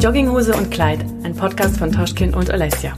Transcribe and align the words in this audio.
Jogginghose 0.00 0.54
und 0.56 0.70
Kleid, 0.70 1.04
ein 1.24 1.36
Podcast 1.36 1.76
von 1.76 1.92
Toschkin 1.92 2.32
und 2.32 2.50
Alessia. 2.50 2.96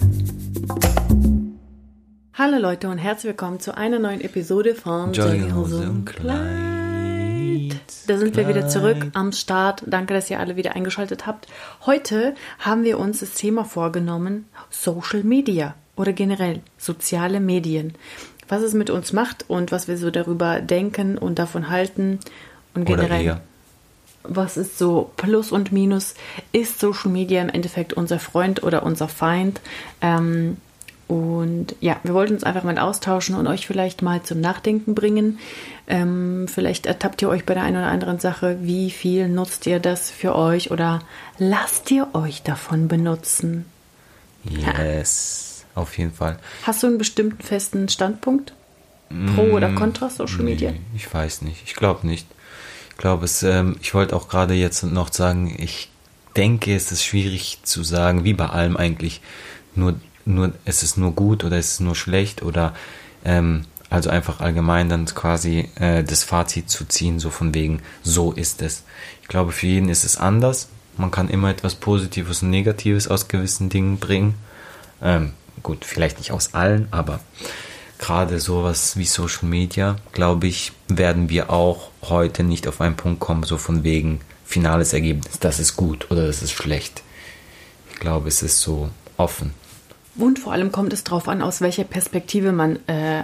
Hallo 2.35 2.59
Leute 2.59 2.89
und 2.89 2.99
herzlich 2.99 3.31
willkommen 3.31 3.59
zu 3.59 3.77
einer 3.77 3.99
neuen 3.99 4.21
Episode 4.21 4.77
von 4.77 5.13
Jogginghose 5.13 5.91
und 5.91 6.05
Kleid. 6.05 7.81
Da 8.07 8.19
sind 8.19 8.37
wir 8.37 8.47
wieder 8.47 8.69
zurück 8.69 9.09
am 9.15 9.33
Start. 9.33 9.83
Danke, 9.85 10.15
dass 10.15 10.31
ihr 10.31 10.39
alle 10.39 10.55
wieder 10.55 10.77
eingeschaltet 10.77 11.27
habt. 11.27 11.49
Heute 11.87 12.37
haben 12.61 12.85
wir 12.85 13.01
uns 13.01 13.19
das 13.19 13.35
Thema 13.35 13.65
vorgenommen, 13.65 14.47
Social 14.71 15.25
Media 15.25 15.75
oder 15.97 16.13
generell 16.13 16.61
soziale 16.79 17.41
Medien. 17.41 17.95
Was 18.47 18.63
es 18.63 18.75
mit 18.75 18.91
uns 18.91 19.13
macht 19.13 19.51
und 19.51 19.73
was 19.73 19.89
wir 19.89 19.99
so 19.99 20.13
darüber 20.13 20.61
denken 20.61 21.19
und 21.19 21.41
davon 21.41 21.69
halten 21.69 22.21
und 22.75 22.85
generell 22.85 23.41
was 24.25 24.57
ist 24.57 24.79
so 24.79 25.11
Plus 25.17 25.53
und 25.53 25.73
Minus? 25.73 26.15
Ist 26.53 26.81
Social 26.81 27.11
Media 27.11 27.43
im 27.43 27.49
Endeffekt 27.49 27.93
unser 27.93 28.19
Freund 28.19 28.63
oder 28.63 28.83
unser 28.83 29.09
Feind? 29.09 29.61
Ähm, 30.01 30.57
und 31.09 31.75
ja, 31.81 32.01
wir 32.05 32.15
wollten 32.15 32.35
uns 32.35 32.45
einfach 32.45 32.63
mal 32.63 32.79
austauschen 32.79 33.35
und 33.35 33.47
euch 33.47 33.67
vielleicht 33.67 34.01
mal 34.01 34.23
zum 34.23 34.41
Nachdenken 34.41 34.95
bringen. 34.95 35.39
Ähm, 35.87 36.47
vielleicht 36.49 36.87
ertappt 36.87 37.21
ihr 37.21 37.29
euch 37.29 37.45
bei 37.45 37.53
der 37.53 37.65
einen 37.65 37.77
oder 37.77 37.89
anderen 37.89 38.19
Sache. 38.19 38.57
Wie 38.63 38.91
viel 38.91 39.29
nutzt 39.29 39.67
ihr 39.67 39.79
das 39.79 40.11
für 40.11 40.35
euch 40.35 40.71
oder 40.71 41.01
lasst 41.37 41.91
ihr 41.91 42.09
euch 42.15 42.43
davon 42.43 42.89
benutzen? 42.89 43.67
Yes, 44.45 45.65
ja. 45.75 45.83
auf 45.83 45.99
jeden 45.99 46.13
Fall. 46.13 46.39
Hast 46.63 46.83
du 46.83 46.87
einen 46.87 46.99
bestimmten 46.99 47.43
festen 47.43 47.89
Standpunkt? 47.89 48.55
Pro 49.35 49.45
mm, 49.45 49.53
oder 49.53 49.73
Contra 49.75 50.09
Social 50.09 50.43
Media? 50.43 50.71
Nee, 50.71 50.81
ich 50.97 51.13
weiß 51.13 51.43
nicht. 51.43 51.63
Ich 51.67 51.75
glaube 51.75 52.07
nicht 52.07 52.27
glaube 52.97 53.25
es, 53.25 53.43
ähm, 53.43 53.77
ich 53.81 53.95
wollte 53.95 54.17
auch 54.17 54.29
gerade 54.29 54.55
jetzt 54.55 54.83
noch 54.83 55.13
sagen, 55.13 55.55
ich 55.59 55.91
denke, 56.37 56.75
es 56.75 56.93
ist 56.93 57.05
schwierig 57.05 57.59
zu 57.63 57.83
sagen, 57.83 58.25
wie 58.25 58.35
bei 58.35 58.47
allem 58.47 58.77
eigentlich, 58.77 59.21
nur, 59.75 59.95
nur, 60.25 60.53
es 60.65 60.83
ist 60.83 60.97
nur 60.97 61.13
gut 61.13 61.45
oder 61.45 61.57
es 61.59 61.75
ist 61.75 61.81
nur 61.81 61.95
schlecht 61.95 62.43
oder 62.43 62.75
ähm, 63.25 63.65
also 63.91 64.09
einfach 64.09 64.41
allgemein 64.41 64.89
dann 64.89 65.05
quasi 65.07 65.69
äh, 65.79 66.03
das 66.03 66.25
Fazit 66.25 66.71
zu 66.71 66.87
ziehen, 66.87 67.19
so 67.19 67.31
von 67.31 67.55
wegen, 67.55 67.83
so 68.03 68.33
ist 68.33 68.63
es. 68.63 68.85
Ich 69.21 69.29
glaube, 69.29 69.53
für 69.53 69.67
jeden 69.67 69.91
ist 69.91 70.05
es 70.05 70.17
anders. 70.17 70.69
Man 70.97 71.11
kann 71.11 71.29
immer 71.29 71.51
etwas 71.51 71.75
Positives 71.75 72.43
und 72.43 72.51
Negatives 72.51 73.09
aus 73.09 73.29
gewissen 73.29 73.69
Dingen 73.69 73.99
bringen. 73.99 74.35
Ähm, 75.03 75.33
gut, 75.63 75.85
vielleicht 75.85 76.19
nicht 76.19 76.33
aus 76.33 76.55
allen, 76.55 76.89
aber 76.91 77.21
gerade 78.03 78.41
sowas 78.41 78.97
wie 78.97 79.05
Social 79.05 79.49
Media, 79.49 79.97
glaube 80.11 80.49
ich, 80.49 80.73
werden 80.89 81.29
wir 81.29 81.51
auch 81.51 81.91
heute 82.03 82.43
nicht 82.43 82.67
auf 82.67 82.81
einen 82.81 82.97
Punkt 82.97 83.21
kommen, 83.21 83.45
so 83.45 83.57
von 83.57 83.85
wegen 83.85 84.21
finales 84.45 84.93
Ergebnis, 84.93 85.39
das 85.39 85.61
ist 85.61 85.77
gut 85.77 86.11
oder 86.11 86.27
das 86.27 86.43
ist 86.43 86.51
schlecht. 86.51 87.03
Ich 87.93 88.01
glaube, 88.01 88.27
es 88.27 88.43
ist 88.43 88.61
so 88.61 88.91
offen. 89.17 89.55
Und 90.17 90.41
vor 90.41 90.53
allem 90.53 90.73
kommt 90.73 90.93
es 90.93 91.05
darauf 91.05 91.29
an, 91.29 91.43
aus 91.43 91.61
welcher 91.61 91.85
Perspektive 91.85 92.51
man 92.51 92.77
äh, 92.89 93.23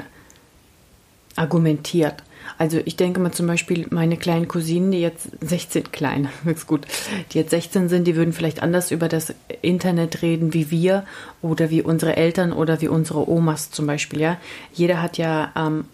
argumentiert. 1.35 2.23
Also 2.59 2.81
ich 2.85 2.97
denke 2.97 3.21
mal 3.21 3.33
zum 3.33 3.47
Beispiel 3.47 3.87
meine 3.91 4.17
kleinen 4.17 4.49
Cousinen, 4.49 4.91
die 4.91 5.01
jetzt 5.01 5.29
16, 5.41 5.93
klein, 5.93 6.29
ist 6.45 6.67
gut, 6.67 6.87
die 7.33 7.39
jetzt 7.39 7.51
16 7.51 7.89
sind, 7.89 8.05
die 8.05 8.17
würden 8.17 8.33
vielleicht 8.33 8.63
anders 8.63 8.91
über 8.91 9.09
das 9.09 9.33
Internet 9.63 10.23
reden 10.23 10.53
wie 10.53 10.71
wir 10.71 11.05
oder 11.41 11.71
wie 11.71 11.83
unsere 11.83 12.17
Eltern 12.17 12.53
oder 12.53 12.81
wie 12.81 12.89
unsere 12.89 13.29
Omas 13.31 13.71
zum 13.71 13.87
Beispiel, 13.87 14.21
ja. 14.21 14.39
Jeder 14.75 15.01
hat 15.01 15.19
ja 15.19 15.53
ähm, 15.57 15.85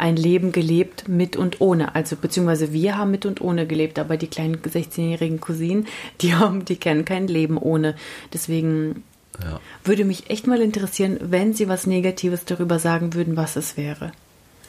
ein 0.00 0.16
Leben 0.16 0.50
gelebt 0.50 1.08
mit 1.08 1.36
und 1.36 1.60
ohne. 1.60 1.94
Also 1.94 2.16
beziehungsweise 2.16 2.72
wir 2.72 2.96
haben 2.96 3.10
mit 3.12 3.26
und 3.26 3.40
ohne 3.40 3.66
gelebt, 3.66 3.98
aber 3.98 4.16
die 4.16 4.26
kleinen 4.26 4.56
16-jährigen 4.56 5.40
Cousinen, 5.40 5.86
die 6.20 6.34
haben, 6.34 6.64
die 6.64 6.76
kennen 6.76 7.04
kein 7.04 7.28
Leben 7.28 7.56
ohne. 7.56 7.94
Deswegen 8.32 9.04
ja. 9.40 9.60
würde 9.84 10.04
mich 10.04 10.28
echt 10.28 10.46
mal 10.46 10.60
interessieren, 10.60 11.18
wenn 11.20 11.54
sie 11.54 11.68
was 11.68 11.86
Negatives 11.86 12.44
darüber 12.46 12.78
sagen 12.78 13.14
würden, 13.14 13.36
was 13.36 13.56
es 13.56 13.76
wäre. 13.76 14.12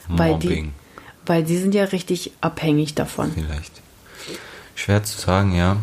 Mobbing. 0.08 0.18
Weil 0.18 0.40
die, 0.40 0.70
weil 1.26 1.46
sie 1.46 1.58
sind 1.58 1.76
ja 1.76 1.86
richtig 1.86 2.32
abhängig 2.42 2.96
davon. 2.96 3.32
Vielleicht. 3.34 3.82
Schwer 4.76 5.04
zu 5.04 5.20
sagen, 5.20 5.56
ja. 5.56 5.78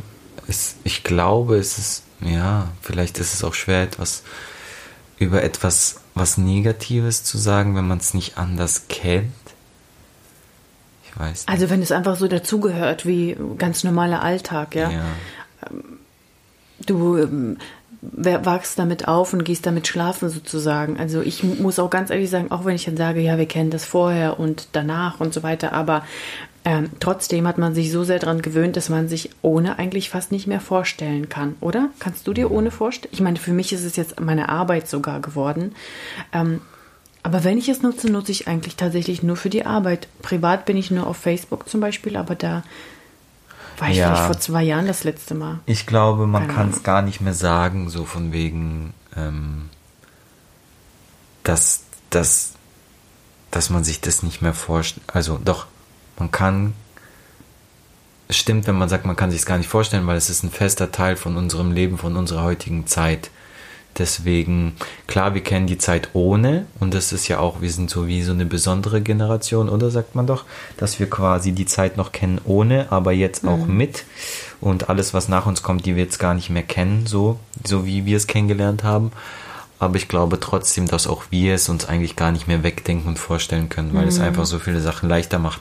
Es, 0.46 0.76
ich 0.84 1.04
glaube, 1.04 1.56
es 1.56 1.78
ist, 1.78 2.02
ja, 2.20 2.68
vielleicht 2.80 3.18
ist 3.18 3.34
es 3.34 3.44
auch 3.44 3.54
schwer, 3.54 3.82
etwas 3.82 4.22
über 5.18 5.42
etwas, 5.42 6.00
was 6.14 6.38
Negatives 6.38 7.24
zu 7.24 7.38
sagen, 7.38 7.74
wenn 7.76 7.86
man 7.86 7.98
es 7.98 8.14
nicht 8.14 8.38
anders 8.38 8.84
kennt. 8.88 9.32
Ich 11.04 11.18
weiß 11.18 11.46
nicht. 11.46 11.48
Also 11.48 11.70
wenn 11.70 11.82
es 11.82 11.92
einfach 11.92 12.16
so 12.16 12.28
dazugehört 12.28 13.04
wie 13.04 13.36
ganz 13.58 13.84
normaler 13.84 14.22
Alltag, 14.22 14.74
ja. 14.74 14.90
ja. 14.90 15.04
Du 16.86 17.16
ähm, 17.16 17.58
wachst 18.00 18.78
damit 18.78 19.08
auf 19.08 19.32
und 19.32 19.44
gehst 19.44 19.66
damit 19.66 19.88
schlafen 19.88 20.28
sozusagen. 20.28 20.98
Also 20.98 21.20
ich 21.20 21.42
muss 21.42 21.78
auch 21.78 21.90
ganz 21.90 22.10
ehrlich 22.10 22.30
sagen, 22.30 22.50
auch 22.50 22.64
wenn 22.64 22.76
ich 22.76 22.84
dann 22.84 22.96
sage, 22.96 23.20
ja, 23.20 23.38
wir 23.38 23.46
kennen 23.46 23.70
das 23.70 23.84
vorher 23.84 24.38
und 24.38 24.68
danach 24.72 25.20
und 25.20 25.34
so 25.34 25.42
weiter, 25.42 25.72
aber 25.72 26.04
ähm, 26.64 26.90
trotzdem 27.00 27.46
hat 27.48 27.58
man 27.58 27.74
sich 27.74 27.90
so 27.90 28.04
sehr 28.04 28.18
daran 28.18 28.42
gewöhnt, 28.42 28.76
dass 28.76 28.88
man 28.88 29.08
sich 29.08 29.30
ohne 29.42 29.78
eigentlich 29.78 30.10
fast 30.10 30.32
nicht 30.32 30.46
mehr 30.46 30.60
vorstellen 30.60 31.28
kann, 31.28 31.56
oder? 31.60 31.88
Kannst 31.98 32.26
du 32.26 32.34
dir 32.34 32.50
ohne 32.50 32.70
vorstellen? 32.70 33.12
Ich 33.12 33.20
meine, 33.20 33.38
für 33.38 33.52
mich 33.52 33.72
ist 33.72 33.84
es 33.84 33.96
jetzt 33.96 34.20
meine 34.20 34.48
Arbeit 34.48 34.88
sogar 34.88 35.20
geworden. 35.20 35.74
Ähm, 36.32 36.60
aber 37.22 37.42
wenn 37.42 37.58
ich 37.58 37.68
es 37.68 37.82
nutze, 37.82 38.10
nutze 38.10 38.32
ich 38.32 38.48
eigentlich 38.48 38.76
tatsächlich 38.76 39.22
nur 39.22 39.36
für 39.36 39.50
die 39.50 39.66
Arbeit. 39.66 40.08
Privat 40.22 40.66
bin 40.66 40.76
ich 40.76 40.90
nur 40.90 41.06
auf 41.06 41.16
Facebook 41.16 41.68
zum 41.68 41.80
Beispiel, 41.80 42.16
aber 42.16 42.34
da 42.34 42.62
war 43.80 43.90
ich 43.90 43.96
ja, 43.96 44.08
vielleicht 44.08 44.26
vor 44.26 44.38
zwei 44.38 44.62
Jahren 44.62 44.86
das 44.86 45.04
letzte 45.04 45.34
Mal. 45.34 45.60
Ich 45.66 45.86
glaube, 45.86 46.26
man 46.26 46.48
kann 46.48 46.70
es 46.70 46.82
gar 46.82 47.02
nicht 47.02 47.20
mehr 47.20 47.34
sagen, 47.34 47.90
so 47.90 48.04
von 48.04 48.32
wegen, 48.32 48.92
ähm, 49.16 49.68
dass, 51.44 51.84
dass, 52.10 52.52
dass 53.50 53.70
man 53.70 53.84
sich 53.84 54.00
das 54.00 54.22
nicht 54.22 54.42
mehr 54.42 54.54
vorstellt. 54.54 55.06
Also 55.12 55.38
doch, 55.42 55.66
man 56.18 56.30
kann. 56.30 56.74
Es 58.30 58.36
stimmt, 58.36 58.66
wenn 58.66 58.76
man 58.76 58.90
sagt, 58.90 59.06
man 59.06 59.16
kann 59.16 59.30
sich 59.30 59.40
es 59.40 59.46
gar 59.46 59.56
nicht 59.56 59.68
vorstellen, 59.68 60.06
weil 60.06 60.16
es 60.16 60.28
ist 60.28 60.42
ein 60.42 60.50
fester 60.50 60.92
Teil 60.92 61.16
von 61.16 61.36
unserem 61.36 61.72
Leben, 61.72 61.96
von 61.96 62.14
unserer 62.14 62.42
heutigen 62.42 62.86
Zeit. 62.86 63.30
Deswegen, 63.98 64.74
klar, 65.06 65.34
wir 65.34 65.42
kennen 65.42 65.66
die 65.66 65.78
Zeit 65.78 66.10
ohne 66.12 66.66
und 66.78 66.94
das 66.94 67.12
ist 67.12 67.28
ja 67.28 67.40
auch, 67.40 67.60
wir 67.60 67.70
sind 67.70 67.90
so 67.90 68.06
wie 68.06 68.22
so 68.22 68.32
eine 68.32 68.46
besondere 68.46 69.00
Generation, 69.00 69.68
oder 69.68 69.90
sagt 69.90 70.14
man 70.14 70.26
doch, 70.26 70.44
dass 70.76 71.00
wir 71.00 71.10
quasi 71.10 71.52
die 71.52 71.66
Zeit 71.66 71.96
noch 71.96 72.12
kennen 72.12 72.40
ohne, 72.44 72.90
aber 72.90 73.12
jetzt 73.12 73.46
auch 73.46 73.66
mhm. 73.66 73.76
mit 73.76 74.04
und 74.60 74.88
alles, 74.88 75.14
was 75.14 75.28
nach 75.28 75.46
uns 75.46 75.62
kommt, 75.62 75.86
die 75.86 75.96
wir 75.96 76.04
jetzt 76.04 76.18
gar 76.18 76.34
nicht 76.34 76.50
mehr 76.50 76.62
kennen, 76.62 77.06
so, 77.06 77.38
so 77.64 77.84
wie 77.86 78.06
wir 78.06 78.16
es 78.16 78.26
kennengelernt 78.26 78.84
haben. 78.84 79.12
Aber 79.80 79.96
ich 79.96 80.08
glaube 80.08 80.40
trotzdem, 80.40 80.86
dass 80.88 81.06
auch 81.06 81.24
wir 81.30 81.54
es 81.54 81.68
uns 81.68 81.88
eigentlich 81.88 82.16
gar 82.16 82.32
nicht 82.32 82.48
mehr 82.48 82.62
wegdenken 82.64 83.08
und 83.08 83.18
vorstellen 83.18 83.68
können, 83.68 83.94
weil 83.94 84.02
mhm. 84.02 84.08
es 84.08 84.20
einfach 84.20 84.44
so 84.44 84.58
viele 84.58 84.80
Sachen 84.80 85.08
leichter 85.08 85.38
macht 85.38 85.60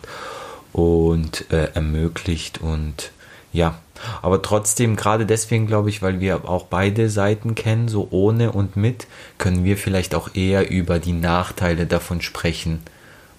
und 0.74 1.52
äh, 1.52 1.72
ermöglicht 1.74 2.60
und 2.62 3.12
ja, 3.54 3.76
aber 4.22 4.42
trotzdem, 4.42 4.96
gerade 4.96 5.26
deswegen 5.26 5.68
glaube 5.68 5.90
ich, 5.90 6.02
weil 6.02 6.20
wir 6.20 6.48
auch 6.48 6.66
beide 6.66 7.10
Seiten 7.10 7.56
kennen, 7.56 7.88
so 7.88 8.08
ohne 8.12 8.52
und 8.52 8.76
mit, 8.76 9.08
können 9.38 9.64
wir 9.64 9.78
vielleicht 9.78 10.16
auch 10.16 10.36
eher 10.36 10.70
über 10.70 11.00
die 11.00 11.14
Nachteile 11.14 11.86
davon 11.86 12.22
sprechen, 12.22 12.80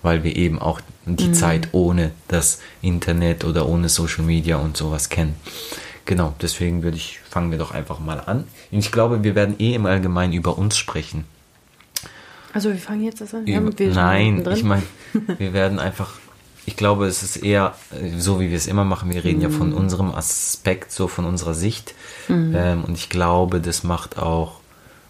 weil 0.02 0.24
wir 0.24 0.36
eben 0.36 0.58
auch 0.58 0.80
die 1.04 1.28
mhm. 1.28 1.34
Zeit 1.34 1.68
ohne 1.72 2.12
das 2.28 2.60
Internet 2.82 3.44
oder 3.44 3.68
ohne 3.68 3.88
Social 3.88 4.24
Media 4.24 4.56
und 4.56 4.76
sowas 4.76 5.08
kennen. 5.08 5.34
Genau, 6.04 6.34
deswegen 6.40 6.82
würde 6.82 6.96
ich, 6.96 7.20
fangen 7.28 7.50
wir 7.50 7.58
doch 7.58 7.72
einfach 7.72 7.98
mal 7.98 8.20
an. 8.20 8.44
Und 8.70 8.78
ich 8.78 8.90
glaube, 8.90 9.24
wir 9.24 9.34
werden 9.34 9.56
eh 9.58 9.74
im 9.74 9.84
Allgemeinen 9.84 10.32
über 10.32 10.56
uns 10.56 10.76
sprechen. 10.78 11.24
Also 12.54 12.70
wir 12.70 12.78
fangen 12.78 13.04
jetzt 13.04 13.20
das 13.20 13.34
an? 13.34 13.46
Über, 13.46 13.70
nein, 13.92 14.42
ich 14.54 14.64
meine, 14.64 14.84
wir 15.38 15.52
werden 15.52 15.78
einfach 15.78 16.14
ich 16.68 16.76
glaube, 16.76 17.06
es 17.06 17.22
ist 17.22 17.38
eher 17.38 17.74
äh, 17.90 18.18
so, 18.18 18.40
wie 18.40 18.50
wir 18.50 18.56
es 18.56 18.66
immer 18.66 18.84
machen. 18.84 19.10
Wir 19.10 19.24
reden 19.24 19.38
mhm. 19.38 19.42
ja 19.42 19.50
von 19.50 19.70
mhm. 19.70 19.76
unserem 19.76 20.14
Aspekt, 20.14 20.92
so 20.92 21.08
von 21.08 21.24
unserer 21.24 21.54
Sicht. 21.54 21.94
Mhm. 22.28 22.54
Ähm, 22.54 22.84
und 22.84 22.94
ich 22.94 23.08
glaube, 23.08 23.60
das 23.60 23.84
macht 23.84 24.18
auch, 24.18 24.60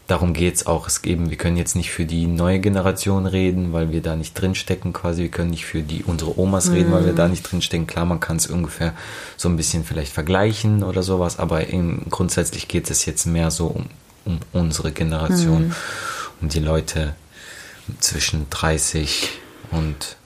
darum 0.06 0.34
geht 0.34 0.54
es 0.54 0.66
auch. 0.66 0.86
Es 0.86 1.02
eben, 1.02 1.30
wir 1.30 1.36
können 1.36 1.56
jetzt 1.56 1.74
nicht 1.74 1.90
für 1.90 2.04
die 2.04 2.28
neue 2.28 2.60
Generation 2.60 3.26
reden, 3.26 3.72
weil 3.72 3.90
wir 3.90 4.00
da 4.00 4.14
nicht 4.14 4.34
drinstecken 4.34 4.92
quasi. 4.92 5.22
Wir 5.22 5.30
können 5.30 5.50
nicht 5.50 5.66
für 5.66 5.82
die 5.82 6.04
unsere 6.04 6.38
Omas 6.38 6.68
mhm. 6.68 6.74
reden, 6.74 6.92
weil 6.92 7.06
wir 7.06 7.12
da 7.12 7.24
mhm. 7.24 7.32
nicht 7.32 7.42
drinstecken. 7.42 7.88
Klar, 7.88 8.04
man 8.04 8.20
kann 8.20 8.36
es 8.36 8.46
ungefähr 8.46 8.94
so 9.36 9.48
ein 9.48 9.56
bisschen 9.56 9.84
vielleicht 9.84 10.12
vergleichen 10.12 10.84
oder 10.84 11.02
sowas, 11.02 11.40
aber 11.40 11.66
im, 11.66 12.02
grundsätzlich 12.08 12.68
geht 12.68 12.88
es 12.88 13.04
jetzt 13.04 13.26
mehr 13.26 13.50
so 13.50 13.66
um, 13.66 13.86
um 14.24 14.38
unsere 14.52 14.92
Generation, 14.92 15.68
mhm. 15.68 15.74
um 16.40 16.48
die 16.48 16.60
Leute 16.60 17.16
zwischen 17.98 18.48
30 18.50 19.30
und 19.72 20.17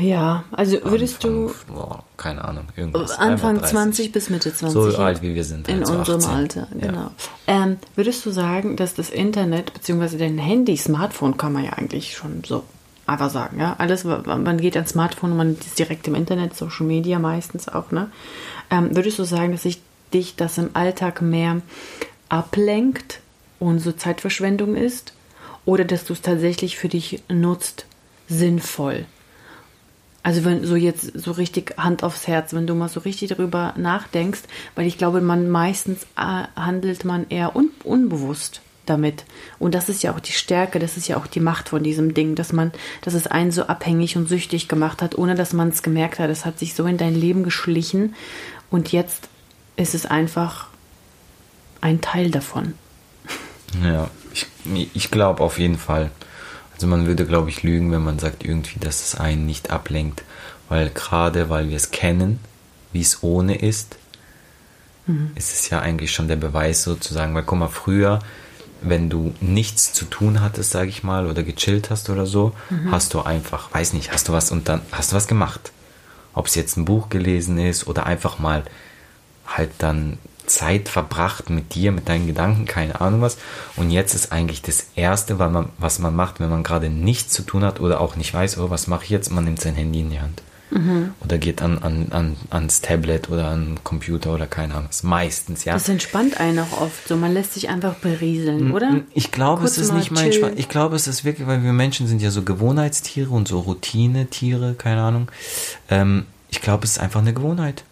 ja, 0.00 0.44
also 0.50 0.78
würdest 0.84 1.24
Anfang, 1.24 1.46
du. 1.46 1.72
Boah, 1.72 2.04
keine 2.16 2.44
Ahnung, 2.44 2.66
irgendwas. 2.76 3.18
Anfang 3.18 3.62
20 3.62 4.12
bis 4.12 4.30
Mitte 4.30 4.52
20. 4.52 4.72
So 4.72 4.98
alt 4.98 5.22
wie 5.22 5.34
wir 5.34 5.44
sind. 5.44 5.68
In 5.68 5.80
also 5.80 5.94
unserem 5.94 6.20
18. 6.20 6.30
Alter, 6.30 6.68
genau. 6.72 6.92
Ja. 6.98 7.10
Ähm, 7.46 7.76
würdest 7.94 8.24
du 8.26 8.30
sagen, 8.30 8.76
dass 8.76 8.94
das 8.94 9.10
Internet, 9.10 9.72
beziehungsweise 9.72 10.18
dein 10.18 10.38
Handy, 10.38 10.76
Smartphone 10.76 11.36
kann 11.36 11.52
man 11.52 11.64
ja 11.64 11.74
eigentlich 11.74 12.16
schon 12.16 12.42
so 12.44 12.64
einfach 13.06 13.30
sagen, 13.30 13.60
ja? 13.60 13.76
Alles, 13.78 14.04
man 14.04 14.60
geht 14.60 14.76
ans 14.76 14.90
Smartphone 14.90 15.32
und 15.32 15.36
man 15.36 15.56
ist 15.58 15.78
direkt 15.78 16.08
im 16.08 16.14
Internet, 16.14 16.56
Social 16.56 16.86
Media 16.86 17.18
meistens 17.18 17.68
auch, 17.68 17.90
ne? 17.90 18.10
Ähm, 18.70 18.96
würdest 18.96 19.18
du 19.18 19.24
sagen, 19.24 19.52
dass 19.52 19.62
sich 19.62 19.80
dich 20.12 20.36
das 20.36 20.58
im 20.58 20.70
Alltag 20.74 21.22
mehr 21.22 21.60
ablenkt 22.28 23.20
und 23.58 23.80
so 23.80 23.92
Zeitverschwendung 23.92 24.74
ist 24.76 25.12
oder 25.64 25.84
dass 25.84 26.04
du 26.04 26.12
es 26.12 26.22
tatsächlich 26.22 26.76
für 26.76 26.88
dich 26.88 27.22
nutzt, 27.28 27.86
sinnvoll. 28.28 29.06
Also 30.24 30.44
wenn 30.44 30.64
so 30.64 30.74
jetzt 30.74 31.12
so 31.20 31.32
richtig 31.32 31.74
Hand 31.76 32.02
aufs 32.02 32.26
Herz, 32.26 32.54
wenn 32.54 32.66
du 32.66 32.74
mal 32.74 32.88
so 32.88 33.00
richtig 33.00 33.28
darüber 33.28 33.74
nachdenkst, 33.76 34.40
weil 34.74 34.86
ich 34.86 34.96
glaube, 34.96 35.20
man 35.20 35.50
meistens 35.50 36.04
äh, 36.16 36.44
handelt 36.56 37.04
man 37.04 37.28
eher 37.28 37.54
un 37.54 37.70
unbewusst 37.84 38.62
damit. 38.86 39.24
Und 39.58 39.74
das 39.74 39.90
ist 39.90 40.02
ja 40.02 40.14
auch 40.14 40.20
die 40.20 40.32
Stärke, 40.32 40.78
das 40.78 40.96
ist 40.96 41.08
ja 41.08 41.18
auch 41.18 41.26
die 41.26 41.40
Macht 41.40 41.68
von 41.68 41.82
diesem 41.82 42.14
Ding, 42.14 42.34
dass 42.34 42.54
man, 42.54 42.72
dass 43.02 43.12
es 43.12 43.26
einen 43.26 43.50
so 43.50 43.64
abhängig 43.64 44.16
und 44.16 44.26
süchtig 44.26 44.66
gemacht 44.66 45.02
hat, 45.02 45.16
ohne 45.16 45.34
dass 45.34 45.52
man 45.52 45.68
es 45.68 45.82
gemerkt 45.82 46.18
hat. 46.18 46.30
Es 46.30 46.46
hat 46.46 46.58
sich 46.58 46.74
so 46.74 46.86
in 46.86 46.96
dein 46.96 47.14
Leben 47.14 47.44
geschlichen 47.44 48.14
und 48.70 48.92
jetzt 48.92 49.28
ist 49.76 49.94
es 49.94 50.06
einfach 50.06 50.68
ein 51.82 52.00
Teil 52.00 52.30
davon. 52.30 52.72
Ja, 53.82 54.08
ich, 54.32 54.46
ich 54.94 55.10
glaube 55.10 55.42
auf 55.42 55.58
jeden 55.58 55.78
Fall. 55.78 56.10
Also 56.74 56.86
man 56.86 57.06
würde, 57.06 57.24
glaube 57.24 57.50
ich, 57.50 57.62
lügen, 57.62 57.92
wenn 57.92 58.04
man 58.04 58.18
sagt 58.18 58.44
irgendwie, 58.44 58.78
dass 58.80 59.06
es 59.06 59.14
einen 59.14 59.46
nicht 59.46 59.70
ablenkt. 59.70 60.22
Weil 60.68 60.90
gerade 60.90 61.48
weil 61.50 61.68
wir 61.68 61.76
es 61.76 61.90
kennen, 61.90 62.40
wie 62.92 63.00
es 63.00 63.22
ohne 63.22 63.56
ist, 63.56 63.96
mhm. 65.06 65.30
ist 65.34 65.52
es 65.54 65.70
ja 65.70 65.80
eigentlich 65.80 66.12
schon 66.12 66.28
der 66.28 66.36
Beweis 66.36 66.82
sozusagen. 66.82 67.34
Weil 67.34 67.44
guck 67.44 67.58
mal, 67.58 67.68
früher, 67.68 68.20
wenn 68.80 69.08
du 69.08 69.34
nichts 69.40 69.92
zu 69.92 70.04
tun 70.04 70.40
hattest, 70.40 70.70
sage 70.70 70.88
ich 70.88 71.04
mal, 71.04 71.26
oder 71.26 71.42
gechillt 71.42 71.90
hast 71.90 72.10
oder 72.10 72.26
so, 72.26 72.52
mhm. 72.70 72.90
hast 72.90 73.14
du 73.14 73.22
einfach, 73.22 73.72
weiß 73.72 73.92
nicht, 73.92 74.12
hast 74.12 74.28
du 74.28 74.32
was 74.32 74.50
und 74.50 74.68
dann 74.68 74.80
hast 74.92 75.12
du 75.12 75.16
was 75.16 75.26
gemacht. 75.26 75.72
Ob 76.32 76.46
es 76.46 76.54
jetzt 76.56 76.76
ein 76.76 76.84
Buch 76.84 77.08
gelesen 77.08 77.58
ist 77.58 77.86
oder 77.86 78.06
einfach 78.06 78.38
mal 78.38 78.64
halt 79.46 79.70
dann 79.78 80.18
Zeit 80.46 80.88
verbracht 80.88 81.50
mit 81.50 81.74
dir, 81.74 81.92
mit 81.92 82.08
deinen 82.08 82.26
Gedanken, 82.26 82.66
keine 82.66 83.00
Ahnung 83.00 83.20
was. 83.22 83.38
Und 83.76 83.90
jetzt 83.90 84.14
ist 84.14 84.32
eigentlich 84.32 84.62
das 84.62 84.86
Erste, 84.94 85.38
man, 85.52 85.68
was 85.78 85.98
man 85.98 86.14
macht, 86.14 86.40
wenn 86.40 86.50
man 86.50 86.62
gerade 86.62 86.90
nichts 86.90 87.32
zu 87.32 87.42
tun 87.42 87.64
hat 87.64 87.80
oder 87.80 88.00
auch 88.00 88.16
nicht 88.16 88.32
weiß, 88.32 88.58
oh, 88.58 88.70
was 88.70 88.86
mache 88.86 89.04
ich 89.04 89.10
jetzt? 89.10 89.30
Man 89.30 89.44
nimmt 89.44 89.60
sein 89.60 89.74
Handy 89.74 90.00
in 90.00 90.10
die 90.10 90.20
Hand. 90.20 90.42
Mhm. 90.70 91.12
Oder 91.22 91.38
geht 91.38 91.62
an, 91.62 91.78
an, 91.78 92.08
an, 92.10 92.36
ans 92.50 92.80
Tablet 92.80 93.30
oder 93.30 93.46
an 93.48 93.66
den 93.66 93.84
Computer 93.84 94.34
oder 94.34 94.46
keine 94.46 94.74
Ahnung. 94.74 94.88
was. 94.88 95.02
Meistens, 95.02 95.64
ja. 95.64 95.74
Das 95.74 95.88
entspannt 95.88 96.40
einen 96.40 96.58
auch 96.58 96.80
oft 96.80 97.06
so. 97.06 97.16
Man 97.16 97.32
lässt 97.32 97.54
sich 97.54 97.68
einfach 97.68 97.94
berieseln, 97.94 98.72
oder? 98.72 99.02
Ich 99.12 99.30
glaube, 99.30 99.64
es 99.64 99.78
ist 99.78 99.92
nicht 99.92 100.10
mal 100.10 100.24
entspannt. 100.24 100.58
Ich 100.58 100.68
glaube, 100.68 100.96
es 100.96 101.06
ist 101.06 101.24
wirklich, 101.24 101.46
weil 101.46 101.62
wir 101.62 101.72
Menschen 101.72 102.06
sind 102.06 102.20
ja 102.20 102.30
so 102.30 102.42
Gewohnheitstiere 102.42 103.30
und 103.30 103.46
so 103.46 103.60
Routinetiere, 103.60 104.74
keine 104.74 105.02
Ahnung. 105.02 105.30
Ähm, 105.90 106.26
ich 106.48 106.60
glaube, 106.60 106.84
es 106.84 106.92
ist 106.92 106.98
einfach 106.98 107.20
eine 107.20 107.34
Gewohnheit 107.34 107.84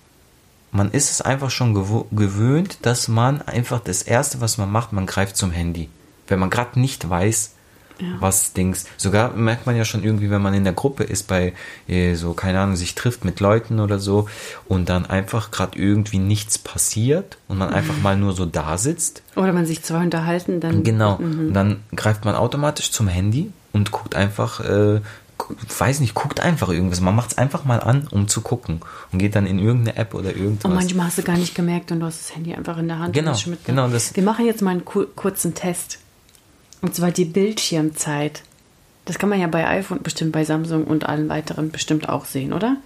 man 0.72 0.90
ist 0.90 1.10
es 1.10 1.20
einfach 1.20 1.50
schon 1.50 1.74
gewöhnt, 1.74 2.78
dass 2.82 3.06
man 3.06 3.42
einfach 3.42 3.80
das 3.80 4.02
Erste, 4.02 4.40
was 4.40 4.58
man 4.58 4.70
macht, 4.70 4.92
man 4.92 5.06
greift 5.06 5.36
zum 5.36 5.50
Handy. 5.50 5.88
Wenn 6.26 6.38
man 6.38 6.50
gerade 6.50 6.80
nicht 6.80 7.08
weiß, 7.08 7.52
ja. 8.00 8.06
was 8.20 8.54
Dings. 8.54 8.86
Sogar 8.96 9.34
merkt 9.34 9.66
man 9.66 9.76
ja 9.76 9.84
schon 9.84 10.02
irgendwie, 10.02 10.30
wenn 10.30 10.40
man 10.40 10.54
in 10.54 10.64
der 10.64 10.72
Gruppe 10.72 11.04
ist, 11.04 11.28
bei 11.28 11.52
äh, 11.88 12.14
so, 12.14 12.32
keine 12.32 12.60
Ahnung, 12.60 12.76
sich 12.76 12.94
trifft 12.94 13.24
mit 13.24 13.40
Leuten 13.40 13.80
oder 13.80 13.98
so 13.98 14.28
und 14.66 14.88
dann 14.88 15.06
einfach 15.06 15.50
gerade 15.50 15.78
irgendwie 15.78 16.18
nichts 16.18 16.58
passiert 16.58 17.36
und 17.48 17.58
man 17.58 17.68
mhm. 17.68 17.74
einfach 17.74 17.98
mal 18.02 18.16
nur 18.16 18.32
so 18.32 18.46
da 18.46 18.78
sitzt. 18.78 19.22
Oder 19.36 19.52
man 19.52 19.66
sich 19.66 19.82
zwar 19.82 20.00
unterhalten, 20.00 20.60
dann. 20.60 20.82
Genau. 20.82 21.18
Mhm. 21.18 21.48
Und 21.48 21.54
dann 21.54 21.80
greift 21.94 22.24
man 22.24 22.34
automatisch 22.34 22.90
zum 22.90 23.08
Handy 23.08 23.52
und 23.72 23.90
guckt 23.90 24.14
einfach 24.14 24.60
äh, 24.60 25.00
weiß 25.78 26.00
nicht, 26.00 26.14
guckt 26.14 26.40
einfach 26.40 26.68
irgendwas. 26.68 27.00
Man 27.00 27.14
macht 27.14 27.32
es 27.32 27.38
einfach 27.38 27.64
mal 27.64 27.80
an, 27.80 28.08
um 28.10 28.28
zu 28.28 28.40
gucken 28.40 28.80
und 29.12 29.18
geht 29.18 29.34
dann 29.34 29.46
in 29.46 29.58
irgendeine 29.58 29.96
App 29.96 30.14
oder 30.14 30.34
irgendwas. 30.34 30.64
Und 30.64 30.74
manchmal 30.74 31.06
hast 31.06 31.18
du 31.18 31.22
gar 31.22 31.36
nicht 31.36 31.54
gemerkt 31.54 31.92
und 31.92 32.00
du 32.00 32.06
hast 32.06 32.20
das 32.20 32.36
Handy 32.36 32.54
einfach 32.54 32.78
in 32.78 32.88
der 32.88 32.98
Hand. 32.98 33.14
Genau, 33.14 33.36
genau 33.64 33.88
das. 33.88 34.14
Wir 34.14 34.22
machen 34.22 34.46
jetzt 34.46 34.62
mal 34.62 34.70
einen 34.70 34.84
kurzen 34.84 35.54
Test. 35.54 35.98
Und 36.80 36.94
zwar 36.94 37.12
die 37.12 37.24
Bildschirmzeit. 37.24 38.42
Das 39.04 39.18
kann 39.18 39.28
man 39.28 39.40
ja 39.40 39.46
bei 39.46 39.66
iPhone, 39.66 40.02
bestimmt 40.02 40.32
bei 40.32 40.44
Samsung 40.44 40.84
und 40.84 41.06
allen 41.06 41.28
weiteren 41.28 41.70
bestimmt 41.70 42.08
auch 42.08 42.24
sehen, 42.24 42.52
oder? 42.52 42.76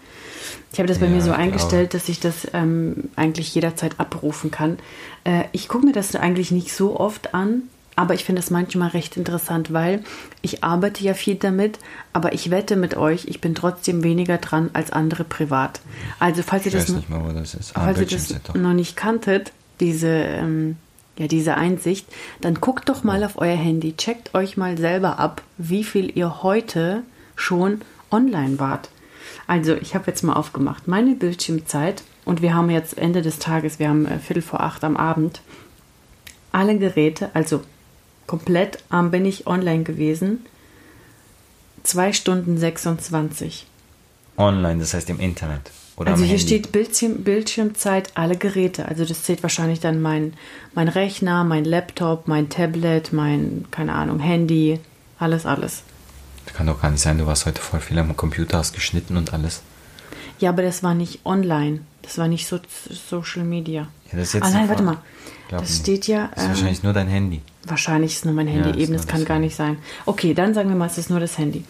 Ich 0.73 0.79
habe 0.79 0.88
das 0.88 0.99
bei 0.99 1.06
ja, 1.06 1.12
mir 1.12 1.23
so 1.23 1.32
eingestellt, 1.32 1.94
dass 1.94 2.08
ich 2.08 2.20
das 2.20 2.47
ähm, 2.53 3.11
eigentlich 3.17 3.55
jederzeit 3.55 3.99
abrufen 3.99 4.50
kann. 4.50 4.79
Äh, 5.25 5.44
ich 5.53 5.69
gucke 5.69 5.87
mir 5.87 5.93
das 5.93 6.14
eigentlich 6.14 6.50
nicht 6.50 6.75
so 6.75 6.99
oft 6.99 7.35
an, 7.35 7.62
aber 7.96 8.12
ich 8.12 8.25
finde 8.25 8.40
es 8.40 8.50
manchmal 8.50 8.90
recht 8.90 9.16
interessant, 9.16 9.72
weil 9.72 10.04
ich 10.43 10.62
arbeite 10.62 11.02
ja 11.02 11.14
viel 11.14 11.37
damit, 11.37 11.78
aber 12.12 12.34
ich 12.34 12.50
wette 12.50 12.76
mit 12.76 12.94
euch, 12.94 13.25
ich 13.26 13.40
bin 13.40 13.54
trotzdem 13.54 14.04
weniger 14.04 14.37
dran 14.37 14.70
als 14.75 14.93
andere 14.93 15.25
privat. 15.25 15.81
Also 16.19 16.43
falls 16.43 16.66
ihr 16.66 16.72
das, 16.72 16.90
nicht 16.90 17.08
mal, 17.08 17.32
das 17.32 17.56
ah, 17.75 17.81
falls 17.84 17.98
ihr 17.98 18.06
das 18.06 18.34
noch 18.54 18.75
nicht 18.75 18.96
kanntet, 18.96 19.52
diese, 19.81 20.08
ähm, 20.08 20.76
ja, 21.19 21.26
diese 21.26 21.54
Einsicht, 21.54 22.06
dann 22.43 22.56
guckt 22.56 22.90
doch 22.90 23.02
mal 23.02 23.25
auf 23.25 23.38
euer 23.38 23.56
Handy, 23.56 23.96
checkt 23.96 24.34
euch 24.34 24.58
mal 24.58 24.76
selber 24.76 25.19
ab, 25.19 25.40
wie 25.56 25.82
viel 25.82 26.16
ihr 26.16 26.43
heute 26.43 27.02
schon 27.34 27.81
online 28.10 28.58
wart. 28.58 28.90
Also 29.46 29.75
ich 29.75 29.94
habe 29.94 30.04
jetzt 30.08 30.22
mal 30.22 30.34
aufgemacht, 30.34 30.87
meine 30.87 31.14
Bildschirmzeit 31.14 32.02
und 32.26 32.43
wir 32.43 32.54
haben 32.54 32.69
jetzt 32.69 32.98
Ende 32.98 33.22
des 33.22 33.38
Tages, 33.38 33.78
wir 33.78 33.88
haben 33.88 34.04
äh, 34.04 34.19
Viertel 34.19 34.43
vor 34.43 34.60
acht 34.60 34.84
am 34.84 34.98
Abend, 34.98 35.40
alle 36.52 36.78
Geräte, 36.78 37.31
also 37.32 37.62
komplett 38.26 38.78
ähm, 38.93 39.11
bin 39.11 39.25
ich 39.25 39.46
online 39.46 39.84
gewesen. 39.84 40.44
Zwei 41.82 42.12
Stunden 42.12 42.58
26. 42.58 43.67
Online, 44.37 44.81
das 44.81 44.94
heißt 44.94 45.08
im 45.11 45.20
Internet. 45.20 45.70
Oder 45.96 46.11
also 46.11 46.25
hier 46.25 46.37
Handy. 46.37 46.46
steht 46.46 46.73
Bildschirm, 46.73 47.25
Bildschirmzeit, 47.25 48.11
alle 48.14 48.37
Geräte. 48.37 48.87
Also 48.87 49.05
das 49.05 49.23
zählt 49.23 49.43
wahrscheinlich 49.43 49.81
dann 49.81 50.02
mein, 50.02 50.34
mein 50.75 50.88
Rechner, 50.88 51.44
mein 51.44 51.64
Laptop, 51.64 52.28
mein 52.28 52.50
Tablet, 52.50 53.12
mein, 53.12 53.64
keine 53.70 53.94
Ahnung, 53.94 54.19
Handy, 54.19 54.79
alles, 55.19 55.46
alles. 55.46 55.82
Das 56.44 56.55
kann 56.55 56.67
doch 56.67 56.82
gar 56.82 56.90
nicht 56.90 57.00
sein, 57.00 57.19
du 57.19 57.26
warst 57.26 57.46
heute 57.46 57.61
voll 57.61 57.81
viel 57.81 57.99
am 57.99 58.14
Computer, 58.17 58.58
hast 58.58 58.75
geschnitten 58.75 59.17
und 59.17 59.32
alles. 59.32 59.62
Ja, 60.38 60.50
aber 60.50 60.62
das 60.62 60.82
war 60.82 60.94
nicht 60.94 61.25
online. 61.25 61.81
Das 62.02 62.19
war 62.19 62.29
nicht 62.29 62.46
so 62.46 62.61
Social 63.08 63.43
Media. 63.43 63.88
Ja, 64.12 64.19
das 64.19 64.29
ist 64.29 64.34
jetzt 64.34 64.44
ah 64.44 64.50
nein, 64.50 64.69
warte 64.69 64.82
mal. 64.82 64.99
Das 65.48 65.62
nicht. 65.70 65.81
steht 65.81 66.06
ja. 66.08 66.28
Das 66.34 66.38
ist 66.38 66.44
ähm, 66.44 66.48
wahrscheinlich 66.54 66.82
nur 66.82 66.93
dein 66.93 67.08
Handy. 67.08 67.40
Wahrscheinlich 67.66 68.12
ist 68.12 68.19
es 68.19 68.25
nur 68.25 68.34
mein 68.34 68.46
Handy. 68.48 68.70
Ja, 68.70 68.76
Eben, 68.76 68.93
das 68.93 69.06
kann 69.06 69.20
das 69.20 69.28
gar 69.28 69.38
nicht 69.38 69.56
sein. 69.56 69.78
Okay, 70.04 70.34
dann 70.34 70.54
sagen 70.54 70.69
wir 70.69 70.76
mal, 70.76 70.87
es 70.87 70.98
ist 70.98 71.10
nur 71.10 71.20
das 71.20 71.37
Handy. 71.38 71.64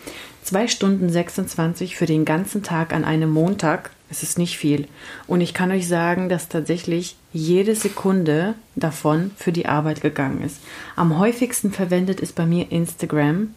2 0.45 0.69
Stunden 0.69 1.11
26 1.11 1.97
für 1.97 2.07
den 2.07 2.25
ganzen 2.25 2.63
Tag 2.63 2.93
an 2.93 3.05
einem 3.05 3.31
Montag. 3.31 3.91
Es 4.11 4.23
ist 4.23 4.39
nicht 4.39 4.57
viel. 4.59 4.87
Und 5.27 5.41
ich 5.41 5.53
kann 5.55 5.71
euch 5.73 5.89
sagen, 5.89 6.29
dass 6.29 6.49
tatsächlich 6.49 7.17
jede 7.33 7.75
Sekunde 7.75 8.55
davon 8.77 9.33
für 9.37 9.51
die 9.53 9.67
Arbeit 9.67 10.01
gegangen 10.03 10.43
ist. 10.43 10.59
Am 10.95 11.19
häufigsten 11.19 11.73
verwendet 11.73 12.21
ist 12.21 12.35
bei 12.37 12.47
mir 12.47 12.71
Instagram. 12.71 13.55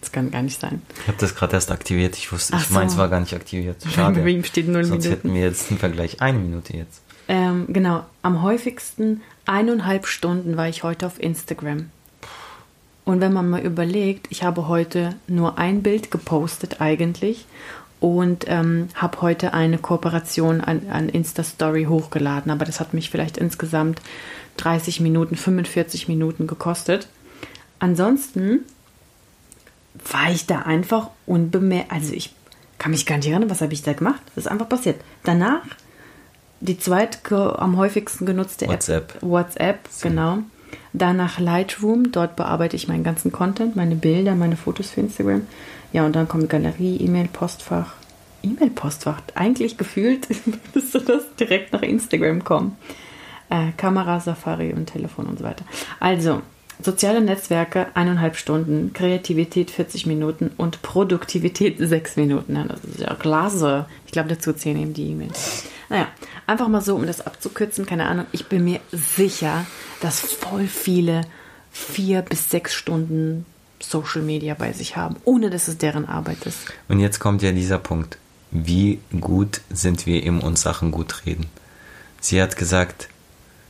Das 0.00 0.10
kann 0.12 0.30
gar 0.30 0.42
nicht 0.42 0.58
sein. 0.58 0.80
Ich 1.02 1.08
habe 1.08 1.18
das 1.20 1.34
gerade 1.34 1.52
erst 1.52 1.70
aktiviert. 1.70 2.16
Ich 2.16 2.32
wusste, 2.32 2.54
Ach 2.56 2.62
ich 2.62 2.68
so. 2.68 2.74
meins 2.74 2.96
war 2.96 3.08
gar 3.08 3.20
nicht 3.20 3.34
aktiviert. 3.34 3.76
Schade. 3.94 4.22
Bei 4.22 4.30
ihm 4.30 4.42
steht 4.44 4.66
null 4.66 4.84
Sonst 4.84 5.04
Minuten. 5.04 5.22
hätten 5.24 5.34
wir 5.34 5.42
jetzt 5.42 5.70
im 5.70 5.78
Vergleich 5.78 6.20
eine 6.22 6.38
Minute 6.38 6.76
jetzt. 6.76 7.02
Ähm, 7.30 7.66
genau. 7.68 8.04
Am 8.22 8.42
häufigsten 8.42 9.20
eineinhalb 9.46 10.08
Stunden 10.08 10.56
war 10.56 10.68
ich 10.68 10.82
heute 10.82 11.06
auf 11.06 11.22
Instagram. 11.22 11.88
Und 13.04 13.20
wenn 13.20 13.32
man 13.32 13.48
mal 13.48 13.60
überlegt, 13.60 14.26
ich 14.30 14.42
habe 14.42 14.66
heute 14.66 15.14
nur 15.28 15.56
ein 15.56 15.80
Bild 15.84 16.10
gepostet 16.10 16.80
eigentlich 16.80 17.46
und 18.00 18.46
ähm, 18.48 18.88
habe 18.96 19.22
heute 19.22 19.54
eine 19.54 19.78
Kooperation 19.78 20.60
an, 20.60 20.88
an 20.90 21.08
Insta-Story 21.08 21.84
hochgeladen. 21.84 22.50
Aber 22.50 22.64
das 22.64 22.80
hat 22.80 22.94
mich 22.94 23.10
vielleicht 23.10 23.38
insgesamt 23.38 24.02
30 24.56 24.98
Minuten, 24.98 25.36
45 25.36 26.08
Minuten 26.08 26.48
gekostet. 26.48 27.06
Ansonsten 27.78 28.64
war 30.10 30.32
ich 30.32 30.46
da 30.46 30.62
einfach 30.62 31.10
unbemerkt. 31.26 31.92
Also 31.92 32.12
ich 32.12 32.34
kann 32.78 32.90
mich 32.90 33.06
gar 33.06 33.18
nicht 33.18 33.28
erinnern, 33.28 33.50
was 33.50 33.60
habe 33.60 33.72
ich 33.72 33.84
da 33.84 33.92
gemacht. 33.92 34.20
Das 34.34 34.46
ist 34.46 34.50
einfach 34.50 34.68
passiert. 34.68 35.00
Danach 35.22 35.62
die 36.60 36.78
zweit 36.78 37.20
am 37.32 37.76
häufigsten 37.76 38.26
genutzte 38.26 38.68
WhatsApp. 38.68 39.14
App. 39.16 39.22
WhatsApp, 39.22 39.78
so. 39.90 40.08
genau. 40.08 40.38
Danach 40.92 41.38
Lightroom, 41.38 42.12
dort 42.12 42.36
bearbeite 42.36 42.76
ich 42.76 42.88
meinen 42.88 43.04
ganzen 43.04 43.32
Content, 43.32 43.76
meine 43.76 43.96
Bilder, 43.96 44.34
meine 44.34 44.56
Fotos 44.56 44.90
für 44.90 45.00
Instagram. 45.00 45.42
Ja, 45.92 46.04
und 46.04 46.14
dann 46.14 46.28
kommt 46.28 46.48
Galerie, 46.50 46.96
E-Mail, 46.96 47.28
Postfach. 47.32 47.94
E-Mail-Postfach, 48.42 49.20
eigentlich 49.34 49.76
gefühlt 49.76 50.26
müsste 50.74 51.00
das 51.00 51.34
direkt 51.38 51.72
nach 51.72 51.82
Instagram 51.82 52.42
kommen. 52.42 52.76
Äh, 53.50 53.72
Kamera, 53.76 54.20
Safari 54.20 54.72
und 54.72 54.86
Telefon 54.86 55.26
und 55.26 55.38
so 55.38 55.44
weiter. 55.44 55.64
Also, 55.98 56.40
Soziale 56.82 57.20
Netzwerke 57.20 57.88
eineinhalb 57.94 58.36
Stunden, 58.36 58.92
Kreativität 58.94 59.70
40 59.70 60.06
Minuten 60.06 60.50
und 60.56 60.80
Produktivität 60.82 61.76
sechs 61.78 62.16
Minuten. 62.16 62.56
Ja, 62.56 62.64
das 62.64 62.82
ist 62.84 63.00
ja 63.00 63.14
klasse. 63.14 63.86
Ich 64.06 64.12
glaube, 64.12 64.30
dazu 64.30 64.52
zählen 64.52 64.80
eben 64.80 64.94
die 64.94 65.10
E-Mails. 65.10 65.64
Naja, 65.90 66.08
einfach 66.46 66.68
mal 66.68 66.80
so, 66.80 66.94
um 66.94 67.06
das 67.06 67.20
abzukürzen, 67.20 67.84
keine 67.84 68.06
Ahnung. 68.06 68.26
Ich 68.32 68.46
bin 68.46 68.64
mir 68.64 68.80
sicher, 68.92 69.66
dass 70.00 70.20
voll 70.20 70.66
viele 70.66 71.22
vier 71.70 72.22
bis 72.22 72.48
sechs 72.48 72.74
Stunden 72.74 73.44
Social 73.80 74.22
Media 74.22 74.54
bei 74.54 74.72
sich 74.72 74.96
haben, 74.96 75.16
ohne 75.24 75.50
dass 75.50 75.68
es 75.68 75.78
deren 75.78 76.06
Arbeit 76.06 76.46
ist. 76.46 76.58
Und 76.88 77.00
jetzt 77.00 77.18
kommt 77.18 77.42
ja 77.42 77.52
dieser 77.52 77.78
Punkt. 77.78 78.18
Wie 78.50 79.00
gut 79.20 79.60
sind 79.70 80.06
wir 80.06 80.22
im 80.22 80.40
uns 80.40 80.62
Sachen 80.62 80.90
gut 80.90 81.26
reden? 81.26 81.46
Sie 82.20 82.40
hat 82.40 82.56
gesagt, 82.56 83.08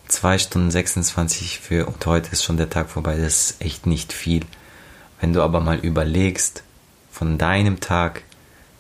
2 0.09 0.39
Stunden 0.39 0.71
26 0.71 1.61
für 1.61 1.87
und 1.87 2.05
heute 2.05 2.33
ist 2.33 2.43
schon 2.43 2.57
der 2.57 2.71
Tag 2.71 2.91
vorbei. 2.91 3.17
Das 3.17 3.51
ist 3.51 3.63
echt 3.63 3.87
nicht 3.87 4.13
viel. 4.13 4.45
Wenn 5.21 5.33
du 5.33 5.43
aber 5.43 5.61
mal 5.61 5.79
überlegst, 5.79 6.65
von 7.13 7.39
deinem 7.39 7.81
Tag 7.81 8.23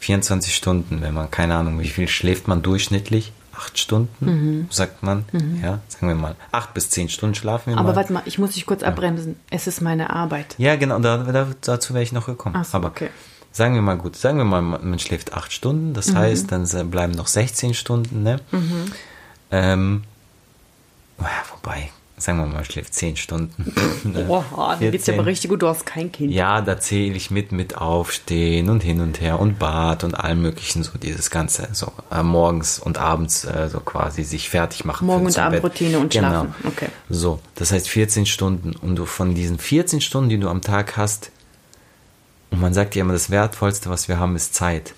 24 0.00 0.54
Stunden, 0.54 1.02
wenn 1.02 1.14
man 1.14 1.30
keine 1.30 1.54
Ahnung, 1.54 1.78
wie 1.78 1.88
viel 1.88 2.09
schläft 2.09 2.49
man 2.49 2.62
durchschnittlich? 2.62 3.33
Acht 3.52 3.78
Stunden, 3.78 4.25
mhm. 4.25 4.66
sagt 4.71 5.02
man. 5.02 5.26
Mhm. 5.33 5.61
Ja, 5.62 5.80
sagen 5.88 6.09
wir 6.09 6.14
mal. 6.14 6.35
Acht 6.50 6.73
bis 6.73 6.88
zehn 6.88 7.11
Stunden 7.11 7.35
schlafen 7.35 7.73
wir 7.73 7.78
Aber 7.78 7.90
mal. 7.90 7.97
warte 7.97 8.12
mal, 8.14 8.23
ich 8.25 8.38
muss 8.38 8.52
dich 8.52 8.64
kurz 8.64 8.80
ja. 8.80 8.88
abbremsen. 8.88 9.37
Es 9.50 9.66
ist 9.66 9.83
meine 9.83 10.11
Arbeit. 10.11 10.54
Ja, 10.57 10.76
genau, 10.76 10.99
da, 10.99 11.19
da, 11.19 11.49
dazu 11.61 11.92
wäre 11.92 12.02
ich 12.02 12.12
noch 12.12 12.25
gekommen. 12.25 12.64
So, 12.64 12.78
Aber 12.78 12.88
okay. 12.88 13.11
sagen 13.52 13.75
wir 13.75 13.83
mal 13.83 13.99
gut, 13.99 14.16
sagen 14.16 14.38
wir 14.38 14.45
mal, 14.47 14.62
man 14.62 14.99
schläft 14.99 15.35
acht 15.35 15.52
Stunden, 15.52 15.92
das 15.92 16.12
mhm. 16.12 16.16
heißt, 16.16 16.50
dann 16.50 16.90
bleiben 16.90 17.12
noch 17.12 17.26
16 17.26 17.75
Stunden, 17.75 18.23
ne? 18.23 18.40
Mhm. 18.50 18.92
Ähm, 19.50 20.04
wobei, 21.19 21.90
sagen 22.21 22.39
wir 22.39 22.47
mal, 22.47 22.65
schläft 22.65 22.95
zehn 22.95 23.17
Stunden. 23.17 23.73
Boah, 24.27 24.77
dann 24.79 24.91
geht's 24.91 25.07
ja 25.07 25.15
aber 25.15 25.27
richtig 25.27 25.50
gut, 25.50 25.62
du 25.62 25.69
hast 25.69 25.87
kein 25.87 26.12
Kind. 26.12 26.33
Ja, 26.33 26.61
da 26.61 26.79
zähle 26.79 27.15
ich 27.17 27.31
mit, 27.31 27.53
mit 27.53 27.77
Aufstehen 27.77 28.69
und 28.69 28.83
hin 28.83 29.00
und 29.00 29.21
her 29.21 29.41
und 29.41 29.59
Bad 29.59 30.05
und 30.05 30.15
allem 30.15 30.43
möglichen, 30.43 30.83
so 30.83 30.99
dieses 30.99 31.31
Ganze, 31.31 31.69
so 31.73 31.93
äh, 32.11 32.23
morgens 32.23 32.79
und 32.79 32.99
abends 32.99 33.45
äh, 33.45 33.69
so 33.71 33.81
quasi 33.81 34.25
sich 34.25 34.50
fertig 34.50 34.85
machen. 34.85 35.07
Morgen- 35.07 35.27
und 35.27 35.39
Abendroutine 35.39 35.99
und 35.99 36.12
genau. 36.12 36.29
Schlafen, 36.29 36.55
okay. 36.67 36.89
So, 37.09 37.41
das 37.55 37.73
heißt 37.73 37.89
14 37.89 38.27
Stunden 38.27 38.75
und 38.77 38.97
du 38.97 39.07
von 39.07 39.35
diesen 39.35 39.59
14 39.59 40.00
Stunden, 40.00 40.31
die 40.31 40.39
du 40.39 40.49
am 40.49 40.62
Tag 40.62 40.97
hast, 40.97 41.33
und 42.50 42.61
man 42.61 42.75
sagt 42.75 42.97
ja 42.97 43.03
immer, 43.03 43.12
das 43.12 43.31
Wertvollste, 43.31 43.91
was 43.91 44.09
wir 44.09 44.19
haben, 44.19 44.37
ist 44.37 44.55
Zeit. 44.55 44.95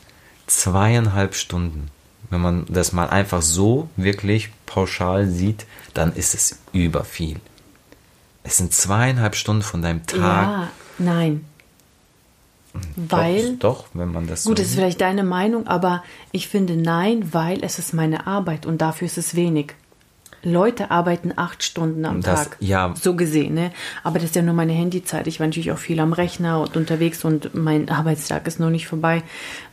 Zweieinhalb 0.46 1.34
Stunden. 1.34 1.90
Wenn 2.32 2.40
man 2.40 2.64
das 2.70 2.94
mal 2.94 3.10
einfach 3.10 3.42
so 3.42 3.90
wirklich 3.96 4.48
pauschal 4.64 5.28
sieht, 5.28 5.66
dann 5.92 6.14
ist 6.14 6.32
es 6.32 6.60
über 6.72 7.04
viel. 7.04 7.36
Es 8.42 8.56
sind 8.56 8.72
zweieinhalb 8.72 9.36
Stunden 9.36 9.60
von 9.60 9.82
deinem 9.82 10.06
Tag. 10.06 10.18
Ja, 10.18 10.68
nein. 10.96 11.44
Weil. 12.96 13.56
Doch, 13.56 13.82
doch, 13.82 13.86
wenn 13.92 14.10
man 14.10 14.26
das. 14.26 14.44
Gut, 14.44 14.56
so 14.56 14.62
das 14.62 14.70
ist 14.70 14.76
vielleicht 14.76 15.02
deine 15.02 15.24
Meinung, 15.24 15.66
aber 15.66 16.02
ich 16.32 16.48
finde 16.48 16.74
nein, 16.74 17.34
weil 17.34 17.62
es 17.62 17.78
ist 17.78 17.92
meine 17.92 18.26
Arbeit 18.26 18.64
und 18.64 18.80
dafür 18.80 19.04
ist 19.04 19.18
es 19.18 19.34
wenig. 19.34 19.74
Leute 20.42 20.90
arbeiten 20.90 21.32
acht 21.36 21.62
Stunden 21.62 22.04
am 22.04 22.20
das, 22.20 22.44
Tag. 22.44 22.56
Ja. 22.60 22.94
So 23.00 23.14
gesehen, 23.14 23.54
ne? 23.54 23.70
Aber 24.02 24.18
das 24.18 24.30
ist 24.30 24.36
ja 24.36 24.42
nur 24.42 24.54
meine 24.54 24.72
Handyzeit. 24.72 25.26
Ich 25.26 25.40
war 25.40 25.46
natürlich 25.46 25.72
auch 25.72 25.78
viel 25.78 26.00
am 26.00 26.12
Rechner 26.12 26.60
und 26.60 26.76
unterwegs 26.76 27.24
und 27.24 27.54
mein 27.54 27.88
Arbeitstag 27.88 28.46
ist 28.46 28.58
noch 28.58 28.70
nicht 28.70 28.86
vorbei. 28.86 29.22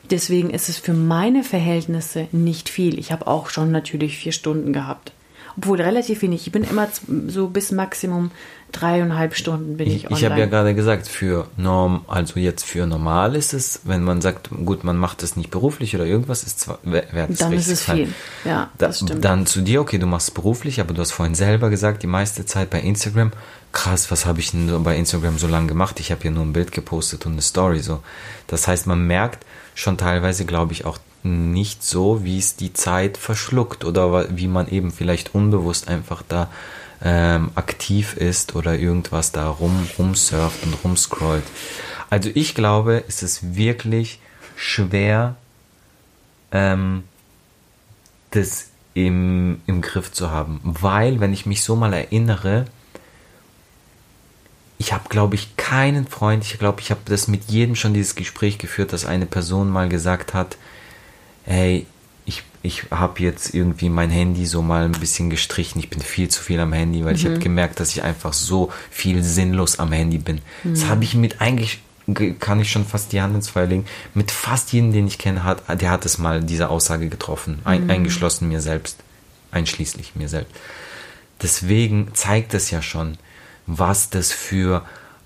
Deswegen 0.09 0.49
ist 0.49 0.69
es 0.69 0.77
für 0.77 0.93
meine 0.93 1.43
Verhältnisse 1.43 2.27
nicht 2.31 2.69
viel. 2.69 2.99
Ich 2.99 3.11
habe 3.11 3.27
auch 3.27 3.49
schon 3.49 3.71
natürlich 3.71 4.17
vier 4.17 4.31
Stunden 4.31 4.73
gehabt. 4.73 5.11
Obwohl 5.57 5.81
relativ 5.81 6.21
wenig. 6.21 6.45
Ich 6.45 6.53
bin 6.53 6.63
immer 6.63 6.88
so 7.27 7.47
bis 7.47 7.71
Maximum 7.71 8.31
dreieinhalb 8.71 9.35
Stunden 9.35 9.77
bin 9.77 9.88
ich, 9.88 9.95
ich 9.95 10.05
online. 10.05 10.19
Ich 10.19 10.25
habe 10.25 10.39
ja 10.39 10.45
gerade 10.45 10.75
gesagt, 10.75 11.07
für 11.07 11.47
norm, 11.57 12.05
also 12.07 12.39
jetzt 12.39 12.65
für 12.65 12.85
normal 12.85 13.35
ist 13.35 13.53
es, 13.53 13.81
wenn 13.83 14.03
man 14.03 14.21
sagt, 14.21 14.49
gut, 14.49 14.83
man 14.83 14.97
macht 14.97 15.23
es 15.23 15.35
nicht 15.35 15.49
beruflich 15.49 15.95
oder 15.95 16.05
irgendwas, 16.05 16.43
ist 16.43 16.59
zwar 16.59 16.79
es 16.83 17.38
Dann 17.38 17.53
ist 17.53 17.67
es 17.67 17.83
viel. 17.83 18.13
Ja, 18.45 18.69
da, 18.77 18.88
das 18.88 18.99
stimmt. 18.99 19.23
Dann 19.25 19.45
zu 19.45 19.61
dir, 19.61 19.81
okay, 19.81 19.97
du 19.97 20.07
machst 20.07 20.29
es 20.29 20.33
beruflich, 20.33 20.79
aber 20.79 20.93
du 20.93 21.01
hast 21.01 21.11
vorhin 21.11 21.35
selber 21.35 21.69
gesagt, 21.69 22.03
die 22.03 22.07
meiste 22.07 22.45
Zeit 22.45 22.69
bei 22.69 22.79
Instagram. 22.79 23.31
Krass, 23.71 24.09
was 24.09 24.25
habe 24.25 24.39
ich 24.39 24.51
denn 24.51 24.83
bei 24.83 24.97
Instagram 24.97 25.38
so 25.38 25.47
lange 25.47 25.67
gemacht? 25.67 25.99
Ich 25.99 26.11
habe 26.11 26.21
hier 26.21 26.31
nur 26.31 26.43
ein 26.43 26.53
Bild 26.53 26.71
gepostet 26.71 27.25
und 27.25 27.33
eine 27.33 27.41
Story 27.41 27.79
so. 27.79 28.01
Das 28.47 28.67
heißt, 28.67 28.88
man 28.88 29.05
merkt 29.05 29.45
schon 29.75 29.97
teilweise, 29.97 30.45
glaube 30.45 30.73
ich, 30.73 30.85
auch 30.85 30.97
nicht 31.23 31.83
so, 31.83 32.23
wie 32.23 32.38
es 32.38 32.55
die 32.55 32.73
Zeit 32.73 33.17
verschluckt 33.17 33.83
oder 33.85 34.25
wie 34.35 34.47
man 34.47 34.67
eben 34.69 34.91
vielleicht 34.91 35.35
unbewusst 35.35 35.88
einfach 35.88 36.23
da 36.27 36.49
ähm, 37.03 37.51
aktiv 37.56 38.15
ist 38.15 38.56
oder 38.56 38.77
irgendwas 38.77 39.32
da 39.32 39.50
rum, 39.50 39.88
rumsurft 39.98 40.63
und 40.63 40.74
rumscrollt. 40.84 41.46
Also 42.10 42.29
ich 42.34 42.56
glaube, 42.56 43.03
es 43.08 43.24
ist 43.24 43.56
wirklich 43.56 44.20
schwer, 44.56 45.36
ähm, 46.51 47.03
das 48.32 48.70
im, 48.94 49.62
im 49.65 49.82
Griff 49.82 50.12
zu 50.12 50.32
haben. 50.32 50.60
Weil, 50.63 51.20
wenn 51.20 51.34
ich 51.34 51.46
mich 51.46 51.63
so 51.63 51.75
mal 51.75 51.94
erinnere, 51.94 52.65
ich 54.77 54.94
habe, 54.94 55.10
glaube 55.10 55.36
ich, 55.36 55.56
keinen 55.58 56.08
Freund, 56.08 56.44
ich 56.44 56.58
glaube, 56.58 56.82
ich 56.82 56.89
habe 56.89 57.01
das 57.06 57.27
mit 57.27 57.46
jedem 57.50 57.75
schon 57.75 57.94
dieses 57.94 58.15
Gespräch 58.15 58.58
geführt, 58.58 58.94
dass 58.94 59.06
eine 59.06 59.25
Person 59.25 59.70
mal 59.70 59.89
gesagt 59.89 60.34
hat, 60.34 60.58
hey, 61.44 61.86
ich, 62.61 62.83
habe 62.91 63.21
jetzt 63.21 63.53
irgendwie 63.53 63.89
mein 63.89 64.09
Handy 64.09 64.45
so 64.45 64.61
mal 64.61 64.85
ein 64.85 64.91
bisschen 64.91 65.29
gestrichen. 65.29 65.79
Ich 65.79 65.89
bin 65.89 66.01
viel 66.01 66.27
zu 66.29 66.41
viel 66.43 66.59
am 66.59 66.73
Handy, 66.73 67.05
weil 67.05 67.13
mhm. 67.13 67.19
ich 67.19 67.25
habe 67.25 67.39
gemerkt, 67.39 67.79
dass 67.79 67.91
ich 67.91 68.03
einfach 68.03 68.33
so 68.33 68.71
viel 68.91 69.23
sinnlos 69.23 69.79
am 69.79 69.91
Handy 69.91 70.17
bin. 70.17 70.41
Mhm. 70.63 70.73
Das 70.73 70.85
habe 70.87 71.03
ich 71.03 71.15
mit 71.15 71.41
eigentlich 71.41 71.79
kann 72.39 72.59
ich 72.59 72.71
schon 72.71 72.85
fast 72.85 73.11
die 73.11 73.21
Hand 73.21 73.35
ins 73.35 73.49
Feuer 73.49 73.67
legen. 73.67 73.85
Mit 74.15 74.31
fast 74.31 74.73
jedem, 74.73 74.91
den 74.91 75.05
ich 75.07 75.19
kenne, 75.19 75.43
hat, 75.43 75.63
der 75.79 75.91
hat 75.91 76.05
es 76.05 76.17
mal 76.17 76.43
diese 76.43 76.69
Aussage 76.69 77.07
getroffen, 77.07 77.59
ein, 77.65 77.83
mhm. 77.83 77.89
eingeschlossen 77.91 78.47
mir 78.47 78.61
selbst, 78.61 78.97
einschließlich 79.51 80.15
mir 80.15 80.27
selbst. 80.27 80.51
Deswegen 81.41 82.09
zeigt 82.13 82.53
es 82.55 82.71
ja 82.71 82.81
schon, 82.81 83.17
was 83.67 84.09
das 84.09 84.31
für 84.31 84.85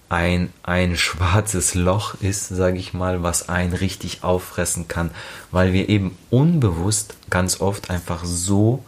ein, 0.10 0.53
ein 0.63 0.95
schwarzes 0.95 1.74
Loch 1.74 2.15
ist, 2.22 2.50
sage 2.50 2.77
ich 2.77 2.93
mal, 2.93 3.24
was 3.24 3.50
einen 3.50 3.74
richtig 3.74 4.24
auffressen 4.24 4.88
kann, 4.88 5.12
weil 5.51 5.74
wir 5.74 5.89
eben 5.89 6.17
unbewusst 6.29 7.15
ganz 7.29 7.62
oft 7.62 7.89
einfach 7.89 8.24
so 8.24 8.83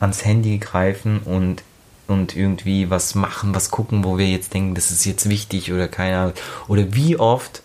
ans 0.00 0.24
Handy 0.24 0.58
greifen 0.58 1.20
und, 1.20 1.62
und 2.06 2.36
irgendwie 2.36 2.90
was 2.90 3.14
machen, 3.14 3.54
was 3.54 3.70
gucken, 3.70 4.04
wo 4.04 4.18
wir 4.18 4.28
jetzt 4.28 4.54
denken, 4.54 4.74
das 4.74 4.90
ist 4.90 5.04
jetzt 5.04 5.28
wichtig 5.28 5.72
oder 5.72 5.88
keine 5.88 6.18
Ahnung. 6.18 6.34
Oder 6.66 6.94
wie 6.94 7.16
oft, 7.16 7.62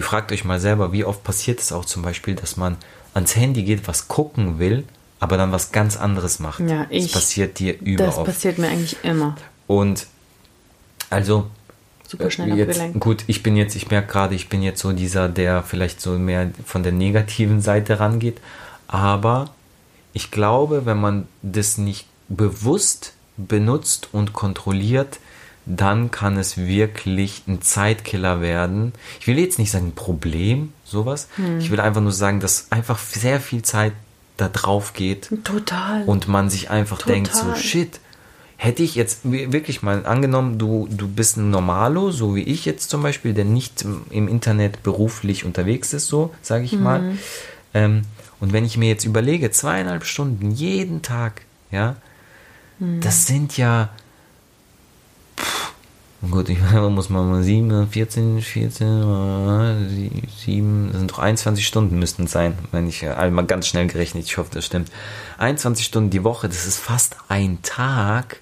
fragt 0.00 0.32
euch 0.32 0.44
mal 0.44 0.60
selber, 0.60 0.92
wie 0.92 1.04
oft 1.04 1.22
passiert 1.22 1.60
es 1.60 1.72
auch 1.72 1.84
zum 1.84 2.02
Beispiel, 2.02 2.34
dass 2.34 2.56
man 2.56 2.76
ans 3.14 3.36
Handy 3.36 3.62
geht, 3.62 3.86
was 3.86 4.08
gucken 4.08 4.58
will, 4.58 4.84
aber 5.20 5.36
dann 5.36 5.52
was 5.52 5.70
ganz 5.70 5.96
anderes 5.96 6.40
macht. 6.40 6.60
Ja, 6.60 6.86
ich, 6.90 7.04
das 7.04 7.12
passiert 7.12 7.58
dir 7.58 7.78
überall. 7.80 8.10
Das 8.10 8.24
passiert 8.24 8.58
mir 8.58 8.68
eigentlich 8.68 8.96
immer. 9.04 9.36
Und 9.66 10.06
also 11.12 11.46
super 12.08 12.30
schnell 12.30 12.56
jetzt, 12.56 12.70
abgelenkt. 12.70 13.00
Gut, 13.00 13.24
ich 13.26 13.42
bin 13.42 13.56
jetzt, 13.56 13.74
ich 13.74 13.90
merke 13.90 14.12
gerade, 14.12 14.34
ich 14.34 14.48
bin 14.48 14.62
jetzt 14.62 14.80
so 14.80 14.92
dieser, 14.92 15.28
der 15.28 15.62
vielleicht 15.62 16.00
so 16.00 16.12
mehr 16.18 16.50
von 16.64 16.82
der 16.82 16.92
negativen 16.92 17.60
Seite 17.60 18.00
rangeht. 18.00 18.38
Aber 18.88 19.50
ich 20.12 20.30
glaube, 20.30 20.84
wenn 20.86 21.00
man 21.00 21.26
das 21.42 21.78
nicht 21.78 22.06
bewusst 22.28 23.14
benutzt 23.36 24.08
und 24.12 24.32
kontrolliert, 24.32 25.18
dann 25.64 26.10
kann 26.10 26.36
es 26.36 26.56
wirklich 26.56 27.42
ein 27.46 27.62
Zeitkiller 27.62 28.40
werden. 28.40 28.92
Ich 29.20 29.26
will 29.26 29.38
jetzt 29.38 29.58
nicht 29.58 29.70
sagen 29.70 29.88
ein 29.88 29.94
Problem, 29.94 30.72
sowas. 30.84 31.28
Hm. 31.36 31.60
Ich 31.60 31.70
will 31.70 31.80
einfach 31.80 32.00
nur 32.00 32.12
sagen, 32.12 32.40
dass 32.40 32.66
einfach 32.70 32.98
sehr 32.98 33.40
viel 33.40 33.62
Zeit 33.62 33.92
da 34.36 34.48
drauf 34.48 34.92
geht. 34.92 35.30
Total. 35.44 36.04
Und 36.04 36.26
man 36.26 36.50
sich 36.50 36.70
einfach 36.70 36.98
Total. 36.98 37.14
denkt, 37.14 37.34
so 37.34 37.54
shit, 37.54 38.00
hätte 38.62 38.84
ich 38.84 38.94
jetzt 38.94 39.22
wirklich 39.24 39.82
mal 39.82 40.06
angenommen, 40.06 40.56
du, 40.56 40.86
du 40.88 41.08
bist 41.08 41.36
ein 41.36 41.50
Normalo, 41.50 42.12
so 42.12 42.36
wie 42.36 42.44
ich 42.44 42.64
jetzt 42.64 42.90
zum 42.90 43.02
Beispiel, 43.02 43.34
der 43.34 43.44
nicht 43.44 43.84
im 44.10 44.28
Internet 44.28 44.84
beruflich 44.84 45.44
unterwegs 45.44 45.92
ist, 45.92 46.06
so 46.06 46.32
sage 46.42 46.64
ich 46.64 46.72
mhm. 46.74 46.82
mal. 46.82 47.18
Ähm, 47.74 48.02
und 48.38 48.52
wenn 48.52 48.64
ich 48.64 48.76
mir 48.76 48.88
jetzt 48.88 49.04
überlege, 49.04 49.50
zweieinhalb 49.50 50.04
Stunden 50.04 50.52
jeden 50.52 51.02
Tag, 51.02 51.42
ja, 51.72 51.96
mhm. 52.78 53.00
das 53.00 53.26
sind 53.26 53.56
ja, 53.56 53.88
gut, 56.30 56.48
ich 56.48 56.58
muss 56.72 57.10
mal 57.10 57.24
mal 57.24 57.42
7, 57.42 57.88
14, 57.88 58.42
14, 58.42 60.20
7, 60.38 60.88
das 60.92 60.98
sind 61.00 61.10
doch 61.10 61.18
21 61.18 61.66
Stunden 61.66 61.98
müssten 61.98 62.26
es 62.26 62.30
sein, 62.30 62.56
wenn 62.70 62.88
ich 62.88 63.04
einmal 63.08 63.44
ganz 63.46 63.66
schnell 63.66 63.88
gerechnet, 63.88 64.22
ich 64.22 64.38
hoffe, 64.38 64.50
das 64.52 64.64
stimmt. 64.64 64.88
21 65.38 65.84
Stunden 65.84 66.10
die 66.10 66.22
Woche, 66.22 66.48
das 66.48 66.64
ist 66.64 66.78
fast 66.78 67.16
ein 67.28 67.60
Tag, 67.62 68.38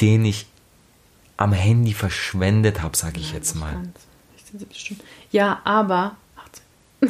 den 0.00 0.24
ich 0.24 0.46
am 1.36 1.52
Handy 1.52 1.92
verschwendet 1.92 2.82
habe, 2.82 2.96
sage 2.96 3.20
ich 3.20 3.30
ja, 3.30 3.36
jetzt 3.36 3.54
mal. 3.54 3.76
Ja, 5.30 5.60
aber. 5.64 6.16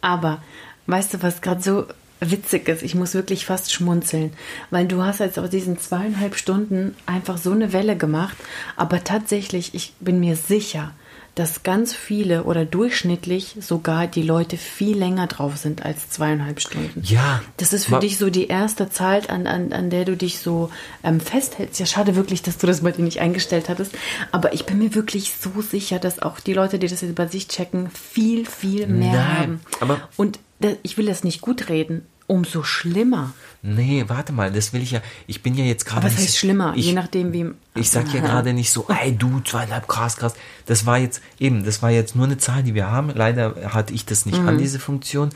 aber, 0.00 0.42
weißt 0.86 1.14
du, 1.14 1.22
was 1.22 1.40
gerade 1.40 1.62
so 1.62 1.86
witzig 2.20 2.68
ist? 2.68 2.82
Ich 2.82 2.94
muss 2.94 3.14
wirklich 3.14 3.46
fast 3.46 3.72
schmunzeln, 3.72 4.32
weil 4.70 4.86
du 4.86 5.02
hast 5.02 5.20
jetzt 5.20 5.38
aus 5.38 5.50
diesen 5.50 5.78
zweieinhalb 5.78 6.36
Stunden 6.36 6.94
einfach 7.06 7.38
so 7.38 7.52
eine 7.52 7.72
Welle 7.72 7.96
gemacht. 7.96 8.36
Aber 8.76 9.02
tatsächlich, 9.04 9.74
ich 9.74 9.94
bin 10.00 10.20
mir 10.20 10.36
sicher, 10.36 10.92
dass 11.34 11.62
ganz 11.62 11.94
viele 11.94 12.44
oder 12.44 12.64
durchschnittlich 12.64 13.56
sogar 13.60 14.06
die 14.06 14.22
Leute 14.22 14.58
viel 14.58 14.98
länger 14.98 15.26
drauf 15.26 15.56
sind 15.56 15.84
als 15.84 16.10
zweieinhalb 16.10 16.60
Stunden. 16.60 17.02
Ja. 17.02 17.40
Das 17.56 17.72
ist 17.72 17.86
für 17.86 18.00
dich 18.00 18.18
so 18.18 18.28
die 18.28 18.48
erste 18.48 18.90
Zeit, 18.90 19.30
an, 19.30 19.46
an, 19.46 19.72
an 19.72 19.88
der 19.88 20.04
du 20.04 20.16
dich 20.16 20.40
so 20.40 20.70
ähm, 21.02 21.20
festhältst. 21.20 21.80
Ja, 21.80 21.86
schade 21.86 22.16
wirklich, 22.16 22.42
dass 22.42 22.58
du 22.58 22.66
das 22.66 22.82
bei 22.82 22.92
dir 22.92 23.02
nicht 23.02 23.20
eingestellt 23.20 23.70
hattest. 23.70 23.92
Aber 24.30 24.52
ich 24.52 24.66
bin 24.66 24.78
mir 24.78 24.94
wirklich 24.94 25.32
so 25.32 25.62
sicher, 25.62 25.98
dass 25.98 26.20
auch 26.20 26.38
die 26.38 26.52
Leute, 26.52 26.78
die 26.78 26.88
das 26.88 27.00
jetzt 27.00 27.14
bei 27.14 27.26
sich 27.26 27.48
checken, 27.48 27.90
viel, 27.90 28.44
viel 28.44 28.86
mehr 28.86 29.14
Nein, 29.14 29.38
haben. 29.38 29.60
Aber 29.80 30.08
Und 30.16 30.38
ich 30.82 30.98
will 30.98 31.06
das 31.06 31.24
nicht 31.24 31.40
gut 31.40 31.70
reden 31.70 32.06
umso 32.26 32.62
schlimmer. 32.62 33.34
Nee, 33.64 34.04
warte 34.08 34.32
mal, 34.32 34.50
das 34.50 34.72
will 34.72 34.82
ich 34.82 34.90
ja. 34.90 35.00
Ich 35.28 35.40
bin 35.40 35.54
ja 35.54 35.64
jetzt 35.64 35.84
gerade. 35.84 36.04
Aber 36.04 36.12
was 36.12 36.20
heißt 36.20 36.36
schlimmer? 36.36 36.72
Ich, 36.74 36.86
je 36.86 36.94
nachdem, 36.94 37.32
wie. 37.32 37.46
Ich 37.76 37.90
sag 37.90 38.12
ja 38.12 38.20
gerade 38.20 38.52
nicht 38.52 38.72
so, 38.72 38.86
ey 39.02 39.16
du, 39.16 39.40
zweieinhalb, 39.40 39.86
krass, 39.86 40.16
krass. 40.16 40.34
Das 40.66 40.84
war 40.84 40.98
jetzt, 40.98 41.22
eben, 41.38 41.64
das 41.64 41.80
war 41.80 41.90
jetzt 41.90 42.16
nur 42.16 42.26
eine 42.26 42.38
Zahl, 42.38 42.64
die 42.64 42.74
wir 42.74 42.90
haben. 42.90 43.10
Leider 43.14 43.72
hatte 43.72 43.94
ich 43.94 44.04
das 44.04 44.26
nicht 44.26 44.42
mhm. 44.42 44.48
an, 44.48 44.58
diese 44.58 44.80
Funktion. 44.80 45.30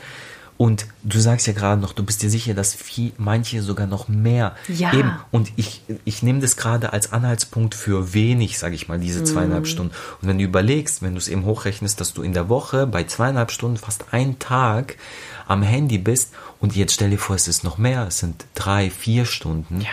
Und 0.57 0.87
du 1.03 1.19
sagst 1.19 1.45
ja 1.45 1.53
gerade 1.53 1.79
noch, 1.79 1.93
du 1.93 2.03
bist 2.03 2.23
dir 2.23 2.31
sicher, 2.31 2.55
dass 2.55 2.73
viel, 2.73 3.11
manche 3.17 3.61
sogar 3.61 3.85
noch 3.85 4.07
mehr. 4.07 4.55
Ja. 4.67 4.91
Eben. 4.91 5.11
Und 5.29 5.51
ich, 5.55 5.83
ich 6.03 6.23
nehme 6.23 6.39
das 6.39 6.57
gerade 6.57 6.93
als 6.93 7.13
Anhaltspunkt 7.13 7.75
für 7.75 8.13
wenig, 8.13 8.57
sage 8.57 8.73
ich 8.73 8.87
mal, 8.87 8.99
diese 8.99 9.23
zweieinhalb 9.23 9.63
mm. 9.63 9.67
Stunden. 9.67 9.93
Und 10.19 10.27
wenn 10.27 10.39
du 10.39 10.43
überlegst, 10.43 11.03
wenn 11.03 11.13
du 11.13 11.19
es 11.19 11.27
eben 11.27 11.45
hochrechnest, 11.45 12.01
dass 12.01 12.13
du 12.13 12.23
in 12.23 12.33
der 12.33 12.49
Woche 12.49 12.87
bei 12.87 13.03
zweieinhalb 13.03 13.51
Stunden 13.51 13.77
fast 13.77 14.05
einen 14.11 14.39
Tag 14.39 14.97
am 15.47 15.61
Handy 15.61 15.99
bist 15.99 16.33
und 16.59 16.75
jetzt 16.75 16.93
stell 16.93 17.11
dir 17.11 17.19
vor, 17.19 17.35
es 17.35 17.47
ist 17.47 17.63
noch 17.63 17.77
mehr, 17.77 18.07
es 18.07 18.19
sind 18.19 18.45
drei, 18.55 18.89
vier 18.89 19.25
Stunden. 19.25 19.81
Ja. 19.81 19.89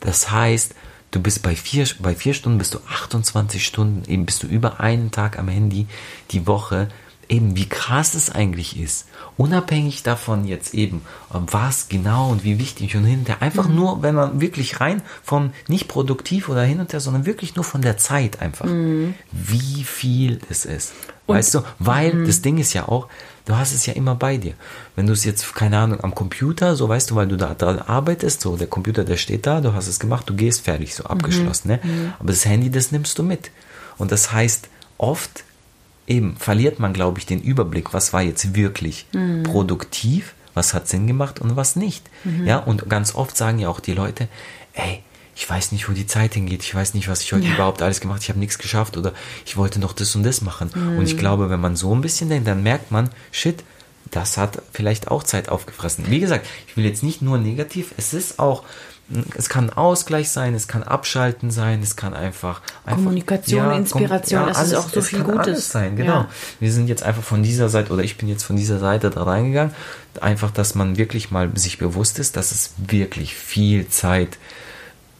Das 0.00 0.32
heißt, 0.32 0.74
du 1.12 1.20
bist 1.20 1.42
bei 1.44 1.54
vier, 1.54 1.86
bei 2.00 2.16
vier 2.16 2.34
Stunden 2.34 2.58
bist 2.58 2.74
du 2.74 2.80
28 2.88 3.64
Stunden, 3.64 4.10
eben 4.10 4.26
bist 4.26 4.42
du 4.42 4.48
über 4.48 4.80
einen 4.80 5.12
Tag 5.12 5.38
am 5.38 5.46
Handy 5.46 5.86
die 6.32 6.48
Woche 6.48 6.88
eben 7.30 7.56
wie 7.56 7.68
krass 7.68 8.14
es 8.14 8.30
eigentlich 8.30 8.78
ist, 8.78 9.06
unabhängig 9.36 10.02
davon 10.02 10.44
jetzt 10.46 10.74
eben, 10.74 11.02
was 11.30 11.88
genau 11.88 12.28
und 12.28 12.44
wie 12.44 12.58
wichtig 12.58 12.96
und 12.96 13.04
hinterher, 13.04 13.40
einfach 13.40 13.68
mhm. 13.68 13.76
nur, 13.76 14.02
wenn 14.02 14.14
man 14.14 14.40
wirklich 14.40 14.80
rein 14.80 15.00
vom 15.22 15.52
nicht 15.68 15.88
produktiv 15.88 16.48
oder 16.48 16.62
hin 16.62 16.80
und 16.80 16.92
her, 16.92 17.00
sondern 17.00 17.26
wirklich 17.26 17.54
nur 17.54 17.64
von 17.64 17.82
der 17.82 17.96
Zeit 17.96 18.42
einfach, 18.42 18.66
mhm. 18.66 19.14
wie 19.30 19.84
viel 19.84 20.40
es 20.50 20.64
ist. 20.64 20.92
Und, 21.26 21.36
weißt 21.36 21.54
du, 21.54 21.62
weil 21.78 22.12
mhm. 22.12 22.26
das 22.26 22.42
Ding 22.42 22.58
ist 22.58 22.72
ja 22.72 22.88
auch, 22.88 23.06
du 23.44 23.56
hast 23.56 23.72
es 23.72 23.86
ja 23.86 23.92
immer 23.92 24.16
bei 24.16 24.36
dir. 24.36 24.54
Wenn 24.96 25.06
du 25.06 25.12
es 25.12 25.24
jetzt, 25.24 25.54
keine 25.54 25.78
Ahnung, 25.78 26.02
am 26.02 26.14
Computer, 26.14 26.74
so 26.74 26.88
weißt 26.88 27.12
du, 27.12 27.14
weil 27.14 27.28
du 27.28 27.36
da 27.36 27.54
dran 27.54 27.78
arbeitest, 27.78 28.40
so 28.40 28.56
der 28.56 28.66
Computer, 28.66 29.04
der 29.04 29.16
steht 29.16 29.46
da, 29.46 29.60
du 29.60 29.72
hast 29.72 29.86
es 29.86 30.00
gemacht, 30.00 30.28
du 30.28 30.34
gehst 30.34 30.62
fertig, 30.62 30.96
so 30.96 31.04
abgeschlossen, 31.04 31.68
ne? 31.68 31.80
Mhm. 31.82 32.12
Aber 32.18 32.28
das 32.28 32.44
Handy, 32.44 32.70
das 32.70 32.90
nimmst 32.90 33.16
du 33.18 33.22
mit. 33.22 33.52
Und 33.98 34.10
das 34.10 34.32
heißt, 34.32 34.68
oft 34.98 35.44
eben 36.10 36.36
verliert 36.36 36.80
man, 36.80 36.92
glaube 36.92 37.20
ich, 37.20 37.26
den 37.26 37.40
Überblick, 37.40 37.94
was 37.94 38.12
war 38.12 38.20
jetzt 38.20 38.54
wirklich 38.54 39.06
mhm. 39.12 39.44
produktiv, 39.44 40.34
was 40.52 40.74
hat 40.74 40.88
Sinn 40.88 41.06
gemacht 41.06 41.40
und 41.40 41.56
was 41.56 41.76
nicht. 41.76 42.04
Mhm. 42.24 42.46
Ja, 42.46 42.58
und 42.58 42.90
ganz 42.90 43.14
oft 43.14 43.36
sagen 43.36 43.60
ja 43.60 43.68
auch 43.68 43.80
die 43.80 43.94
Leute, 43.94 44.28
ey, 44.74 45.02
ich 45.36 45.48
weiß 45.48 45.72
nicht, 45.72 45.88
wo 45.88 45.92
die 45.92 46.06
Zeit 46.06 46.34
hingeht, 46.34 46.62
ich 46.64 46.74
weiß 46.74 46.94
nicht, 46.94 47.08
was 47.08 47.22
ich 47.22 47.32
heute 47.32 47.46
ja. 47.46 47.54
überhaupt 47.54 47.80
alles 47.80 48.00
gemacht 48.00 48.16
habe, 48.16 48.24
ich 48.24 48.28
habe 48.28 48.40
nichts 48.40 48.58
geschafft 48.58 48.96
oder 48.96 49.14
ich 49.46 49.56
wollte 49.56 49.78
noch 49.78 49.92
das 49.92 50.14
und 50.16 50.24
das 50.24 50.42
machen. 50.42 50.70
Mhm. 50.74 50.98
Und 50.98 51.04
ich 51.06 51.16
glaube, 51.16 51.48
wenn 51.48 51.60
man 51.60 51.76
so 51.76 51.94
ein 51.94 52.00
bisschen 52.00 52.28
denkt, 52.28 52.48
dann 52.48 52.62
merkt 52.62 52.90
man, 52.90 53.08
shit, 53.30 53.62
das 54.10 54.36
hat 54.36 54.60
vielleicht 54.72 55.08
auch 55.08 55.22
Zeit 55.22 55.48
aufgefressen. 55.48 56.06
Wie 56.08 56.18
gesagt, 56.18 56.46
ich 56.66 56.76
will 56.76 56.84
jetzt 56.84 57.04
nicht 57.04 57.22
nur 57.22 57.38
negativ, 57.38 57.94
es 57.96 58.12
ist 58.12 58.40
auch 58.40 58.64
es 59.36 59.48
kann 59.48 59.70
Ausgleich 59.70 60.30
sein, 60.30 60.54
es 60.54 60.68
kann 60.68 60.82
Abschalten 60.82 61.50
sein, 61.50 61.82
es 61.82 61.96
kann 61.96 62.14
einfach, 62.14 62.60
einfach 62.84 63.02
Kommunikation, 63.02 63.64
ja, 63.64 63.76
Inspiration, 63.76 64.42
ja, 64.42 64.50
es 64.50 64.56
alles, 64.56 64.72
ist 64.72 64.78
auch 64.78 64.88
so 64.88 65.02
viel 65.02 65.22
Gutes 65.22 65.70
sein. 65.70 65.96
Genau. 65.96 66.12
Ja. 66.12 66.28
Wir 66.60 66.72
sind 66.72 66.88
jetzt 66.88 67.02
einfach 67.02 67.22
von 67.22 67.42
dieser 67.42 67.68
Seite 67.68 67.92
oder 67.92 68.04
ich 68.04 68.18
bin 68.18 68.28
jetzt 68.28 68.44
von 68.44 68.56
dieser 68.56 68.78
Seite 68.78 69.10
da 69.10 69.24
reingegangen, 69.24 69.74
einfach, 70.20 70.50
dass 70.50 70.74
man 70.74 70.96
wirklich 70.96 71.30
mal 71.30 71.50
sich 71.56 71.78
bewusst 71.78 72.18
ist, 72.18 72.36
dass 72.36 72.52
es 72.52 72.74
wirklich 72.78 73.34
viel 73.34 73.88
Zeit 73.88 74.38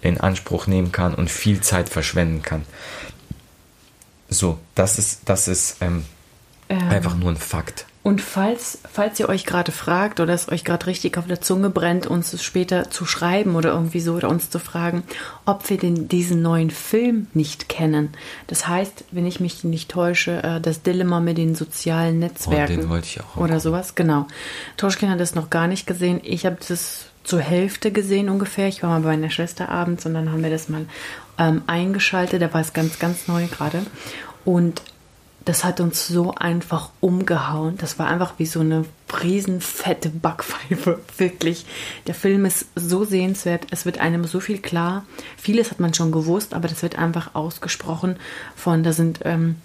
in 0.02 0.20
Anspruch 0.20 0.66
nehmen 0.66 0.92
kann 0.92 1.14
und 1.14 1.30
viel 1.30 1.61
Zeit 1.61 1.88
verschwenden 1.88 2.42
kann. 2.42 2.64
So, 4.28 4.59
das 4.75 4.99
ist, 4.99 5.23
das 5.25 5.49
ist 5.49 5.78
ähm, 5.80 6.04
ähm. 6.68 6.88
einfach 6.88 7.16
nur 7.16 7.30
ein 7.30 7.37
Fakt. 7.37 7.87
Und 8.02 8.23
falls, 8.23 8.78
falls 8.90 9.21
ihr 9.21 9.28
euch 9.28 9.45
gerade 9.45 9.73
fragt 9.73 10.21
oder 10.21 10.33
es 10.33 10.50
euch 10.50 10.64
gerade 10.64 10.87
richtig 10.87 11.19
auf 11.19 11.26
der 11.26 11.42
Zunge 11.42 11.69
brennt, 11.69 12.07
uns 12.07 12.42
später 12.42 12.88
zu 12.88 13.04
schreiben 13.04 13.57
oder 13.57 13.73
irgendwie 13.73 14.00
so 14.00 14.14
oder 14.14 14.30
uns 14.30 14.49
zu 14.49 14.59
fragen, 14.59 15.02
ob 15.45 15.69
wir 15.69 15.76
den, 15.76 16.08
diesen 16.08 16.41
neuen 16.41 16.71
Film 16.71 17.26
nicht 17.34 17.69
kennen. 17.69 18.08
Das 18.47 18.67
heißt, 18.67 19.04
wenn 19.10 19.26
ich 19.26 19.39
mich 19.39 19.65
nicht 19.65 19.91
täusche, 19.91 20.43
äh, 20.43 20.60
das 20.63 20.80
Dilemma 20.80 21.21
mit 21.21 21.36
den 21.36 21.54
sozialen 21.54 22.21
Netzwerken. 22.21 22.78
Oh, 22.78 22.80
den 22.80 22.89
wollte 22.89 23.06
ich 23.06 23.21
auch. 23.21 23.36
Oder 23.36 23.60
sowas, 23.60 23.95
genau. 23.95 24.26
Toschkin 24.78 25.10
hat 25.10 25.21
das 25.21 25.34
noch 25.34 25.50
gar 25.50 25.67
nicht 25.67 25.86
gesehen. 25.86 26.21
Ich 26.25 26.47
habe 26.47 26.56
das 26.67 27.04
zur 27.23 27.41
Hälfte 27.41 27.93
gesehen 27.93 28.30
ungefähr. 28.30 28.69
Ich 28.69 28.82
war 28.82 28.89
mal 28.91 29.00
bei 29.00 29.08
meiner 29.08 29.30
Schwester 29.30 29.69
abends 29.69 30.06
und 30.06 30.15
dann 30.15 30.32
haben 30.32 30.43
wir 30.43 30.50
das 30.50 30.71
mal 30.71 30.86
ähm, 31.39 31.63
eingeschaltet. 31.67 32.41
Da 32.41 32.54
war 32.54 32.63
es 32.63 32.73
ganz, 32.73 32.99
ganz 32.99 33.28
neu 33.28 33.47
gerade. 33.47 33.82
Und 34.47 34.80
das 35.50 35.65
hat 35.65 35.80
uns 35.80 36.06
so 36.06 36.32
einfach 36.32 36.91
umgehauen. 37.00 37.76
Das 37.76 37.99
war 37.99 38.06
einfach 38.06 38.34
wie 38.39 38.47
so 38.47 38.60
eine 38.60 38.84
riesenfette 39.21 40.08
Backpfeife, 40.08 41.00
wirklich. 41.19 41.67
Der 42.06 42.15
Film 42.15 42.45
ist 42.45 42.67
so 42.76 43.02
sehenswert, 43.02 43.67
es 43.73 43.84
wird 43.84 43.99
einem 43.99 44.26
so 44.26 44.39
viel 44.39 44.58
klar. 44.58 45.04
Vieles 45.36 45.73
hat 45.73 45.80
man 45.80 45.93
schon 45.93 46.13
gewusst, 46.13 46.54
aber 46.54 46.69
das 46.69 46.84
wird 46.84 46.97
einfach 46.97 47.34
ausgesprochen 47.34 48.15
von, 48.54 48.84
da 48.84 48.93
sind 48.93 49.23
ähm, 49.25 49.56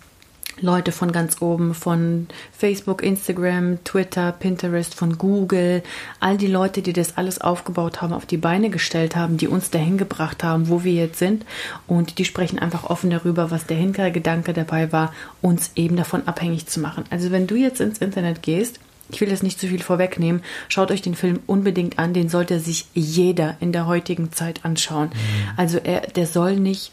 Leute 0.62 0.91
von 0.91 1.12
ganz 1.12 1.41
oben, 1.41 1.74
von 1.74 2.28
Facebook, 2.52 3.04
Instagram, 3.04 3.84
Twitter, 3.84 4.32
Pinterest, 4.32 4.96
von 4.96 5.18
Google, 5.18 5.84
all 6.20 6.38
die 6.38 6.48
Leute, 6.48 6.82
die 6.82 6.94
das 6.94 7.18
alles 7.18 7.41
aufgebaut 7.41 8.02
haben, 8.02 8.13
auf 8.13 8.26
die 8.26 8.38
Beine 8.38 8.70
gestellt 8.70 9.15
haben, 9.15 9.38
die 9.38 9.48
uns 9.48 9.70
dahin 9.70 9.98
gebracht 9.98 10.44
haben, 10.44 10.70
wo 10.70 10.84
wir 10.84 10.94
jetzt 10.94 11.20
sind. 11.20 11.46
Und 11.88 12.18
die 12.18 12.26
sprechen 12.26 12.60
einfach 12.60 12.86
offen 12.86 13.10
darüber, 13.10 13.52
was 13.52 13.65
der 13.65 13.78
Hintergedanke 13.78 14.54
dabei 14.54 14.91
war, 14.91 15.13
uns 15.41 15.72
eben 15.76 15.98
davon 15.98 16.28
abhängig 16.28 16.68
zu 16.68 16.80
machen. 16.80 17.04
Also 17.10 17.32
wenn 17.32 17.48
du 17.48 17.56
jetzt 17.56 17.82
ins 17.82 18.00
Internet 18.00 18.41
gehst, 18.41 18.80
ich 19.10 19.22
will 19.22 19.30
jetzt 19.30 19.44
nicht 19.44 19.60
zu 19.60 19.68
viel 19.68 19.84
vorwegnehmen. 19.84 20.41
Schaut 20.68 20.89
euch 20.89 21.02
den 21.02 21.13
Film 21.13 21.39
unbedingt 21.46 22.00
an. 22.00 22.13
Den 22.13 22.28
sollte 22.28 22.60
sich 22.60 22.88
jeder 22.96 23.56
in 23.60 23.72
der 23.72 23.86
heutigen 23.86 24.32
Zeit 24.32 24.65
anschauen. 24.65 25.10
Mhm. 25.10 25.50
Also 25.58 25.78
er, 25.78 26.02
der 26.02 26.26
soll 26.26 26.56
nicht 26.56 26.91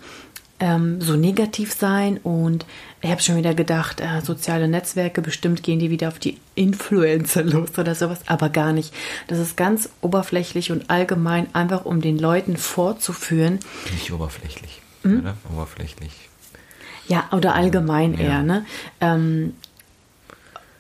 ähm, 0.62 1.00
so 1.00 1.16
negativ 1.16 1.74
sein 1.74 2.18
und 2.18 2.64
ich 3.00 3.10
habe 3.10 3.20
schon 3.20 3.36
wieder 3.36 3.52
gedacht, 3.52 4.00
äh, 4.00 4.20
soziale 4.20 4.68
Netzwerke, 4.68 5.20
bestimmt 5.20 5.64
gehen 5.64 5.80
die 5.80 5.90
wieder 5.90 6.06
auf 6.06 6.20
die 6.20 6.38
Influencer 6.54 7.42
los 7.42 7.76
oder 7.76 7.96
sowas, 7.96 8.20
aber 8.26 8.48
gar 8.48 8.72
nicht. 8.72 8.94
Das 9.26 9.40
ist 9.40 9.56
ganz 9.56 9.88
oberflächlich 10.02 10.70
und 10.70 10.88
allgemein, 10.88 11.52
einfach 11.52 11.84
um 11.84 12.00
den 12.00 12.16
Leuten 12.16 12.56
vorzuführen. 12.56 13.58
Nicht 13.90 14.12
oberflächlich, 14.12 14.80
hm? 15.02 15.20
oder? 15.20 15.36
Oberflächlich. 15.52 16.12
Ja, 17.08 17.28
oder 17.32 17.56
allgemein 17.56 18.14
ja. 18.14 18.20
eher, 18.20 18.42
ne? 18.44 18.64
Ähm, 19.00 19.54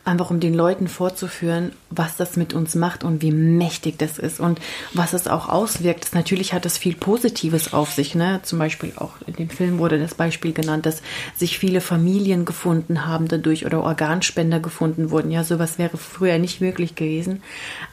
einfach 0.04 0.30
um 0.30 0.40
den 0.40 0.54
Leuten 0.54 0.88
vorzuführen, 0.88 1.72
was 1.88 2.16
das 2.16 2.36
mit 2.36 2.54
uns 2.54 2.74
macht 2.74 3.04
und 3.04 3.22
wie 3.22 3.30
mächtig 3.30 3.98
das 3.98 4.18
ist 4.18 4.40
und 4.40 4.60
was 4.92 5.12
es 5.12 5.28
auch 5.28 5.48
auswirkt. 5.48 6.12
Natürlich 6.12 6.52
hat 6.52 6.66
es 6.66 6.76
viel 6.76 6.96
Positives 6.96 7.72
auf 7.72 7.92
sich. 7.92 8.16
Ne? 8.16 8.40
Zum 8.42 8.58
Beispiel 8.58 8.92
auch 8.96 9.12
in 9.26 9.34
dem 9.34 9.48
Film 9.48 9.78
wurde 9.78 10.00
das 10.00 10.14
Beispiel 10.14 10.52
genannt, 10.52 10.86
dass 10.86 11.02
sich 11.36 11.58
viele 11.58 11.80
Familien 11.80 12.44
gefunden 12.44 13.06
haben 13.06 13.28
dadurch 13.28 13.64
oder 13.64 13.84
Organspender 13.84 14.58
gefunden 14.58 15.10
wurden. 15.10 15.30
Ja, 15.30 15.44
sowas 15.44 15.78
wäre 15.78 15.96
früher 15.96 16.38
nicht 16.38 16.60
möglich 16.60 16.96
gewesen. 16.96 17.42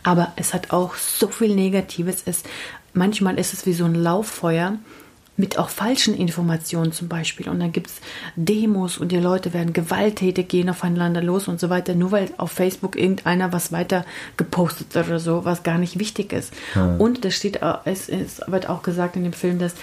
Aber 0.02 0.34
es 0.36 0.56
hat 0.56 0.72
auch 0.72 0.96
so 0.96 1.28
viel 1.28 1.54
Negatives. 1.54 2.24
Es, 2.26 2.42
manchmal 2.94 3.38
ist 3.38 3.54
es 3.54 3.68
wie 3.68 3.74
so 3.74 3.86
ein 3.86 3.96
Lauffeuer 3.96 4.80
mit 5.40 5.58
auch 5.58 5.70
falschen 5.70 6.14
Informationen 6.14 6.92
zum 6.92 7.08
Beispiel. 7.08 7.48
Und 7.48 7.62
dann 7.62 7.72
gibt 7.72 7.88
es 7.88 8.02
Demos 8.36 8.98
und 8.98 9.14
die 9.14 9.18
Leute 9.18 9.54
werden 9.54 9.72
gewalttätig, 9.72 10.50
gehen 10.50 10.70
aufeinander 10.70 11.22
los 11.22 11.48
und 11.48 11.62
so 11.62 11.70
weiter, 11.70 11.96
nur 11.96 12.12
weil 12.12 12.30
auf 12.36 12.52
Facebook 12.52 12.98
irgendeiner 12.98 13.54
was 13.54 13.72
weiter 13.72 14.06
gepostet 14.36 14.94
oder 14.98 15.18
so, 15.18 15.46
was 15.46 15.64
gar 15.64 15.78
nicht 15.78 15.98
wichtig 15.98 16.34
ist. 16.34 16.54
Ja. 16.76 16.98
Und 16.98 17.24
das 17.24 17.36
steht, 17.36 17.62
es, 17.86 18.10
es 18.10 18.42
wird 18.48 18.68
auch 18.68 18.84
gesagt 18.84 19.16
in 19.16 19.24
dem 19.24 19.32
Film, 19.32 19.60
dass 19.60 19.76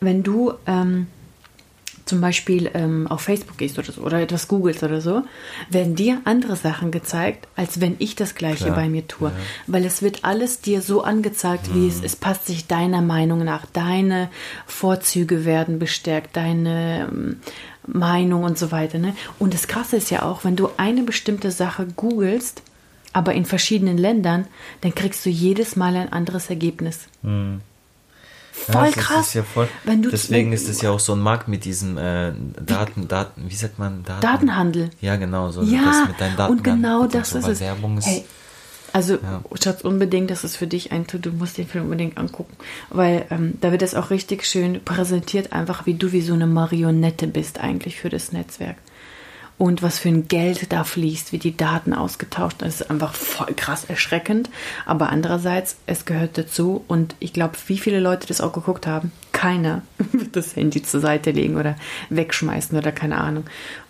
wenn 0.00 0.22
du 0.22 0.54
ähm, 0.66 1.06
zum 2.06 2.20
Beispiel 2.20 2.70
ähm, 2.72 3.06
auf 3.08 3.22
Facebook 3.22 3.58
gehst 3.58 3.78
oder 3.78 3.92
so 3.92 4.00
oder 4.00 4.20
etwas 4.20 4.48
googelst 4.48 4.82
oder 4.84 5.00
so, 5.00 5.22
werden 5.68 5.96
dir 5.96 6.20
andere 6.24 6.56
Sachen 6.56 6.92
gezeigt, 6.92 7.48
als 7.56 7.80
wenn 7.80 7.96
ich 7.98 8.14
das 8.14 8.36
gleiche 8.36 8.66
Klar, 8.66 8.76
bei 8.76 8.88
mir 8.88 9.06
tue. 9.06 9.28
Ja. 9.28 9.34
Weil 9.66 9.84
es 9.84 10.02
wird 10.02 10.24
alles 10.24 10.60
dir 10.60 10.80
so 10.80 11.02
angezeigt, 11.02 11.74
wie 11.74 11.80
mhm. 11.80 11.88
es, 11.88 12.02
es 12.02 12.16
passt 12.16 12.46
sich 12.46 12.68
deiner 12.68 13.02
Meinung 13.02 13.44
nach. 13.44 13.66
Deine 13.66 14.30
Vorzüge 14.66 15.44
werden 15.44 15.78
bestärkt, 15.80 16.36
deine 16.36 17.08
ähm, 17.10 17.40
Meinung 17.86 18.44
und 18.44 18.56
so 18.56 18.70
weiter. 18.70 18.98
Ne? 18.98 19.14
Und 19.40 19.52
das 19.52 19.66
Krasse 19.66 19.96
ist 19.96 20.10
ja 20.10 20.22
auch, 20.22 20.44
wenn 20.44 20.56
du 20.56 20.70
eine 20.76 21.02
bestimmte 21.02 21.50
Sache 21.50 21.86
googelst, 21.86 22.62
aber 23.12 23.34
in 23.34 23.44
verschiedenen 23.46 23.98
Ländern, 23.98 24.46
dann 24.82 24.94
kriegst 24.94 25.26
du 25.26 25.30
jedes 25.30 25.74
Mal 25.74 25.96
ein 25.96 26.12
anderes 26.12 26.50
Ergebnis. 26.50 27.08
Mhm. 27.22 27.62
Voll 28.56 28.86
ja, 28.86 28.90
krass. 28.90 29.34
Ja 29.34 29.42
voll, 29.42 29.68
wenn 29.84 30.02
du 30.02 30.10
deswegen 30.10 30.52
ist 30.52 30.68
es 30.68 30.82
ja 30.82 30.90
auch 30.90 30.98
so 30.98 31.12
ein 31.12 31.20
Markt 31.20 31.46
mit 31.46 31.64
diesem 31.64 31.98
äh, 31.98 32.32
Daten, 32.64 33.06
Daten, 33.06 33.44
wie 33.48 33.54
sagt 33.54 33.78
man? 33.78 34.02
Daten, 34.02 34.22
Datenhandel. 34.22 34.90
Ja, 35.00 35.16
genau. 35.16 35.50
So, 35.50 35.62
ja, 35.62 36.06
mit 36.08 36.20
deinen 36.20 36.36
Daten 36.36 36.52
und 36.52 36.64
genau 36.64 37.06
das 37.06 37.30
so, 37.30 37.38
ist 37.38 37.46
es. 37.46 37.60
Ist, 37.60 38.06
hey, 38.06 38.24
also, 38.96 39.14
ja. 39.14 39.42
Schatz, 39.62 39.82
unbedingt, 39.82 40.30
das 40.30 40.42
ist 40.42 40.56
für 40.56 40.66
dich 40.66 40.90
ein 40.90 41.06
Du 41.06 41.30
musst 41.30 41.58
den 41.58 41.66
Film 41.66 41.84
unbedingt 41.84 42.16
angucken. 42.16 42.56
Weil 42.88 43.26
ähm, 43.30 43.58
da 43.60 43.70
wird 43.70 43.82
es 43.82 43.94
auch 43.94 44.08
richtig 44.08 44.46
schön 44.46 44.82
präsentiert, 44.82 45.52
einfach 45.52 45.84
wie 45.84 45.92
du 45.92 46.12
wie 46.12 46.22
so 46.22 46.32
eine 46.32 46.46
Marionette 46.46 47.26
bist 47.26 47.60
eigentlich 47.60 48.00
für 48.00 48.08
das 48.08 48.32
Netzwerk. 48.32 48.76
Und 49.58 49.82
was 49.82 49.98
für 49.98 50.08
ein 50.08 50.28
Geld 50.28 50.72
da 50.72 50.84
fließt, 50.84 51.32
wie 51.32 51.38
die 51.38 51.56
Daten 51.56 51.94
ausgetauscht. 51.94 52.56
Das 52.58 52.80
ist 52.80 52.90
einfach 52.90 53.14
voll 53.14 53.54
krass 53.56 53.84
erschreckend. 53.84 54.50
Aber 54.84 55.08
andererseits, 55.08 55.76
es 55.86 56.04
gehört 56.04 56.36
dazu 56.36 56.84
und 56.88 57.14
ich 57.20 57.32
glaube, 57.32 57.56
wie 57.66 57.78
viele 57.78 58.00
Leute 58.00 58.26
das 58.26 58.40
auch 58.40 58.52
geguckt 58.52 58.86
haben, 58.86 59.12
keiner 59.32 59.82
wird 60.12 60.36
das 60.36 60.56
Handy 60.56 60.82
zur 60.82 61.00
Seite 61.00 61.30
legen 61.30 61.56
oder 61.56 61.76
wegschmeißen 62.10 62.76
oder 62.76 62.92
keine 62.92 63.18
Ahnung. 63.18 63.44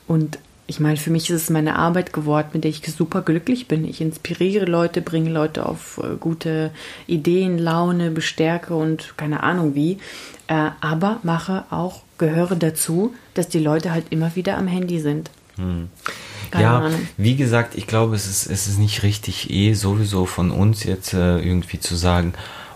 Und 0.06 0.38
ich 0.68 0.80
meine, 0.80 0.96
für 0.96 1.10
mich 1.10 1.30
ist 1.30 1.42
es 1.42 1.50
meine 1.50 1.76
Arbeit 1.76 2.12
geworden, 2.12 2.48
mit 2.52 2.64
der 2.64 2.70
ich 2.70 2.82
super 2.82 3.22
glücklich 3.22 3.68
bin. 3.68 3.84
Ich 3.84 4.00
inspiriere 4.00 4.66
Leute, 4.66 5.00
bringe 5.00 5.30
Leute 5.30 5.66
auf 5.66 6.00
äh, 6.02 6.16
gute 6.18 6.72
Ideen, 7.06 7.58
Laune, 7.58 8.10
bestärke 8.10 8.74
und 8.74 9.14
keine 9.16 9.42
Ahnung 9.42 9.74
wie. 9.74 9.98
Äh, 10.48 10.70
aber 10.80 11.20
mache 11.22 11.64
auch, 11.70 12.02
gehöre 12.18 12.56
dazu, 12.56 13.14
dass 13.34 13.48
die 13.48 13.58
Leute 13.58 13.92
halt 13.92 14.06
immer 14.10 14.34
wieder 14.34 14.58
am 14.58 14.66
Handy 14.66 15.00
sind. 15.00 15.30
Hm. 15.56 15.88
ja, 16.58 16.78
Ahnung. 16.78 17.08
wie 17.16 17.36
gesagt, 17.36 17.74
ich 17.76 17.86
glaube, 17.86 18.14
es 18.14 18.26
ist, 18.26 18.46
es 18.46 18.66
ist 18.66 18.78
nicht 18.78 19.02
richtig 19.02 19.50
eh 19.50 19.72
sowieso 19.72 20.26
von 20.26 20.50
uns 20.50 20.84
jetzt 20.84 21.14
äh, 21.14 21.38
irgendwie 21.38 21.80
zu 21.80 21.96
sagen, 21.96 22.34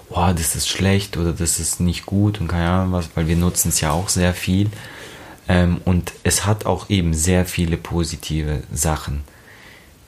oh, 0.09 0.31
das 0.35 0.57
ist 0.57 0.69
schlecht 0.69 1.17
oder 1.17 1.33
das 1.33 1.61
ist 1.61 1.81
nicht 1.81 2.07
gut 2.07 2.41
und 2.41 2.49
keine 2.49 2.71
Ahnung 2.71 2.93
was, 2.93 3.11
weil 3.15 3.29
wir 3.29 3.37
nutzen 3.37 3.69
es 3.69 3.81
ja 3.81 3.93
auch 3.93 4.09
sehr 4.09 4.35
viel. 4.35 4.71
Ähm, 5.49 5.81
und 5.85 6.13
es 6.23 6.47
hat 6.47 6.67
auch 6.67 6.91
eben 6.91 7.15
sehr 7.15 7.45
viele 7.45 7.77
positive 7.77 8.63
Sachen, 8.73 9.25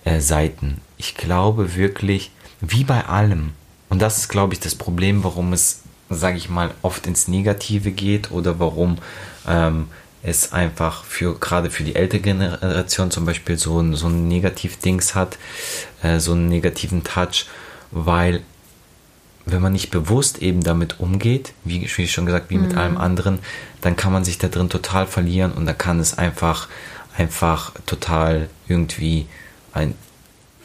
äh, 0.05 0.21
Seiten. 0.21 0.81
Ich 0.99 1.15
glaube 1.15 1.77
wirklich, 1.77 2.31
wie 2.61 2.85
bei 2.85 3.07
allem, 3.07 3.53
und 3.89 4.01
das 4.01 4.19
ist, 4.19 4.29
glaube 4.29 4.55
ich, 4.55 4.61
das 4.61 4.75
Problem, 4.75 5.25
warum 5.25 5.53
es, 5.53 5.83
sage 6.11 6.37
ich 6.37 6.49
mal, 6.49 6.71
oft 6.83 7.07
ins 7.07 7.29
Negative 7.29 7.91
geht 7.91 8.31
oder 8.31 8.59
warum 8.59 8.99
ähm, 9.49 9.89
es 10.23 10.53
einfach 10.53 11.05
für 11.05 11.39
gerade 11.39 11.71
für 11.71 11.85
die 11.85 11.97
ältere 11.97 12.21
Generation 12.21 13.11
zum 13.11 13.25
Beispiel 13.25 13.59
so 13.59 13.81
ein, 13.81 13.95
so 13.95 14.07
ein 14.07 14.29
Negativ-Dings 14.29 15.15
hat, 15.15 15.39
äh, 16.03 16.21
so 16.21 16.33
einen 16.33 16.49
negativen 16.49 17.03
Touch, 17.03 17.47
weil 17.91 18.43
wenn 19.45 19.61
man 19.61 19.73
nicht 19.73 19.91
bewusst 19.91 20.41
eben 20.41 20.63
damit 20.63 21.01
umgeht, 21.01 21.53
wie, 21.65 21.89
wie 21.97 22.09
schon 22.09 22.27
gesagt, 22.27 22.51
wie 22.51 22.59
mit 22.59 22.73
mhm. 22.73 22.79
allem 22.79 22.97
anderen, 22.97 23.41
dann 23.81 23.97
kann 23.97 24.13
man 24.13 24.25
sich 24.25 24.39
da 24.39 24.49
drin 24.49 24.71
total 24.71 25.07
verlieren 25.07 25.53
und 25.53 25.67
da 25.67 25.73
kann 25.73 25.99
es 25.99 26.17
einfach, 26.17 26.69
einfach 27.17 27.73
total 27.87 28.49
irgendwie 28.69 29.27
ein, 29.73 29.95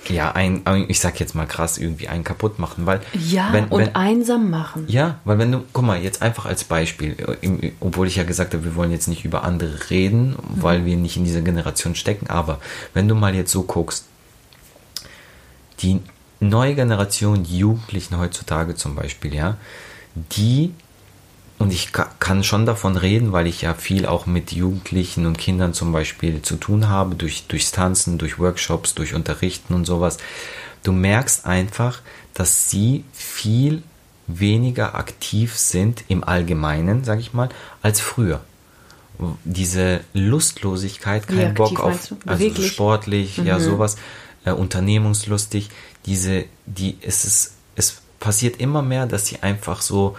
ja, 0.09 0.31
ein, 0.31 0.61
ich 0.87 0.99
sag 0.99 1.19
jetzt 1.19 1.35
mal 1.35 1.45
krass, 1.45 1.77
irgendwie 1.77 2.07
einen 2.07 2.23
kaputt 2.23 2.59
machen, 2.59 2.85
weil. 2.85 3.01
Ja, 3.13 3.49
wenn, 3.51 3.65
und 3.65 3.81
wenn, 3.81 3.95
einsam 3.95 4.49
machen. 4.49 4.85
Ja, 4.87 5.19
weil 5.25 5.39
wenn 5.39 5.51
du, 5.51 5.63
guck 5.73 5.85
mal, 5.85 6.01
jetzt 6.01 6.21
einfach 6.21 6.45
als 6.45 6.63
Beispiel, 6.63 7.15
obwohl 7.79 8.07
ich 8.07 8.15
ja 8.15 8.23
gesagt 8.23 8.53
habe, 8.53 8.63
wir 8.63 8.75
wollen 8.75 8.91
jetzt 8.91 9.07
nicht 9.07 9.25
über 9.25 9.43
andere 9.43 9.89
reden, 9.89 10.31
mhm. 10.31 10.37
weil 10.61 10.85
wir 10.85 10.95
nicht 10.95 11.17
in 11.17 11.23
dieser 11.23 11.41
Generation 11.41 11.95
stecken, 11.95 12.27
aber 12.27 12.59
wenn 12.93 13.07
du 13.07 13.15
mal 13.15 13.35
jetzt 13.35 13.51
so 13.51 13.63
guckst, 13.63 14.05
die 15.79 16.01
neue 16.39 16.75
Generation, 16.75 17.43
die 17.43 17.59
Jugendlichen 17.59 18.17
heutzutage 18.17 18.75
zum 18.75 18.95
Beispiel, 18.95 19.33
ja, 19.33 19.57
die, 20.15 20.73
und 21.59 21.73
ich 21.73 21.91
kann 21.91 22.43
schon 22.43 22.65
davon 22.67 22.97
reden, 22.97 23.31
weil 23.31 23.47
ich 23.47 23.63
ja 23.63 23.73
viel 23.73 24.05
auch 24.05 24.27
mit 24.27 24.51
Jugendlichen 24.51 25.25
und 25.25 25.39
Kindern 25.39 25.73
zum 25.73 25.91
Beispiel 25.91 26.41
zu 26.43 26.55
tun 26.55 26.87
habe, 26.87 27.15
durch, 27.15 27.47
durchs 27.47 27.71
Tanzen, 27.71 28.19
durch 28.19 28.37
Workshops, 28.37 28.93
durch 28.93 29.15
Unterrichten 29.15 29.73
und 29.73 29.85
sowas. 29.85 30.17
Du 30.83 30.91
merkst 30.91 31.47
einfach, 31.47 32.01
dass 32.35 32.69
sie 32.69 33.03
viel 33.11 33.81
weniger 34.27 34.93
aktiv 34.95 35.57
sind 35.57 36.03
im 36.09 36.23
Allgemeinen, 36.23 37.03
sag 37.03 37.19
ich 37.19 37.33
mal, 37.33 37.49
als 37.81 38.01
früher. 38.01 38.41
Diese 39.43 40.01
Lustlosigkeit, 40.13 41.27
kein 41.27 41.55
Bock 41.55 41.79
auf, 41.79 42.13
also 42.27 42.61
sportlich, 42.61 43.39
mhm. 43.39 43.47
ja, 43.47 43.59
sowas, 43.59 43.97
äh, 44.45 44.51
unternehmungslustig, 44.51 45.69
diese, 46.05 46.45
die, 46.67 46.97
es 47.01 47.25
ist, 47.25 47.53
es 47.75 48.01
passiert 48.19 48.61
immer 48.61 48.83
mehr, 48.83 49.07
dass 49.07 49.25
sie 49.25 49.41
einfach 49.41 49.81
so, 49.81 50.15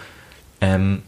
ähm, 0.59 1.03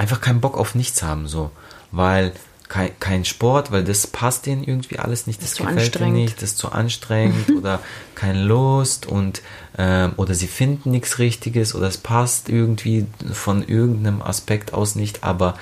einfach 0.00 0.22
keinen 0.22 0.40
Bock 0.40 0.56
auf 0.56 0.74
nichts 0.74 1.02
haben, 1.02 1.28
so, 1.28 1.50
weil 1.92 2.32
kein, 2.70 2.98
kein 3.00 3.26
Sport, 3.26 3.70
weil 3.70 3.84
das 3.84 4.06
passt 4.06 4.46
denen 4.46 4.64
irgendwie 4.64 4.98
alles 4.98 5.26
nicht, 5.26 5.42
das, 5.42 5.56
das 5.56 5.66
gefällt 5.66 5.96
ihnen 5.96 6.12
nicht, 6.14 6.36
das 6.36 6.50
ist 6.50 6.58
zu 6.58 6.72
anstrengend 6.72 7.50
oder 7.50 7.80
keine 8.14 8.42
Lust 8.42 9.04
und 9.04 9.42
ähm, 9.76 10.12
oder 10.16 10.34
sie 10.34 10.46
finden 10.46 10.90
nichts 10.90 11.18
Richtiges 11.18 11.74
oder 11.74 11.88
es 11.88 11.98
passt 11.98 12.48
irgendwie 12.48 13.06
von 13.30 13.62
irgendeinem 13.66 14.22
Aspekt 14.22 14.72
aus 14.72 14.94
nicht, 14.94 15.22
aber 15.22 15.58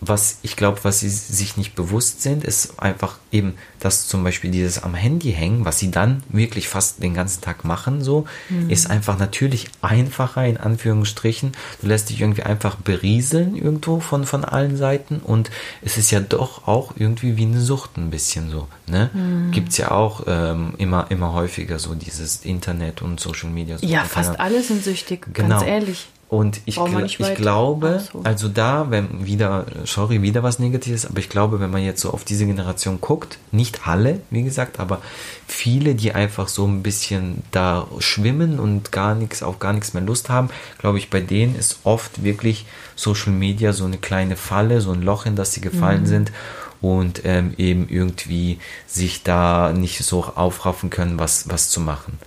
was 0.00 0.38
ich 0.42 0.56
glaube, 0.56 0.80
was 0.82 1.00
sie 1.00 1.10
sich 1.10 1.56
nicht 1.56 1.74
bewusst 1.74 2.22
sind, 2.22 2.42
ist 2.42 2.78
einfach 2.80 3.18
eben, 3.30 3.54
dass 3.80 4.08
zum 4.08 4.24
Beispiel 4.24 4.50
dieses 4.50 4.82
am 4.82 4.94
Handy 4.94 5.32
hängen, 5.32 5.64
was 5.64 5.78
sie 5.78 5.90
dann 5.90 6.22
wirklich 6.30 6.68
fast 6.68 7.02
den 7.02 7.12
ganzen 7.14 7.42
Tag 7.42 7.64
machen, 7.64 8.02
so, 8.02 8.24
mhm. 8.48 8.70
ist 8.70 8.88
einfach 8.88 9.18
natürlich 9.18 9.68
einfacher 9.82 10.46
in 10.46 10.56
Anführungsstrichen. 10.56 11.52
Du 11.82 11.86
lässt 11.86 12.08
dich 12.08 12.20
irgendwie 12.20 12.42
einfach 12.42 12.76
berieseln 12.76 13.56
irgendwo 13.56 14.00
von, 14.00 14.24
von 14.24 14.44
allen 14.44 14.76
Seiten 14.76 15.18
und 15.18 15.50
es 15.82 15.98
ist 15.98 16.10
ja 16.10 16.20
doch 16.20 16.66
auch 16.66 16.94
irgendwie 16.96 17.36
wie 17.36 17.44
eine 17.44 17.60
Sucht 17.60 17.98
ein 17.98 18.10
bisschen 18.10 18.50
so, 18.50 18.68
ne? 18.86 19.10
Mhm. 19.12 19.50
Gibt 19.50 19.70
es 19.70 19.76
ja 19.76 19.90
auch 19.90 20.24
ähm, 20.26 20.74
immer, 20.78 21.10
immer 21.10 21.34
häufiger 21.34 21.78
so 21.78 21.94
dieses 21.94 22.44
Internet 22.44 23.02
und 23.02 23.20
Social 23.20 23.50
Media. 23.50 23.76
So 23.76 23.86
ja, 23.86 24.04
fast 24.04 24.40
alle 24.40 24.62
sind 24.62 24.82
süchtig, 24.82 25.26
genau. 25.34 25.58
ganz 25.58 25.62
ehrlich. 25.68 26.08
Und 26.30 26.60
ich, 26.64 26.76
gl 26.76 27.06
ich 27.06 27.34
glaube, 27.34 28.04
also 28.22 28.46
da, 28.46 28.86
wenn 28.90 29.26
wieder, 29.26 29.66
sorry, 29.84 30.22
wieder 30.22 30.44
was 30.44 30.60
Negatives, 30.60 31.04
aber 31.04 31.18
ich 31.18 31.28
glaube, 31.28 31.58
wenn 31.58 31.72
man 31.72 31.82
jetzt 31.82 32.00
so 32.00 32.10
auf 32.10 32.22
diese 32.22 32.46
Generation 32.46 33.00
guckt, 33.00 33.38
nicht 33.50 33.88
alle, 33.88 34.20
wie 34.30 34.44
gesagt, 34.44 34.78
aber 34.78 35.02
viele, 35.48 35.96
die 35.96 36.12
einfach 36.12 36.46
so 36.46 36.64
ein 36.68 36.84
bisschen 36.84 37.42
da 37.50 37.88
schwimmen 37.98 38.60
und 38.60 38.92
gar 38.92 39.16
nichts, 39.16 39.42
auf 39.42 39.58
gar 39.58 39.72
nichts 39.72 39.92
mehr 39.92 40.04
Lust 40.04 40.30
haben, 40.30 40.50
glaube 40.78 40.98
ich, 40.98 41.10
bei 41.10 41.20
denen 41.20 41.56
ist 41.56 41.80
oft 41.82 42.22
wirklich 42.22 42.64
Social 42.94 43.32
Media 43.32 43.72
so 43.72 43.84
eine 43.84 43.98
kleine 43.98 44.36
Falle, 44.36 44.80
so 44.80 44.92
ein 44.92 45.02
Loch, 45.02 45.26
in 45.26 45.34
das 45.34 45.52
sie 45.52 45.60
gefallen 45.60 46.02
mhm. 46.02 46.06
sind 46.06 46.32
und 46.80 47.22
ähm, 47.24 47.54
eben 47.58 47.88
irgendwie 47.88 48.60
sich 48.86 49.24
da 49.24 49.72
nicht 49.72 49.98
so 50.04 50.22
aufraffen 50.22 50.90
können, 50.90 51.18
was, 51.18 51.48
was 51.48 51.70
zu 51.70 51.80
machen. 51.80 52.20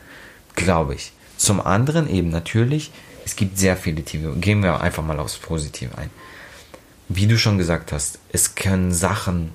Glaube 0.55 0.95
ich. 0.95 1.13
Zum 1.37 1.61
anderen 1.61 2.09
eben 2.09 2.29
natürlich, 2.29 2.91
es 3.25 3.35
gibt 3.35 3.57
sehr 3.57 3.77
viele 3.77 4.03
Tiefe. 4.03 4.33
Gehen 4.33 4.63
wir 4.63 4.81
einfach 4.81 5.03
mal 5.03 5.19
aufs 5.19 5.37
Positive 5.37 5.97
ein. 5.97 6.09
Wie 7.09 7.27
du 7.27 7.37
schon 7.37 7.57
gesagt 7.57 7.91
hast, 7.91 8.19
es 8.31 8.55
können 8.55 8.91
Sachen, 8.91 9.51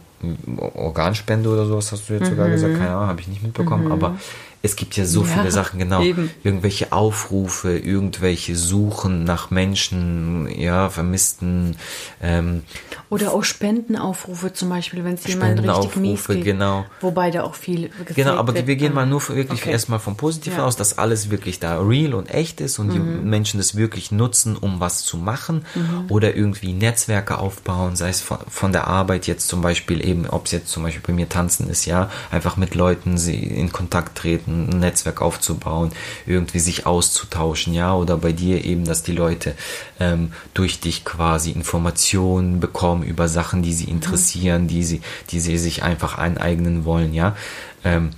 Organspende 0.74 1.48
oder 1.48 1.66
sowas 1.66 1.92
hast 1.92 2.08
du 2.08 2.14
jetzt 2.14 2.24
mhm. 2.24 2.30
sogar 2.30 2.48
gesagt, 2.48 2.74
keine 2.74 2.90
Ahnung, 2.90 3.08
habe 3.08 3.20
ich 3.20 3.28
nicht 3.28 3.42
mitbekommen, 3.42 3.86
mhm. 3.86 3.92
aber 3.92 4.18
es 4.60 4.74
gibt 4.74 4.96
ja 4.96 5.04
so 5.04 5.22
ja, 5.22 5.28
viele 5.28 5.52
Sachen, 5.52 5.78
genau. 5.78 6.02
Eben. 6.02 6.30
Irgendwelche 6.42 6.92
Aufrufe, 6.92 7.78
irgendwelche 7.78 8.56
Suchen 8.56 9.22
nach 9.22 9.50
Menschen, 9.50 10.48
ja, 10.48 10.88
vermissten. 10.90 11.76
Ähm, 12.20 12.64
Oder 13.08 13.34
auch 13.34 13.44
Spendenaufrufe 13.44 14.52
zum 14.52 14.68
Beispiel, 14.70 15.04
wenn 15.04 15.14
es 15.14 15.26
jemand 15.26 15.62
richtig 15.62 15.96
mies 15.96 16.26
geht. 16.26 16.44
genau. 16.44 16.86
Wobei 17.00 17.30
da 17.30 17.44
auch 17.44 17.54
viel 17.54 17.90
Genau, 18.14 18.34
aber 18.34 18.54
wird, 18.54 18.66
wir 18.66 18.74
gehen 18.74 18.94
mal 18.94 19.06
nur 19.06 19.26
wirklich 19.28 19.62
okay. 19.62 19.70
erstmal 19.70 20.00
vom 20.00 20.16
Positiven 20.16 20.58
ja. 20.58 20.64
aus, 20.64 20.74
dass 20.74 20.98
alles 20.98 21.30
wirklich 21.30 21.60
da 21.60 21.80
real 21.80 22.14
und 22.14 22.28
echt 22.28 22.60
ist 22.60 22.80
und 22.80 22.88
mhm. 22.88 22.92
die 22.92 22.98
Menschen 22.98 23.58
das 23.58 23.76
wirklich 23.76 24.10
nutzen, 24.10 24.56
um 24.56 24.80
was 24.80 25.04
zu 25.04 25.18
machen 25.18 25.64
mhm. 25.76 26.06
oder 26.08 26.34
irgendwie 26.34 26.72
Netzwerke 26.72 27.38
aufbauen, 27.38 27.94
sei 27.94 28.08
es 28.08 28.20
von, 28.20 28.38
von 28.48 28.72
der 28.72 28.88
Arbeit 28.88 29.28
jetzt 29.28 29.46
zum 29.46 29.62
Beispiel 29.62 30.04
eben, 30.04 30.26
ob 30.28 30.46
es 30.46 30.52
jetzt 30.52 30.68
zum 30.68 30.82
Beispiel 30.82 31.02
bei 31.06 31.12
mir 31.12 31.28
tanzen 31.28 31.70
ist, 31.70 31.86
ja, 31.86 32.10
einfach 32.32 32.56
mit 32.56 32.74
Leuten 32.74 33.18
sie 33.18 33.36
in 33.36 33.72
Kontakt 33.72 34.18
treten 34.18 34.47
ein 34.48 34.80
Netzwerk 34.80 35.22
aufzubauen, 35.22 35.92
irgendwie 36.26 36.58
sich 36.58 36.86
auszutauschen, 36.86 37.74
ja, 37.74 37.94
oder 37.94 38.16
bei 38.16 38.32
dir 38.32 38.64
eben, 38.64 38.84
dass 38.84 39.02
die 39.02 39.12
Leute 39.12 39.54
ähm, 40.00 40.32
durch 40.54 40.80
dich 40.80 41.04
quasi 41.04 41.50
Informationen 41.50 42.60
bekommen 42.60 43.02
über 43.02 43.28
Sachen, 43.28 43.62
die 43.62 43.72
sie 43.72 43.86
mhm. 43.86 43.92
interessieren, 43.92 44.62
mhm. 44.62 44.68
die 44.68 44.84
sie, 44.84 45.00
die 45.30 45.40
sie 45.40 45.58
sich 45.58 45.82
einfach 45.82 46.18
aneignen 46.18 46.84
wollen, 46.84 47.14
ja. 47.14 47.36
Ähm, 47.84 48.10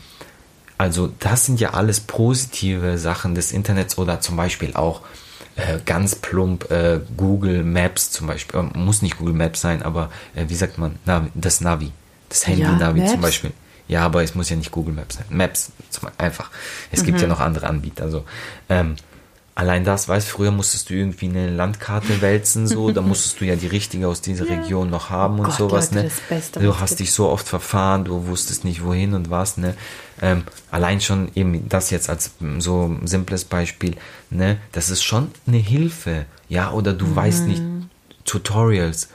also 0.78 1.12
das 1.18 1.44
sind 1.44 1.60
ja 1.60 1.74
alles 1.74 2.00
positive 2.00 2.96
Sachen 2.96 3.34
des 3.34 3.52
Internets 3.52 3.98
oder 3.98 4.22
zum 4.22 4.36
Beispiel 4.36 4.72
auch 4.72 5.02
äh, 5.56 5.78
ganz 5.84 6.14
plump 6.14 6.70
äh, 6.70 7.00
Google 7.16 7.64
Maps 7.64 8.10
zum 8.10 8.26
Beispiel, 8.28 8.60
äh, 8.60 8.78
muss 8.78 9.02
nicht 9.02 9.18
Google 9.18 9.34
Maps 9.34 9.60
sein, 9.60 9.82
aber 9.82 10.10
äh, 10.34 10.44
wie 10.48 10.54
sagt 10.54 10.78
man, 10.78 10.98
Navi, 11.04 11.30
das 11.34 11.60
Navi, 11.60 11.92
das 12.28 12.46
Handy-Navi 12.46 13.00
ja, 13.00 13.06
zum 13.06 13.20
Beispiel. 13.20 13.52
Ja, 13.90 14.04
aber 14.04 14.22
es 14.22 14.36
muss 14.36 14.48
ja 14.48 14.54
nicht 14.54 14.70
Google 14.70 14.94
Maps 14.94 15.16
sein. 15.16 15.24
Maps 15.30 15.72
einfach. 16.16 16.48
Es 16.92 17.02
mhm. 17.02 17.06
gibt 17.06 17.20
ja 17.20 17.26
mhm. 17.26 17.32
noch 17.32 17.40
andere 17.40 17.66
Anbieter. 17.66 18.04
Also, 18.04 18.24
ähm, 18.68 18.94
allein 19.56 19.84
das, 19.84 20.08
weißt 20.08 20.28
früher 20.28 20.52
musstest 20.52 20.90
du 20.90 20.94
irgendwie 20.94 21.28
eine 21.28 21.50
Landkarte 21.50 22.20
wälzen, 22.20 22.68
so, 22.68 22.92
da 22.92 23.00
musstest 23.02 23.40
du 23.40 23.46
ja 23.46 23.56
die 23.56 23.66
richtige 23.66 24.06
aus 24.06 24.20
dieser 24.20 24.46
ja. 24.46 24.60
Region 24.60 24.90
noch 24.90 25.10
haben 25.10 25.40
und 25.40 25.46
Gott, 25.46 25.56
sowas, 25.56 25.90
Leute, 25.90 26.06
ne? 26.06 26.12
Beste, 26.28 26.60
du 26.60 26.78
hast 26.78 27.00
dich 27.00 27.12
so 27.12 27.28
oft 27.28 27.48
verfahren, 27.48 28.04
du 28.04 28.28
wusstest 28.28 28.64
nicht 28.64 28.84
wohin 28.84 29.12
und 29.12 29.28
was, 29.28 29.56
ne? 29.56 29.74
Ähm, 30.22 30.44
allein 30.70 31.00
schon 31.00 31.28
eben 31.34 31.68
das 31.68 31.90
jetzt 31.90 32.08
als 32.08 32.30
so 32.60 32.96
simples 33.04 33.44
Beispiel, 33.44 33.96
ne? 34.30 34.58
Das 34.70 34.88
ist 34.90 35.02
schon 35.02 35.32
eine 35.48 35.56
Hilfe, 35.56 36.26
ja, 36.48 36.70
oder 36.70 36.92
du 36.92 37.06
mhm. 37.06 37.16
weißt 37.16 37.46
nicht, 37.48 37.62
Tutorials, 38.24 39.08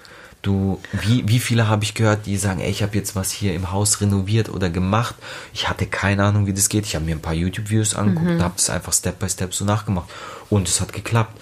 Du, 0.46 0.80
wie, 0.92 1.28
wie 1.28 1.40
viele 1.40 1.68
habe 1.68 1.84
ich 1.84 1.96
gehört, 1.96 2.28
die 2.28 2.38
sagen, 2.38 2.60
ey, 2.60 2.70
ich 2.70 2.84
habe 2.84 2.96
jetzt 2.96 3.16
was 3.16 3.32
hier 3.32 3.56
im 3.56 3.72
Haus 3.72 4.00
renoviert 4.00 4.48
oder 4.48 4.70
gemacht. 4.70 5.16
Ich 5.56 5.68
hatte 5.68 5.88
keine 5.88 6.24
Ahnung, 6.24 6.46
wie 6.46 6.54
das 6.54 6.70
geht. 6.70 6.86
Ich 6.86 6.94
habe 6.94 7.04
mir 7.04 7.16
ein 7.16 7.22
paar 7.22 7.34
YouTube-Videos 7.34 7.96
angeguckt 7.96 8.28
mhm. 8.28 8.36
und 8.36 8.44
habe 8.44 8.54
es 8.56 8.70
einfach 8.70 8.94
Step 8.94 9.18
by 9.18 9.28
Step 9.28 9.56
so 9.56 9.66
nachgemacht. 9.66 10.08
Und 10.52 10.68
es 10.68 10.82
hat 10.82 10.94
geklappt. 10.94 11.42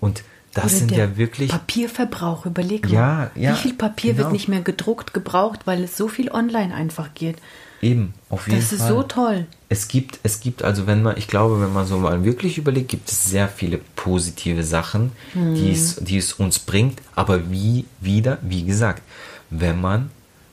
Und 0.00 0.22
das 0.52 0.64
Oder 0.64 0.74
sind 0.74 0.90
ja 0.90 1.16
wirklich. 1.16 1.50
Papierverbrauch, 1.50 2.44
überleg 2.44 2.84
mal. 2.84 2.92
Ja, 2.92 3.30
ja. 3.34 3.52
Wie 3.54 3.56
viel 3.56 3.72
Papier 3.72 4.12
genau. 4.12 4.24
wird 4.24 4.34
nicht 4.34 4.48
mehr 4.48 4.60
gedruckt, 4.60 5.14
gebraucht, 5.14 5.60
weil 5.64 5.84
es 5.84 5.96
so 5.96 6.08
viel 6.08 6.30
online 6.30 6.74
einfach 6.74 7.14
geht. 7.14 7.38
Eben, 7.82 8.14
auf 8.30 8.46
jeden 8.46 8.62
Fall. 8.62 8.78
Das 8.78 8.80
ist 8.80 8.88
so 8.88 9.02
toll. 9.02 9.46
Es 9.68 9.88
gibt, 9.88 10.20
es 10.22 10.40
gibt, 10.40 10.62
also 10.62 10.86
wenn 10.86 11.02
man, 11.02 11.16
ich 11.16 11.26
glaube, 11.26 11.60
wenn 11.60 11.72
man 11.72 11.84
so 11.84 11.98
mal 11.98 12.24
wirklich 12.24 12.56
überlegt, 12.56 12.88
gibt 12.88 13.10
es 13.10 13.24
sehr 13.24 13.48
viele 13.48 13.78
positive 13.96 14.62
Sachen, 14.62 15.12
hm. 15.32 15.54
die, 15.56 15.72
es, 15.72 15.96
die 15.96 16.16
es 16.16 16.32
uns 16.32 16.60
bringt. 16.60 17.02
Aber 17.16 17.50
wie 17.50 17.84
wieder, 18.00 18.38
wie 18.40 18.64
gesagt, 18.64 19.02
wenn 19.50 19.80
man 19.80 20.10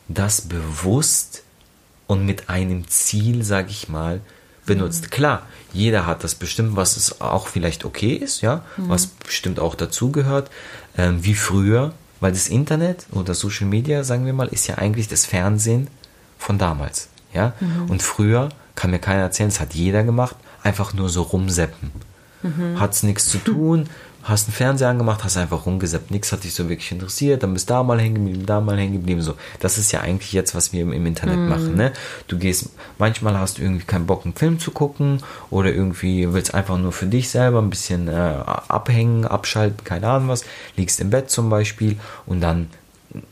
das 0.08 0.42
bewusst 0.42 1.44
und 2.08 2.26
mit 2.26 2.50
einem 2.50 2.88
Ziel, 2.88 3.44
sag 3.44 3.70
ich 3.70 3.88
mal, 3.88 4.22
benutzt. 4.66 5.04
Mhm. 5.06 5.10
Klar, 5.10 5.48
jeder 5.74 6.06
hat 6.06 6.24
das 6.24 6.36
bestimmt, 6.36 6.76
was 6.76 6.98
es 6.98 7.22
auch 7.22 7.48
vielleicht 7.48 7.86
okay 7.86 8.14
ist, 8.14 8.42
ja, 8.42 8.64
mhm. 8.78 8.90
was 8.90 9.08
bestimmt 9.08 9.60
auch 9.60 9.76
dazugehört, 9.76 10.50
ähm, 10.98 11.24
wie 11.24 11.34
früher, 11.36 11.94
weil 12.20 12.32
das 12.32 12.48
Internet 12.48 13.06
oder 13.12 13.34
Social 13.34 13.68
Media, 13.68 14.04
sagen 14.04 14.26
wir 14.26 14.34
mal, 14.34 14.48
ist 14.48 14.68
ja 14.68 14.76
eigentlich 14.76 15.08
das 15.08 15.26
Fernsehen 15.26 15.88
von 16.38 16.58
damals, 16.58 17.10
ja. 17.34 17.54
Mhm. 17.60 17.90
Und 17.90 18.02
früher 18.02 18.50
kann 18.76 18.92
mir 18.92 19.00
keiner 19.00 19.22
erzählen, 19.22 19.50
das 19.50 19.60
hat 19.60 19.74
jeder 19.74 20.04
gemacht, 20.04 20.36
einfach 20.64 20.94
nur 20.94 21.10
so 21.10 21.22
rumseppen. 21.22 21.92
Mhm. 22.42 22.80
Hat 22.80 22.94
es 22.94 23.04
nichts 23.04 23.28
zu 23.28 23.38
tun, 23.40 23.90
hast 24.24 24.48
einen 24.48 24.54
Fernseher 24.54 24.90
angemacht, 24.90 25.24
hast 25.24 25.38
einfach 25.38 25.66
rumgesappt, 25.66 26.12
nichts 26.12 26.32
hat 26.32 26.44
dich 26.44 26.54
so 26.54 26.70
wirklich 26.70 26.92
interessiert, 26.92 27.44
dann 27.44 27.54
bist 27.54 27.70
da 27.70 27.84
mal 27.84 28.00
hängen 28.00 28.16
geblieben, 28.16 28.46
da 28.46 28.62
mal 28.62 28.78
hängen 28.78 28.94
geblieben, 28.94 29.22
so. 29.22 29.36
Das 29.60 29.78
ist 29.78 29.92
ja 29.92 30.02
eigentlich 30.02 30.34
jetzt, 30.34 30.56
was 30.56 30.72
wir 30.74 30.82
im, 30.82 30.94
im 30.94 31.06
Internet 31.06 31.38
mm. 31.38 31.50
machen, 31.50 31.76
ne? 31.76 31.94
Du 32.28 32.38
gehst, 32.38 32.70
manchmal 32.98 33.38
hast 33.38 33.58
du 33.58 33.62
irgendwie 33.62 33.86
keinen 33.86 34.06
Bock, 34.06 34.26
einen 34.26 34.36
Film 34.36 34.60
zu 34.60 34.72
gucken 34.72 35.24
oder 35.50 35.72
irgendwie 35.74 36.32
willst 36.34 36.54
einfach 36.54 36.78
nur 36.78 36.92
für 36.92 37.08
dich 37.08 37.30
selber 37.30 37.62
ein 37.62 37.70
bisschen 37.70 38.08
äh, 38.08 38.12
abhängen, 38.12 39.26
abschalten, 39.26 39.84
keine 39.84 40.08
Ahnung 40.08 40.30
was, 40.30 40.44
liegst 40.76 41.00
im 41.00 41.10
Bett 41.10 41.30
zum 41.30 41.50
Beispiel 41.50 41.98
und 42.26 42.42
dann 42.42 42.68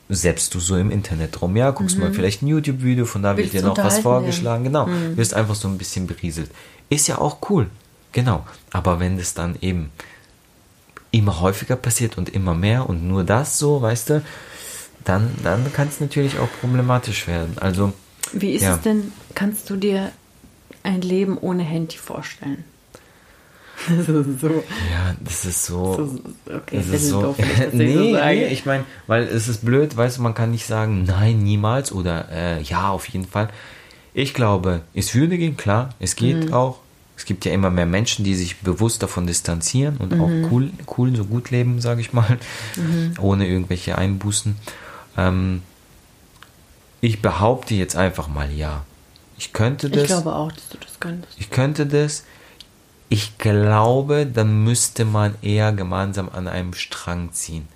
selbst 0.09 0.53
du 0.55 0.59
so 0.59 0.75
im 0.77 0.91
Internet 0.91 1.41
rum, 1.41 1.55
ja, 1.55 1.71
guckst 1.71 1.97
mhm. 1.97 2.03
mal 2.03 2.13
vielleicht 2.13 2.41
ein 2.41 2.47
YouTube-Video, 2.47 3.05
von 3.05 3.21
da 3.21 3.37
wird 3.37 3.53
dir 3.53 3.61
noch 3.61 3.77
was 3.77 3.99
vorgeschlagen, 3.99 4.63
werden. 4.63 4.87
genau, 4.87 4.87
mhm. 4.87 5.17
wirst 5.17 5.33
einfach 5.33 5.55
so 5.55 5.67
ein 5.67 5.77
bisschen 5.77 6.07
berieselt. 6.07 6.49
Ist 6.89 7.07
ja 7.07 7.19
auch 7.19 7.37
cool, 7.49 7.69
genau, 8.11 8.45
aber 8.71 8.99
wenn 8.99 9.17
das 9.17 9.33
dann 9.33 9.57
eben 9.61 9.91
immer 11.11 11.39
häufiger 11.41 11.75
passiert 11.75 12.17
und 12.17 12.29
immer 12.29 12.53
mehr 12.53 12.89
und 12.89 13.07
nur 13.07 13.23
das 13.23 13.57
so, 13.59 13.81
weißt 13.81 14.09
du, 14.09 14.23
dann, 15.03 15.31
dann 15.43 15.71
kann 15.73 15.87
es 15.87 15.99
natürlich 15.99 16.37
auch 16.39 16.49
problematisch 16.59 17.27
werden. 17.27 17.57
Also. 17.59 17.93
Wie 18.33 18.51
ist 18.51 18.63
ja. 18.63 18.75
es 18.75 18.81
denn, 18.81 19.11
kannst 19.35 19.69
du 19.69 19.77
dir 19.77 20.11
ein 20.83 21.01
Leben 21.01 21.37
ohne 21.37 21.63
Handy 21.63 21.97
vorstellen? 21.97 22.65
Das 23.97 24.05
ist 24.25 24.41
so. 24.41 24.63
Ja, 24.91 25.15
das 25.19 25.45
ist 25.45 25.65
so. 25.65 26.09
okay, 26.45 26.77
das 26.77 26.87
ist 26.87 27.09
so. 27.09 27.21
Doof, 27.21 27.37
das 27.37 27.47
nee, 27.73 27.93
so 27.93 27.99
nee, 27.99 28.47
ich 28.47 28.65
meine, 28.65 28.83
weil 29.07 29.23
es 29.23 29.47
ist 29.47 29.65
blöd, 29.65 29.95
weißt 29.95 30.17
du, 30.17 30.21
man 30.21 30.33
kann 30.33 30.51
nicht 30.51 30.65
sagen, 30.65 31.03
nein, 31.03 31.39
niemals 31.39 31.91
oder 31.91 32.29
äh, 32.31 32.61
ja, 32.61 32.89
auf 32.89 33.07
jeden 33.09 33.25
Fall. 33.25 33.49
Ich 34.13 34.33
glaube, 34.33 34.81
es 34.93 35.13
würde 35.13 35.37
gehen, 35.37 35.57
klar, 35.57 35.89
es 35.99 36.15
geht 36.15 36.47
mhm. 36.47 36.53
auch, 36.53 36.79
es 37.15 37.25
gibt 37.25 37.45
ja 37.45 37.53
immer 37.53 37.69
mehr 37.69 37.85
Menschen, 37.85 38.25
die 38.25 38.35
sich 38.35 38.57
bewusst 38.57 39.03
davon 39.03 39.27
distanzieren 39.27 39.97
und 39.97 40.13
mhm. 40.13 40.21
auch 40.21 40.51
cool, 40.51 40.71
cool 40.97 41.15
so 41.15 41.25
gut 41.25 41.51
leben, 41.51 41.81
sage 41.81 42.01
ich 42.01 42.13
mal, 42.13 42.37
mhm. 42.75 43.13
ohne 43.19 43.47
irgendwelche 43.47 43.97
Einbußen. 43.97 44.55
Ähm, 45.17 45.61
ich 46.99 47.21
behaupte 47.21 47.75
jetzt 47.75 47.95
einfach 47.95 48.27
mal 48.27 48.51
ja. 48.51 48.83
Ich 49.37 49.53
könnte 49.53 49.89
das. 49.89 50.03
Ich 50.03 50.07
glaube 50.07 50.33
auch, 50.33 50.51
dass 50.51 50.69
du 50.69 50.77
das 50.79 50.99
könntest. 50.99 51.39
Ich 51.39 51.51
könnte 51.51 51.85
das. 51.85 52.23
Ich 53.09 53.37
glaube, 53.37 54.25
dann 54.25 54.63
müsste 54.63 55.05
man 55.05 55.35
eher 55.41 55.71
gemeinsam 55.71 56.29
an 56.29 56.47
einem 56.47 56.73
Strang 56.73 57.31
ziehen. 57.31 57.67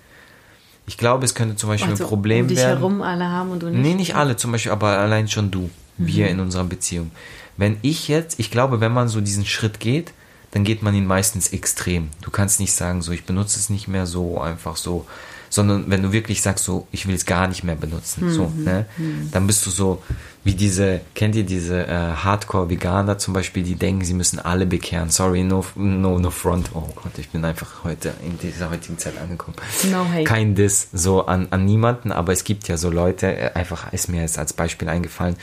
Ich 0.86 0.98
glaube, 0.98 1.24
es 1.24 1.34
könnte 1.34 1.56
zum 1.56 1.70
Beispiel 1.70 1.92
also, 1.92 2.04
ein 2.04 2.08
Problem 2.08 2.42
um 2.42 2.48
dich 2.48 2.58
werden. 2.58 2.78
herum 2.78 3.02
alle 3.02 3.28
haben 3.28 3.50
und 3.50 3.62
du 3.62 3.70
nicht. 3.70 3.80
Nee, 3.80 3.94
nicht 3.94 4.14
alle 4.16 4.36
zum 4.36 4.52
Beispiel, 4.52 4.72
aber 4.72 4.98
allein 4.98 5.28
schon 5.28 5.50
du. 5.50 5.70
Mhm. 5.96 6.06
Wir 6.06 6.28
in 6.28 6.40
unserer 6.40 6.64
Beziehung. 6.64 7.12
Wenn 7.56 7.78
ich 7.82 8.08
jetzt, 8.08 8.40
ich 8.40 8.50
glaube, 8.50 8.80
wenn 8.80 8.92
man 8.92 9.08
so 9.08 9.20
diesen 9.20 9.46
Schritt 9.46 9.80
geht, 9.80 10.12
dann 10.50 10.64
geht 10.64 10.82
man 10.82 10.94
ihn 10.94 11.06
meistens 11.06 11.52
extrem. 11.52 12.08
Du 12.20 12.30
kannst 12.30 12.60
nicht 12.60 12.72
sagen, 12.72 13.00
so 13.00 13.12
ich 13.12 13.24
benutze 13.24 13.58
es 13.58 13.70
nicht 13.70 13.88
mehr 13.88 14.06
so 14.06 14.40
einfach 14.40 14.76
so, 14.76 15.06
sondern 15.52 15.84
wenn 15.88 16.02
du 16.02 16.12
wirklich 16.12 16.40
sagst, 16.40 16.64
so 16.64 16.86
ich 16.92 17.06
will 17.06 17.14
es 17.14 17.26
gar 17.26 17.46
nicht 17.46 17.62
mehr 17.62 17.76
benutzen, 17.76 18.24
mhm. 18.26 18.32
so, 18.32 18.52
ne, 18.56 18.86
mhm. 18.96 19.28
dann 19.32 19.46
bist 19.46 19.66
du 19.66 19.70
so 19.70 20.02
wie 20.44 20.54
diese, 20.54 21.02
kennt 21.14 21.36
ihr 21.36 21.44
diese 21.44 21.86
äh, 21.86 21.90
Hardcore-Veganer 21.90 23.18
zum 23.18 23.34
Beispiel, 23.34 23.62
die 23.62 23.74
denken, 23.76 24.04
sie 24.04 24.14
müssen 24.14 24.40
alle 24.40 24.66
bekehren. 24.66 25.10
Sorry, 25.10 25.44
no, 25.44 25.64
no, 25.76 26.18
no 26.18 26.30
front. 26.30 26.70
Oh 26.74 26.88
Gott, 26.96 27.12
ich 27.18 27.28
bin 27.28 27.44
einfach 27.44 27.84
heute 27.84 28.12
in 28.24 28.38
dieser 28.38 28.70
heutigen 28.70 28.98
Zeit 28.98 29.12
angekommen. 29.22 29.56
No 29.90 30.04
hate. 30.08 30.24
Kein 30.24 30.54
Diss 30.54 30.88
so 30.92 31.26
an, 31.26 31.48
an 31.50 31.64
niemanden, 31.64 32.10
aber 32.10 32.32
es 32.32 32.44
gibt 32.44 32.66
ja 32.66 32.76
so 32.76 32.90
Leute, 32.90 33.36
äh, 33.36 33.52
einfach 33.52 33.92
ist 33.92 34.08
mir 34.08 34.22
jetzt 34.22 34.38
als 34.38 34.52
Beispiel 34.52 34.88
eingefallen, 34.88 35.36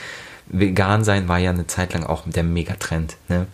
vegan 0.48 1.04
sein 1.04 1.28
war 1.28 1.38
ja 1.38 1.52
eine 1.52 1.68
Zeit 1.68 1.94
lang 1.94 2.04
auch 2.04 2.24
der 2.26 2.44
Megatrend, 2.44 3.16
ne? 3.28 3.46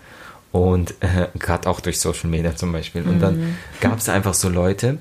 Und 0.51 0.95
äh, 1.01 1.27
gerade 1.37 1.69
auch 1.69 1.81
durch 1.81 1.99
Social 1.99 2.29
Media 2.29 2.55
zum 2.55 2.71
Beispiel. 2.71 3.03
Und 3.03 3.19
dann 3.19 3.39
mhm. 3.39 3.57
gab 3.81 3.97
es 3.97 4.07
einfach 4.07 4.33
so 4.33 4.47
Leute, 4.47 4.99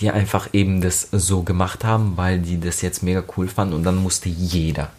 die 0.00 0.10
einfach 0.10 0.48
eben 0.52 0.80
das 0.80 1.08
so 1.12 1.42
gemacht 1.42 1.84
haben, 1.84 2.16
weil 2.16 2.38
die 2.38 2.58
das 2.58 2.82
jetzt 2.82 3.02
mega 3.02 3.22
cool 3.36 3.48
fanden 3.48 3.74
und 3.74 3.82
dann 3.84 3.96
musste 3.96 4.28
jeder 4.28 4.90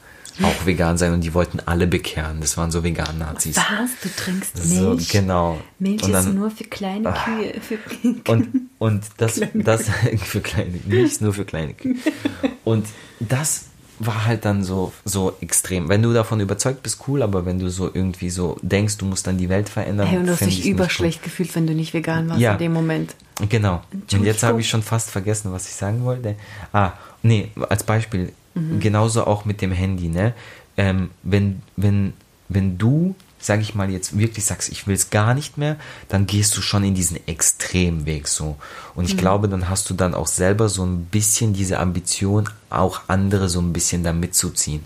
auch 0.43 0.65
vegan 0.65 0.97
sein 0.97 1.13
und 1.13 1.21
die 1.21 1.33
wollten 1.33 1.59
alle 1.65 1.87
bekehren. 1.87 2.39
Das 2.39 2.57
waren 2.57 2.71
so 2.71 2.83
vegan 2.83 3.17
Nazis. 3.17 3.57
Was? 3.57 3.91
Du 4.01 4.09
trinkst 4.15 4.57
Milch? 4.65 5.07
So, 5.07 5.19
genau. 5.19 5.59
Milch 5.79 6.01
dann, 6.01 6.27
ist 6.27 6.33
nur 6.33 6.51
für 6.51 6.63
kleine 6.63 7.09
ah. 7.09 7.25
Kühe. 7.25 7.53
Für 7.61 8.31
und, 8.31 8.69
und 8.79 9.03
das, 9.17 9.41
das 9.53 9.83
für 10.23 10.41
kleine, 10.41 10.79
Milch 10.85 11.11
ist 11.11 11.21
nur 11.21 11.33
für 11.33 11.45
kleine 11.45 11.73
Kühe. 11.73 11.95
Und 12.63 12.85
das 13.19 13.65
war 14.05 14.25
halt 14.25 14.45
dann 14.45 14.63
so, 14.63 14.91
so 15.05 15.33
extrem. 15.41 15.89
Wenn 15.89 16.01
du 16.01 16.13
davon 16.13 16.39
überzeugt 16.39 16.83
bist, 16.83 16.99
cool, 17.07 17.21
aber 17.21 17.45
wenn 17.45 17.59
du 17.59 17.69
so 17.69 17.89
irgendwie 17.93 18.29
so 18.29 18.57
denkst, 18.61 18.97
du 18.97 19.05
musst 19.05 19.27
dann 19.27 19.37
die 19.37 19.49
Welt 19.49 19.69
verändern. 19.69 20.07
Hey, 20.07 20.19
und 20.19 20.25
du 20.25 20.31
hast 20.31 20.45
dich 20.45 20.65
überschlecht 20.65 21.19
cool. 21.19 21.23
gefühlt, 21.25 21.55
wenn 21.55 21.67
du 21.67 21.73
nicht 21.73 21.93
vegan 21.93 22.29
warst 22.29 22.41
ja. 22.41 22.53
in 22.53 22.59
dem 22.59 22.73
Moment. 22.73 23.15
Genau. 23.49 23.81
Und 24.11 24.23
jetzt 24.23 24.43
habe 24.43 24.59
ich 24.61 24.69
schon 24.69 24.83
fast 24.83 25.09
vergessen, 25.09 25.51
was 25.51 25.67
ich 25.67 25.73
sagen 25.73 26.03
wollte. 26.03 26.35
Ah, 26.73 26.93
nee, 27.23 27.49
als 27.69 27.83
Beispiel, 27.83 28.33
mhm. 28.53 28.79
genauso 28.79 29.25
auch 29.25 29.45
mit 29.45 29.61
dem 29.61 29.71
Handy, 29.71 30.09
ne? 30.09 30.33
Ähm, 30.77 31.09
wenn, 31.23 31.61
wenn, 31.75 32.13
wenn 32.49 32.77
du 32.77 33.15
sage 33.41 33.61
ich 33.61 33.75
mal, 33.75 33.89
jetzt 33.89 34.17
wirklich 34.17 34.45
sagst, 34.45 34.69
ich 34.69 34.87
will 34.87 34.95
es 34.95 35.09
gar 35.09 35.33
nicht 35.33 35.57
mehr, 35.57 35.77
dann 36.07 36.27
gehst 36.27 36.55
du 36.55 36.61
schon 36.61 36.83
in 36.83 36.93
diesen 36.93 37.27
Extremweg 37.27 38.27
so. 38.27 38.55
Und 38.95 39.05
ich 39.05 39.15
mhm. 39.15 39.19
glaube, 39.19 39.49
dann 39.49 39.69
hast 39.69 39.89
du 39.89 39.93
dann 39.93 40.13
auch 40.13 40.27
selber 40.27 40.69
so 40.69 40.85
ein 40.85 41.05
bisschen 41.05 41.53
diese 41.53 41.79
Ambition, 41.79 42.49
auch 42.69 43.01
andere 43.07 43.49
so 43.49 43.59
ein 43.59 43.73
bisschen 43.73 44.03
da 44.03 44.13
mitzuziehen. 44.13 44.85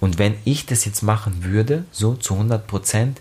Und 0.00 0.18
wenn 0.18 0.34
ich 0.44 0.66
das 0.66 0.84
jetzt 0.84 1.02
machen 1.02 1.44
würde, 1.44 1.84
so 1.92 2.14
zu 2.14 2.34
100 2.34 2.66
Prozent, 2.66 3.20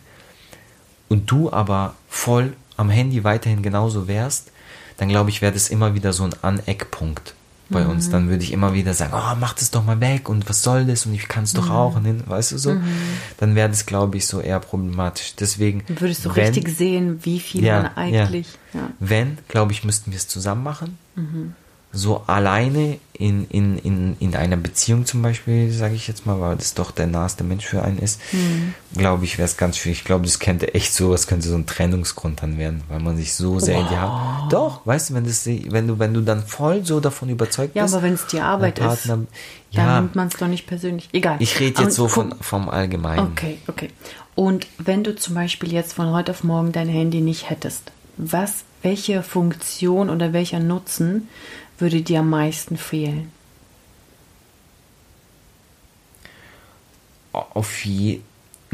und 1.09 1.29
du 1.29 1.51
aber 1.51 1.95
voll 2.07 2.53
am 2.77 2.89
Handy 2.89 3.25
weiterhin 3.25 3.61
genauso 3.61 4.07
wärst, 4.07 4.49
dann 4.95 5.09
glaube 5.09 5.29
ich, 5.29 5.41
wäre 5.41 5.51
das 5.51 5.69
immer 5.69 5.93
wieder 5.93 6.13
so 6.13 6.23
ein 6.23 6.33
Aneckpunkt 6.41 7.35
bei 7.71 7.83
mhm. 7.83 7.91
uns, 7.91 8.09
dann 8.09 8.29
würde 8.29 8.43
ich 8.43 8.51
immer 8.51 8.73
wieder 8.73 8.93
sagen, 8.93 9.13
oh, 9.15 9.35
mach 9.39 9.53
das 9.53 9.71
doch 9.71 9.83
mal 9.83 9.99
weg 9.99 10.29
und 10.29 10.47
was 10.49 10.61
soll 10.61 10.85
das 10.85 11.05
und 11.05 11.13
ich 11.13 11.27
kann 11.27 11.45
es 11.45 11.53
doch 11.53 11.67
mhm. 11.67 11.71
auch, 11.71 11.95
und 11.95 12.29
weißt 12.29 12.51
du 12.51 12.57
so, 12.57 12.73
mhm. 12.73 12.83
dann 13.37 13.55
wäre 13.55 13.69
das, 13.69 13.85
glaube 13.85 14.17
ich, 14.17 14.27
so 14.27 14.39
eher 14.39 14.59
problematisch. 14.59 15.35
Deswegen. 15.35 15.83
Würdest 15.87 16.25
du 16.25 16.35
wenn, 16.35 16.45
richtig 16.45 16.69
sehen, 16.69 17.19
wie 17.23 17.39
viel 17.39 17.63
ja, 17.63 17.83
man 17.83 17.97
eigentlich. 17.97 18.47
Ja. 18.73 18.81
Ja. 18.81 18.89
Wenn, 18.99 19.37
glaube 19.47 19.71
ich, 19.71 19.83
müssten 19.83 20.11
wir 20.11 20.17
es 20.17 20.27
zusammen 20.27 20.63
machen. 20.63 20.97
Mhm 21.15 21.55
so 21.93 22.23
alleine 22.27 22.99
in, 23.13 23.47
in, 23.49 23.77
in, 23.77 24.17
in 24.19 24.35
einer 24.35 24.55
Beziehung 24.55 25.05
zum 25.05 25.21
Beispiel, 25.21 25.71
sage 25.71 25.93
ich 25.93 26.07
jetzt 26.07 26.25
mal, 26.25 26.39
weil 26.39 26.55
das 26.55 26.73
doch 26.73 26.91
der 26.91 27.05
naheste 27.05 27.43
Mensch 27.43 27.65
für 27.65 27.83
einen 27.83 27.99
ist, 27.99 28.19
mhm. 28.31 28.73
glaube 28.97 29.25
ich, 29.25 29.37
wäre 29.37 29.45
es 29.45 29.57
ganz 29.57 29.77
schwierig. 29.77 29.99
Ich 29.99 30.05
glaube, 30.05 30.25
das 30.25 30.39
könnte 30.39 30.73
echt 30.73 30.93
so, 30.93 31.11
das 31.11 31.27
könnte 31.27 31.47
so 31.47 31.55
ein 31.55 31.65
Trennungsgrund 31.65 32.41
dann 32.41 32.57
werden, 32.57 32.81
weil 32.89 32.99
man 32.99 33.17
sich 33.17 33.33
so 33.33 33.59
sehr 33.59 33.75
wow. 33.75 33.83
in 33.83 33.89
die 33.89 33.97
Hand. 33.97 34.53
Doch, 34.53 34.85
weißt 34.85 35.09
du, 35.09 35.13
wenn 35.15 35.25
das, 35.25 35.45
wenn 35.45 35.87
du, 35.87 35.99
wenn 35.99 36.13
du 36.13 36.21
dann 36.21 36.43
voll 36.43 36.83
so 36.85 36.99
davon 36.99 37.29
überzeugt 37.29 37.75
ja, 37.75 37.83
bist. 37.83 37.93
Ja, 37.93 37.97
aber 37.99 38.07
wenn 38.07 38.13
es 38.13 38.25
die 38.27 38.39
Arbeit 38.39 38.75
Partner, 38.75 39.15
ist, 39.15 39.27
ja, 39.71 39.85
dann 39.85 40.03
nimmt 40.03 40.15
man 40.15 40.27
es 40.29 40.33
doch 40.35 40.47
nicht 40.47 40.65
persönlich. 40.65 41.09
Egal. 41.11 41.35
Ich 41.39 41.59
rede 41.59 41.69
jetzt 41.69 41.79
aber, 41.79 41.91
so 41.91 42.07
von, 42.07 42.33
vom 42.39 42.69
Allgemeinen. 42.69 43.27
Okay, 43.33 43.57
okay. 43.67 43.89
Und 44.33 44.65
wenn 44.77 45.03
du 45.03 45.15
zum 45.15 45.35
Beispiel 45.35 45.71
jetzt 45.73 45.93
von 45.93 46.11
heute 46.11 46.31
auf 46.31 46.43
morgen 46.43 46.71
dein 46.71 46.87
Handy 46.87 47.21
nicht 47.21 47.49
hättest, 47.49 47.91
was, 48.17 48.63
welche 48.81 49.21
Funktion 49.23 50.09
oder 50.09 50.33
welcher 50.33 50.59
Nutzen 50.59 51.27
würde 51.81 52.01
dir 52.01 52.19
am 52.19 52.29
meisten 52.29 52.77
fehlen? 52.77 53.31
Auf 57.33 57.85
je 57.85 58.19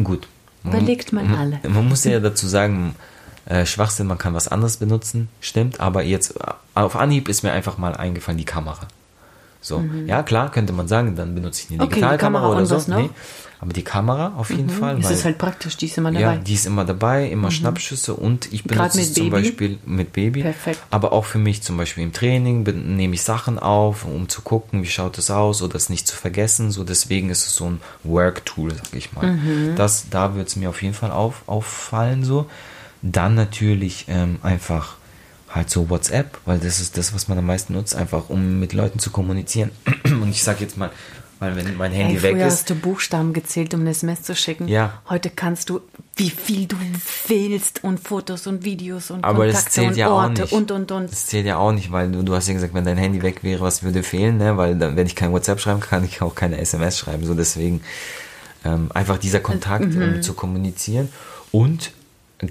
gut. 0.01 0.27
Überlegt 0.63 1.13
man 1.13 1.33
alle. 1.33 1.59
Man 1.67 1.87
muss 1.87 2.03
ja 2.03 2.19
dazu 2.19 2.47
sagen, 2.47 2.95
äh, 3.45 3.65
Schwachsinn, 3.65 4.07
man 4.07 4.17
kann 4.17 4.33
was 4.33 4.47
anderes 4.47 4.77
benutzen, 4.77 5.29
stimmt, 5.39 5.79
aber 5.79 6.03
jetzt 6.03 6.35
äh, 6.35 6.51
auf 6.73 6.95
Anhieb 6.95 7.29
ist 7.29 7.43
mir 7.43 7.53
einfach 7.53 7.77
mal 7.77 7.95
eingefallen 7.95 8.37
die 8.37 8.45
Kamera. 8.45 8.87
So, 9.61 9.79
mhm. 9.79 10.07
ja 10.07 10.23
klar, 10.23 10.51
könnte 10.51 10.73
man 10.73 10.87
sagen, 10.87 11.15
dann 11.15 11.33
benutze 11.33 11.63
ich 11.63 11.79
eine 11.79 11.87
Digitalkamera 11.87 12.47
okay, 12.47 12.57
oder 12.57 12.65
so. 12.65 12.91
Nee, 12.93 13.09
aber 13.59 13.73
die 13.73 13.83
Kamera 13.83 14.33
auf 14.37 14.51
jeden 14.51 14.67
mhm. 14.67 14.69
Fall. 14.69 15.03
Weil, 15.03 15.11
ist 15.11 15.25
halt 15.25 15.37
praktisch, 15.37 15.77
die 15.77 15.87
ist 15.87 15.97
immer 15.97 16.11
dabei. 16.11 16.21
Ja, 16.21 16.35
die 16.35 16.53
ist 16.53 16.67
immer 16.67 16.85
dabei, 16.85 17.27
immer 17.27 17.47
mhm. 17.47 17.51
Schnappschüsse 17.51 18.13
und 18.13 18.53
ich 18.53 18.63
benutze 18.63 19.01
es 19.01 19.13
zum 19.13 19.31
Beispiel 19.31 19.79
mit 19.85 20.13
Baby. 20.13 20.41
Perfekt. 20.41 20.79
Aber 20.91 21.11
auch 21.11 21.25
für 21.25 21.39
mich 21.39 21.63
zum 21.63 21.75
Beispiel 21.77 22.03
im 22.03 22.13
Training 22.13 22.63
nehme 22.95 23.15
ich 23.15 23.23
Sachen 23.23 23.57
auf, 23.57 24.05
um 24.05 24.29
zu 24.29 24.41
gucken, 24.41 24.83
wie 24.83 24.87
schaut 24.87 25.17
es 25.17 25.31
aus 25.31 25.61
oder 25.63 25.75
es 25.75 25.89
nicht 25.89 26.07
zu 26.07 26.15
vergessen. 26.15 26.69
So 26.71 26.83
deswegen 26.83 27.29
ist 27.31 27.47
es 27.47 27.55
so 27.55 27.65
ein 27.65 27.81
Work-Tool, 28.03 28.75
sag 28.75 28.93
ich 28.93 29.13
mal. 29.13 29.25
Mhm. 29.25 29.75
Das, 29.75 30.05
da 30.09 30.35
wird 30.35 30.49
es 30.49 30.55
mir 30.55 30.69
auf 30.69 30.83
jeden 30.83 30.93
Fall 30.93 31.11
auf, 31.11 31.41
auffallen 31.47 32.23
so. 32.23 32.47
Dann 33.01 33.35
natürlich 33.35 34.05
ähm, 34.07 34.37
einfach 34.43 34.97
halt 35.49 35.69
so 35.69 35.89
WhatsApp, 35.89 36.37
weil 36.45 36.59
das 36.59 36.79
ist 36.79 36.97
das, 36.97 37.13
was 37.13 37.27
man 37.27 37.37
am 37.37 37.45
meisten 37.45 37.73
nutzt, 37.73 37.95
einfach 37.95 38.29
um 38.29 38.59
mit 38.59 38.73
Leuten 38.73 38.99
zu 38.99 39.09
kommunizieren. 39.09 39.71
Und 40.03 40.29
ich 40.29 40.43
sag 40.43 40.61
jetzt 40.61 40.77
mal, 40.77 40.91
weil 41.39 41.56
wenn 41.56 41.78
mein 41.78 41.91
Handy 41.91 42.15
Ey, 42.15 42.23
weg 42.23 42.38
ist. 42.38 42.43
hast 42.43 42.69
du 42.69 42.76
Buchstaben 42.76 43.34
gezählt, 43.34 43.73
um 43.73 43.82
eine 43.82 43.91
SMS 43.91 44.23
zu 44.23 44.36
schicken. 44.36 44.67
Ja. 44.67 45.02
Heute 45.08 45.30
kannst 45.30 45.69
du, 45.69 45.82
wie 46.15 46.30
viel 46.32 46.65
du 46.65 46.76
willst 47.28 47.84
und 47.84 48.00
Fotos 48.00 48.47
und 48.47 48.63
Videos 48.63 49.12
und 49.12 49.23
Aber 49.23 49.45
Kontakte 49.45 49.65
das 49.65 49.73
zählt 49.73 49.88
und 49.89 49.97
ja 49.97 50.10
Orte 50.10 50.43
auch 50.43 50.45
nicht. 50.45 50.54
und 50.54 50.71
und 50.71 50.91
und. 50.91 51.12
Das 51.12 51.28
zählt 51.28 51.45
ja 51.45 51.58
auch 51.58 51.71
nicht, 51.71 51.91
weil 51.91 52.12
du, 52.12 52.23
du 52.23 52.34
hast 52.34 52.47
ja 52.47 52.54
gesagt, 52.54 52.73
wenn 52.73 52.86
dein 52.86 52.97
Handy 52.97 53.21
weg 53.21 53.43
wäre, 53.43 53.62
was 53.62 53.84
würde 53.84 54.02
fehlen, 54.02 54.38
ne? 54.38 54.58
Weil 54.58 54.76
dann, 54.76 54.95
wenn 54.95 55.06
ich 55.06 55.15
kein 55.15 55.32
WhatsApp 55.32 55.60
schreiben 55.60 55.80
kann, 55.80 56.02
kann 56.02 56.06
ich 56.10 56.21
auch 56.21 56.34
keine 56.34 56.58
SMS 56.58 56.97
schreiben. 56.97 57.23
So 57.26 57.36
deswegen 57.36 57.82
ähm, 58.65 58.89
einfach 58.93 59.17
dieser 59.17 59.39
Kontakt 59.39 59.93
mhm. 59.93 60.02
um 60.02 60.21
zu 60.21 60.34
kommunizieren. 60.34 61.10
Und 61.52 61.91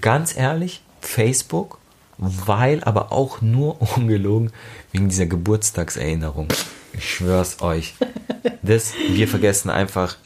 ganz 0.00 0.36
ehrlich, 0.36 0.82
Facebook, 1.00 1.78
weil 2.18 2.84
aber 2.84 3.12
auch 3.12 3.40
nur 3.42 3.80
ungelogen 3.96 4.52
wegen 4.92 5.08
dieser 5.08 5.26
Geburtstagserinnerung. 5.26 6.48
Ich 6.96 7.14
schwör's 7.14 7.60
euch. 7.60 7.94
Das, 8.62 8.92
wir 9.10 9.28
vergessen 9.28 9.70
einfach 9.70 10.16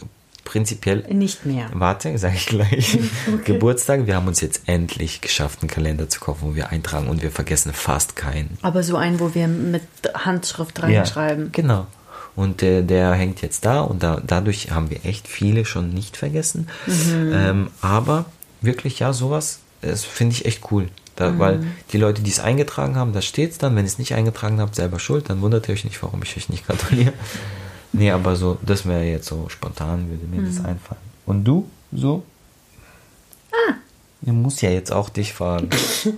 prinzipiell. 0.45 1.05
Nicht 1.09 1.47
mehr. 1.47 1.71
Warte, 1.73 2.17
sage 2.19 2.35
ich 2.37 2.47
gleich. 2.47 2.99
Okay. 3.33 3.53
Geburtstag. 3.53 4.07
Wir 4.07 4.17
haben 4.17 4.27
uns 4.27 4.41
jetzt 4.41 4.63
endlich 4.67 5.21
geschafft, 5.21 5.61
einen 5.63 5.71
Kalender 5.71 6.09
zu 6.09 6.21
kaufen, 6.21 6.41
wo 6.43 6.55
wir 6.55 6.71
eintragen 6.71 7.09
und 7.09 7.23
wir 7.23 7.31
vergessen 7.31 7.73
fast 7.73 8.17
keinen. 8.17 8.59
Aber 8.63 8.83
so 8.83 8.97
einen, 8.97 9.21
wo 9.21 9.35
wir 9.35 9.47
mit 9.47 9.83
Handschrift 10.15 10.83
reinschreiben. 10.83 11.45
Ja, 11.45 11.51
genau. 11.53 11.87
Und 12.35 12.63
äh, 12.63 12.83
der 12.83 13.13
hängt 13.13 13.43
jetzt 13.43 13.65
da 13.65 13.81
und 13.81 14.03
da, 14.03 14.21
dadurch 14.25 14.71
haben 14.71 14.91
wir 14.91 15.05
echt 15.05 15.29
viele 15.29 15.65
schon 15.65 15.91
nicht 15.91 16.17
vergessen. 16.17 16.69
Mhm. 16.87 17.33
Ähm, 17.33 17.71
aber 17.81 18.25
wirklich, 18.61 18.99
ja, 19.01 19.13
sowas, 19.13 19.61
das 19.83 20.05
finde 20.05 20.35
ich 20.35 20.47
echt 20.47 20.71
cool. 20.73 20.89
Da, 21.21 21.31
mhm. 21.31 21.39
Weil 21.39 21.67
die 21.93 21.99
Leute, 21.99 22.23
die 22.23 22.31
es 22.31 22.41
eingetragen 22.41 22.97
haben, 22.97 23.13
da 23.13 23.21
steht 23.21 23.53
es 23.53 23.59
dann. 23.59 23.77
Wenn 23.77 23.85
ihr 23.85 23.89
es 23.89 23.99
nicht 23.99 24.15
eingetragen 24.15 24.59
habt, 24.59 24.75
selber 24.75 24.99
schuld, 24.99 25.29
dann 25.29 25.43
wundert 25.43 25.69
ihr 25.69 25.75
euch 25.75 25.85
nicht, 25.85 26.03
warum 26.03 26.23
ich 26.23 26.35
euch 26.37 26.49
nicht 26.49 26.67
gratuliere. 26.67 27.13
nee, 27.93 28.11
aber 28.11 28.37
so, 28.37 28.57
das 28.63 28.87
wäre 28.87 29.05
jetzt 29.05 29.27
so 29.27 29.49
spontan, 29.51 30.09
würde 30.09 30.25
mir 30.27 30.41
mhm. 30.41 30.47
das 30.47 30.65
einfallen. 30.65 31.01
Und 31.27 31.45
du, 31.45 31.69
so? 31.93 32.25
Ah. 33.53 33.75
Ich 34.23 34.33
muss 34.33 34.63
ja 34.63 34.71
jetzt 34.71 34.93
auch 34.93 35.11
dich 35.11 35.35
fragen. 35.35 35.69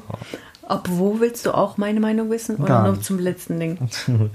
Ob 0.63 0.89
wo 0.89 1.19
willst 1.19 1.45
du 1.47 1.53
auch 1.53 1.77
meine 1.77 1.99
Meinung 1.99 2.31
wissen 2.31 2.57
oder 2.57 2.67
Gar 2.67 2.83
nur 2.85 2.93
nicht. 2.93 3.05
zum 3.05 3.19
letzten 3.19 3.59
Ding? 3.59 3.79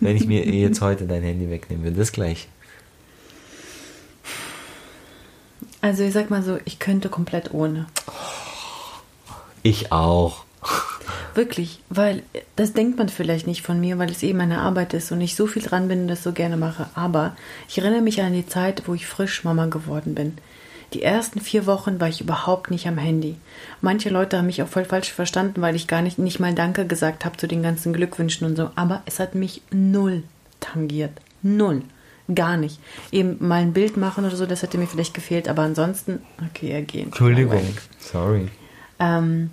Wenn 0.00 0.16
ich 0.16 0.26
mir 0.26 0.46
jetzt 0.46 0.80
heute 0.80 1.06
dein 1.06 1.24
Handy 1.24 1.50
wegnehme, 1.50 1.82
würde 1.82 1.96
das 1.96 2.12
gleich. 2.12 2.48
Also 5.80 6.04
ich 6.04 6.12
sag 6.12 6.30
mal 6.30 6.44
so, 6.44 6.58
ich 6.64 6.78
könnte 6.78 7.08
komplett 7.08 7.52
ohne. 7.52 7.86
Oh. 8.06 8.41
Ich 9.62 9.92
auch. 9.92 10.44
Wirklich, 11.34 11.80
weil 11.88 12.22
das 12.56 12.72
denkt 12.72 12.98
man 12.98 13.08
vielleicht 13.08 13.46
nicht 13.46 13.62
von 13.62 13.80
mir, 13.80 13.98
weil 13.98 14.10
es 14.10 14.22
eben 14.22 14.38
meine 14.38 14.60
Arbeit 14.60 14.94
ist 14.94 15.12
und 15.12 15.20
ich 15.20 15.34
so 15.34 15.46
viel 15.46 15.62
dran 15.62 15.88
bin 15.88 16.02
und 16.02 16.08
das 16.08 16.22
so 16.22 16.32
gerne 16.32 16.56
mache. 16.56 16.86
Aber 16.94 17.34
ich 17.68 17.78
erinnere 17.78 18.02
mich 18.02 18.20
an 18.20 18.34
die 18.34 18.46
Zeit, 18.46 18.82
wo 18.86 18.94
ich 18.94 19.06
frisch 19.06 19.44
Mama 19.44 19.66
geworden 19.66 20.14
bin. 20.14 20.36
Die 20.92 21.02
ersten 21.02 21.40
vier 21.40 21.64
Wochen 21.64 22.00
war 22.00 22.08
ich 22.08 22.20
überhaupt 22.20 22.70
nicht 22.70 22.86
am 22.86 22.98
Handy. 22.98 23.36
Manche 23.80 24.10
Leute 24.10 24.36
haben 24.36 24.46
mich 24.46 24.62
auch 24.62 24.68
voll 24.68 24.84
falsch 24.84 25.10
verstanden, 25.10 25.62
weil 25.62 25.74
ich 25.74 25.86
gar 25.86 26.02
nicht, 26.02 26.18
nicht 26.18 26.38
mal 26.38 26.54
Danke 26.54 26.86
gesagt 26.86 27.24
habe 27.24 27.38
zu 27.38 27.48
den 27.48 27.62
ganzen 27.62 27.94
Glückwünschen 27.94 28.46
und 28.46 28.56
so. 28.56 28.70
Aber 28.74 29.02
es 29.06 29.18
hat 29.18 29.34
mich 29.34 29.62
null 29.70 30.22
tangiert. 30.60 31.12
Null. 31.42 31.82
Gar 32.32 32.58
nicht. 32.58 32.78
Eben 33.10 33.36
mal 33.40 33.62
ein 33.62 33.72
Bild 33.72 33.96
machen 33.96 34.24
oder 34.24 34.36
so, 34.36 34.46
das 34.46 34.62
hätte 34.62 34.78
mir 34.78 34.86
vielleicht 34.86 35.14
gefehlt, 35.14 35.48
aber 35.48 35.62
ansonsten, 35.62 36.20
okay, 36.50 36.70
ergehen. 36.70 37.06
Entschuldigung, 37.06 37.66
sorry. 37.98 38.48
Ähm, 39.02 39.50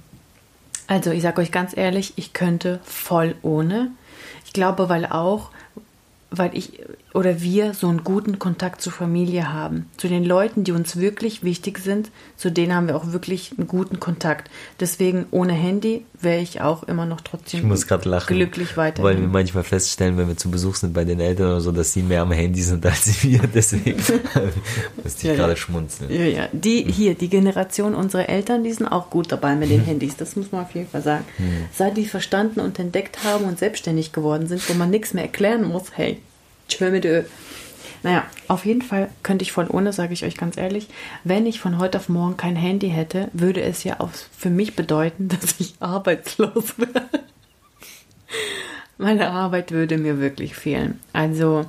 also 0.88 1.12
ich 1.12 1.22
sage 1.22 1.42
euch 1.42 1.52
ganz 1.52 1.76
ehrlich, 1.76 2.14
ich 2.16 2.34
könnte 2.34 2.80
voll 2.84 3.36
ohne. 3.42 3.92
Ich 4.46 4.54
glaube, 4.54 4.90
weil 4.90 5.06
auch, 5.06 5.52
weil 6.32 6.56
ich 6.56 6.82
oder 7.20 7.42
wir 7.42 7.74
so 7.74 7.90
einen 7.90 8.06
guten 8.06 8.40
Kontakt 8.40 8.82
zur 8.82 8.94
Familie 8.94 9.52
haben. 9.52 9.88
Zu 9.98 10.08
den 10.08 10.24
Leuten, 10.24 10.64
die 10.64 10.72
uns 10.72 10.96
wirklich 10.96 11.44
wichtig 11.44 11.80
sind, 11.80 12.12
zu 12.38 12.50
denen 12.50 12.74
haben 12.74 12.88
wir 12.88 12.96
auch 12.96 13.12
wirklich 13.12 13.52
einen 13.58 13.68
guten 13.68 14.00
Kontakt. 14.00 14.50
Deswegen 14.80 15.26
ohne 15.32 15.52
Handy 15.52 16.06
wäre 16.18 16.42
ich 16.42 16.62
auch 16.62 16.84
immer 16.84 17.06
noch 17.06 17.20
trotzdem 17.20 17.60
ich 17.60 17.66
muss 17.66 17.90
lachen, 17.90 18.38
glücklich 18.38 18.78
weiter. 18.78 19.04
Weil 19.04 19.20
wir 19.20 19.28
manchmal 19.28 19.66
feststellen, 19.66 20.18
wenn 20.18 20.30
wir 20.30 20.38
zu 20.38 20.50
Besuch 20.50 20.76
sind 20.76 20.94
bei 20.94 21.04
den 21.04 21.20
Eltern 21.20 21.48
oder 21.48 21.60
so, 21.60 21.74
dass 21.74 21.92
sie 21.92 22.04
mehr 22.04 22.22
am 22.22 22.32
Handy 22.32 22.62
sind 22.62 22.86
als 22.86 23.22
wir. 23.24 23.42
Deswegen 23.54 23.98
musste 25.04 25.18
ich 25.18 25.24
ja, 25.24 25.36
gerade 25.36 25.54
ja. 25.54 25.58
schmunzeln. 25.58 26.10
Ja, 26.10 26.24
ja. 26.24 26.48
Die 26.54 26.84
hier, 26.84 27.16
die 27.16 27.28
Generation 27.28 27.96
unserer 27.96 28.30
Eltern, 28.30 28.64
die 28.64 28.72
sind 28.72 28.88
auch 28.88 29.10
gut 29.10 29.30
dabei 29.30 29.56
mit 29.56 29.70
den 29.70 29.82
Handys. 29.82 30.16
Das 30.16 30.38
muss 30.38 30.54
man 30.54 30.62
auf 30.62 30.74
jeden 30.74 30.88
Fall 30.88 31.02
sagen. 31.02 31.26
Hm. 31.36 31.66
Seit 31.74 31.98
die 31.98 32.06
verstanden 32.06 32.62
und 32.62 32.80
entdeckt 32.80 33.26
haben 33.26 33.44
und 33.44 33.60
selbstständig 33.60 34.14
geworden 34.14 34.48
sind, 34.48 34.70
wo 34.70 34.74
man 34.74 34.90
nichts 34.90 35.14
mehr 35.14 35.26
erklären 35.26 35.68
muss, 35.68 35.84
hey, 35.96 36.18
tschö 36.70 36.92
mit. 36.92 37.06
Naja, 38.02 38.26
auf 38.48 38.66
jeden 38.66 38.82
Fall 38.82 39.10
könnte 39.24 39.44
ich 39.44 39.52
voll 39.52 39.68
ohne, 39.70 39.92
sage 39.92 40.14
ich 40.14 40.24
euch 40.24 40.38
ganz 40.38 40.56
ehrlich. 40.58 40.88
Wenn 41.24 41.46
ich 41.46 41.60
von 41.60 41.80
heute 41.80 41.98
auf 41.98 42.08
morgen 42.08 42.38
kein 42.38 42.56
Handy 42.56 42.90
hätte, 42.90 43.30
würde 43.34 43.62
es 43.62 43.84
ja 43.84 44.00
auch 44.00 44.10
für 44.38 44.50
mich 44.50 44.76
bedeuten, 44.76 45.28
dass 45.42 45.60
ich 45.60 45.76
arbeitslos 45.80 46.78
wäre. 46.78 47.10
Meine 48.98 49.30
Arbeit 49.30 49.72
würde 49.72 49.98
mir 49.98 50.20
wirklich 50.20 50.56
fehlen. 50.56 51.00
Also, 51.14 51.66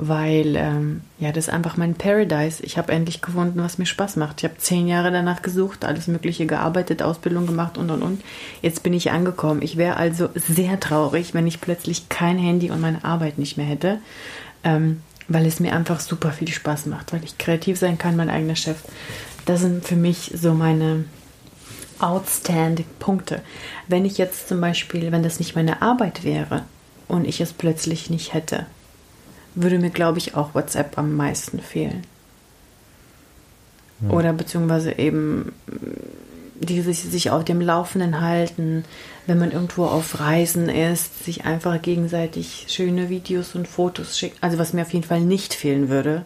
weil, 0.00 0.54
ähm, 0.54 1.00
ja, 1.18 1.32
das 1.32 1.48
ist 1.48 1.52
einfach 1.52 1.76
mein 1.76 1.94
Paradise. 1.94 2.62
Ich 2.62 2.78
habe 2.78 2.92
endlich 2.92 3.20
gefunden, 3.20 3.60
was 3.60 3.78
mir 3.78 3.86
Spaß 3.86 4.14
macht. 4.14 4.38
Ich 4.38 4.44
habe 4.44 4.56
zehn 4.56 4.86
Jahre 4.86 5.10
danach 5.10 5.42
gesucht, 5.42 5.84
alles 5.84 6.06
Mögliche 6.06 6.46
gearbeitet, 6.46 7.02
Ausbildung 7.02 7.46
gemacht 7.46 7.76
und 7.76 7.90
und 7.90 8.02
und. 8.02 8.22
Jetzt 8.62 8.84
bin 8.84 8.92
ich 8.92 9.10
angekommen. 9.10 9.60
Ich 9.60 9.76
wäre 9.76 9.96
also 9.96 10.28
sehr 10.34 10.78
traurig, 10.78 11.34
wenn 11.34 11.48
ich 11.48 11.60
plötzlich 11.60 12.08
kein 12.08 12.38
Handy 12.38 12.70
und 12.70 12.80
meine 12.80 13.04
Arbeit 13.04 13.38
nicht 13.38 13.56
mehr 13.56 13.66
hätte. 13.66 13.98
Ähm, 14.62 15.02
weil 15.26 15.46
es 15.46 15.60
mir 15.60 15.74
einfach 15.74 16.00
super 16.00 16.30
viel 16.30 16.48
Spaß 16.48 16.86
macht, 16.86 17.12
weil 17.12 17.22
ich 17.22 17.36
kreativ 17.36 17.78
sein 17.78 17.98
kann, 17.98 18.16
mein 18.16 18.30
eigener 18.30 18.56
Chef. 18.56 18.78
Das 19.44 19.60
sind 19.60 19.84
für 19.84 19.96
mich 19.96 20.32
so 20.34 20.54
meine 20.54 21.04
outstanding 21.98 22.86
Punkte. 22.98 23.42
Wenn 23.88 24.04
ich 24.04 24.16
jetzt 24.16 24.48
zum 24.48 24.60
Beispiel, 24.60 25.10
wenn 25.12 25.22
das 25.22 25.38
nicht 25.38 25.56
meine 25.56 25.82
Arbeit 25.82 26.24
wäre 26.24 26.62
und 27.08 27.26
ich 27.26 27.40
es 27.40 27.52
plötzlich 27.52 28.08
nicht 28.08 28.32
hätte, 28.32 28.66
würde 29.62 29.78
mir, 29.78 29.90
glaube 29.90 30.18
ich, 30.18 30.34
auch 30.34 30.54
WhatsApp 30.54 30.98
am 30.98 31.14
meisten 31.14 31.60
fehlen. 31.60 32.02
Ja. 34.00 34.10
Oder 34.10 34.32
beziehungsweise 34.32 34.98
eben 34.98 35.52
die 36.60 36.80
sich, 36.80 37.00
sich 37.00 37.30
auf 37.30 37.44
dem 37.44 37.60
Laufenden 37.60 38.20
halten, 38.20 38.84
wenn 39.26 39.38
man 39.38 39.52
irgendwo 39.52 39.84
auf 39.84 40.18
Reisen 40.18 40.68
ist, 40.68 41.24
sich 41.24 41.44
einfach 41.44 41.80
gegenseitig 41.80 42.66
schöne 42.68 43.08
Videos 43.08 43.54
und 43.54 43.68
Fotos 43.68 44.18
schickt. 44.18 44.42
Also 44.42 44.58
was 44.58 44.72
mir 44.72 44.82
auf 44.82 44.92
jeden 44.92 45.06
Fall 45.06 45.20
nicht 45.20 45.54
fehlen 45.54 45.88
würde, 45.88 46.24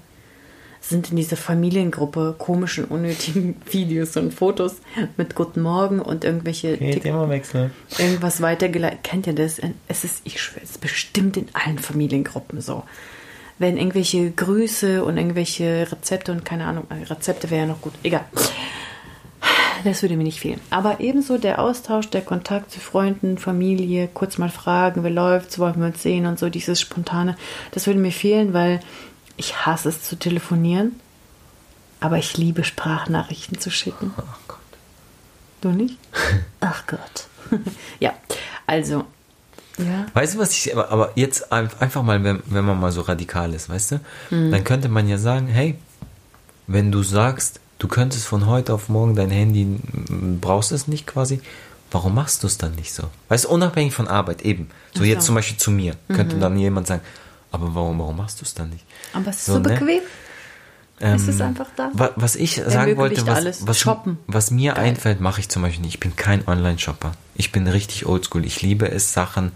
sind 0.81 1.11
in 1.11 1.17
dieser 1.17 1.37
Familiengruppe 1.37 2.35
komischen, 2.39 2.85
unnötigen 2.87 3.57
Videos 3.71 4.17
und 4.17 4.35
Fotos 4.35 4.77
mit 5.17 5.35
Guten 5.35 5.63
Morgen 5.63 6.01
und 6.01 6.25
irgendwelche 6.25 6.75
okay, 6.75 6.99
Themawechsel. 6.99 7.71
irgendwas 7.99 8.41
weitergeleitet. 8.41 9.05
Kennt 9.05 9.27
ihr 9.27 9.35
das? 9.35 9.61
Es 9.87 10.05
ist, 10.05 10.23
ich 10.25 10.41
schwöre, 10.41 10.65
es 10.65 10.73
ist 10.73 10.81
bestimmt 10.81 11.37
in 11.37 11.47
allen 11.53 11.79
Familiengruppen 11.79 12.61
so. 12.61 12.83
Wenn 13.59 13.77
irgendwelche 13.77 14.31
Grüße 14.31 15.05
und 15.05 15.17
irgendwelche 15.17 15.87
Rezepte 15.91 16.33
und 16.33 16.45
keine 16.45 16.67
Ahnung, 16.67 16.87
Rezepte 17.09 17.51
wäre 17.51 17.63
ja 17.63 17.67
noch 17.67 17.81
gut. 17.81 17.93
Egal 18.03 18.25
das 19.85 20.03
würde 20.03 20.17
mir 20.17 20.25
nicht 20.25 20.41
fehlen. 20.41 20.61
Aber 20.71 21.01
ebenso 21.01 21.39
der 21.39 21.59
Austausch, 21.59 22.09
der 22.09 22.23
Kontakt 22.23 22.71
zu 22.71 22.81
Freunden, 22.81 23.39
Familie, 23.39 24.09
kurz 24.13 24.39
mal 24.39 24.51
fragen, 24.51 25.05
wie 25.05 25.09
läuft's, 25.09 25.59
wollen 25.59 25.79
wir 25.81 25.87
uns 25.87 26.03
sehen 26.03 26.27
und 26.27 26.39
so, 26.39 26.49
dieses 26.49 26.81
Spontane, 26.81 27.37
das 27.73 27.87
würde 27.87 28.01
mir 28.01 28.13
fehlen, 28.13 28.53
weil 28.53 28.81
ich 29.37 29.67
hasse 29.67 29.89
es 29.89 30.03
zu 30.03 30.17
telefonieren, 30.17 31.01
aber 32.01 32.19
ich 32.19 32.37
liebe 32.37 32.65
Sprachnachrichten 32.65 33.59
zu 33.59 33.71
schicken. 33.71 34.13
Ach 34.17 34.39
Gott. 34.49 34.59
Du 35.61 35.71
nicht? 35.71 35.99
Ach 36.61 36.87
Gott. 36.87 37.27
ja, 38.01 38.15
also. 38.67 39.05
Ja. 39.85 40.07
Weißt 40.15 40.35
du, 40.35 40.39
was 40.39 40.53
ich, 40.53 40.73
aber, 40.73 40.91
aber 40.91 41.13
jetzt 41.15 41.53
einfach 41.53 42.03
mal, 42.03 42.23
wenn, 42.25 42.43
wenn 42.47 42.65
man 42.65 42.79
mal 42.81 42.93
so 42.93 43.03
radikal 43.03 43.53
ist, 43.55 43.69
weißt 43.69 43.93
du, 43.93 44.01
mhm. 44.31 44.51
dann 44.51 44.65
könnte 44.65 44.89
man 44.89 45.09
ja 45.09 45.19
sagen, 45.19 45.47
hey, 45.47 45.77
wenn 46.67 46.93
du 46.93 47.03
sagst, 47.03 47.61
Du 47.83 47.89
könntest 47.89 48.27
von 48.27 48.47
heute 48.47 48.73
auf 48.75 48.89
morgen 48.89 49.17
dein 49.17 49.31
Handy, 49.31 49.67
brauchst 50.41 50.71
es 50.71 50.87
nicht 50.87 51.05
quasi. 51.05 51.41
Warum 51.91 52.15
machst 52.15 52.45
du 52.45 52.47
es 52.47 52.57
dann 52.57 52.77
nicht 52.77 52.95
so? 52.95 53.11
Weißt 53.29 53.47
du, 53.47 53.49
unabhängig 53.49 53.93
von 53.93 54.07
Arbeit 54.07 54.43
eben. 54.43 54.71
So, 54.95 55.01
so. 55.01 55.05
jetzt 55.05 55.27
zum 55.27 55.35
Beispiel 55.35 55.57
zu 55.57 55.73
mir, 55.73 55.97
mhm. 56.07 56.15
könnte 56.15 56.39
dann 56.39 56.57
jemand 56.57 56.87
sagen, 56.87 57.03
Aber 57.51 57.75
warum, 57.75 57.99
warum 57.99 58.17
machst 58.17 58.41
du 58.41 58.45
es 58.45 58.55
dann 58.55 58.71
nicht? 58.71 58.85
Aber 59.13 59.31
es 59.31 59.39
ist 59.39 59.47
so, 59.47 59.55
so 59.55 59.59
ne? 59.59 59.69
bequem. 59.71 60.01
Ähm, 61.01 61.17
es 61.17 61.27
ist 61.27 61.41
einfach 61.41 61.67
da. 61.75 61.91
Was 62.15 62.37
ich 62.37 62.63
sagen 62.65 62.97
wollte, 62.99 63.27
was, 63.27 63.67
was, 63.67 63.85
was, 64.29 64.51
mir 64.53 64.75
Geil. 64.75 64.85
einfällt, 64.85 65.21
mache 65.21 65.41
ich 65.41 65.49
zum 65.49 65.63
Beispiel 65.63 65.83
nicht. 65.83 65.95
Ich 65.95 66.01
bin 66.01 66.15
kein 66.15 66.47
Online-Shopper. 66.47 67.11
Ich 67.35 67.51
bin 67.51 67.67
richtig 67.67 68.07
oldschool. 68.07 68.45
Ich 68.45 68.63
liebe 68.63 68.89
es, 68.93 69.13
Sachen 69.13 69.51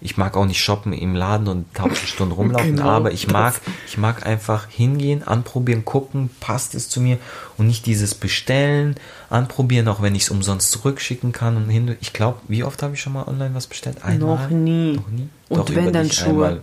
ich 0.00 0.16
mag 0.16 0.36
auch 0.36 0.44
nicht 0.44 0.60
shoppen 0.60 0.92
im 0.92 1.14
Laden 1.14 1.48
und 1.48 1.74
tausend 1.74 1.98
Stunden 1.98 2.32
rumlaufen, 2.32 2.76
genau, 2.76 2.88
aber 2.88 3.12
ich 3.12 3.28
mag, 3.28 3.60
ich 3.86 3.98
mag 3.98 4.24
einfach 4.24 4.68
hingehen, 4.68 5.26
anprobieren, 5.26 5.84
gucken, 5.84 6.30
passt 6.40 6.74
es 6.74 6.88
zu 6.88 7.00
mir 7.00 7.18
und 7.56 7.66
nicht 7.66 7.84
dieses 7.86 8.14
Bestellen, 8.14 8.94
anprobieren, 9.28 9.88
auch 9.88 10.00
wenn 10.00 10.14
ich 10.14 10.22
es 10.22 10.30
umsonst 10.30 10.70
zurückschicken 10.70 11.32
kann 11.32 11.56
und 11.56 11.68
hin. 11.68 11.96
Ich 12.00 12.12
glaube, 12.12 12.38
wie 12.46 12.62
oft 12.62 12.82
habe 12.82 12.94
ich 12.94 13.00
schon 13.00 13.12
mal 13.12 13.26
online 13.26 13.54
was 13.54 13.66
bestellt? 13.66 14.04
Einmal? 14.04 14.36
Noch 14.36 14.50
nie. 14.50 14.92
Noch 14.92 15.08
nie? 15.08 15.28
Und 15.48 15.68
Doch, 15.68 15.74
wenn 15.74 15.92
dann 15.92 16.10
Schuhe. 16.10 16.46
Einmal. 16.46 16.62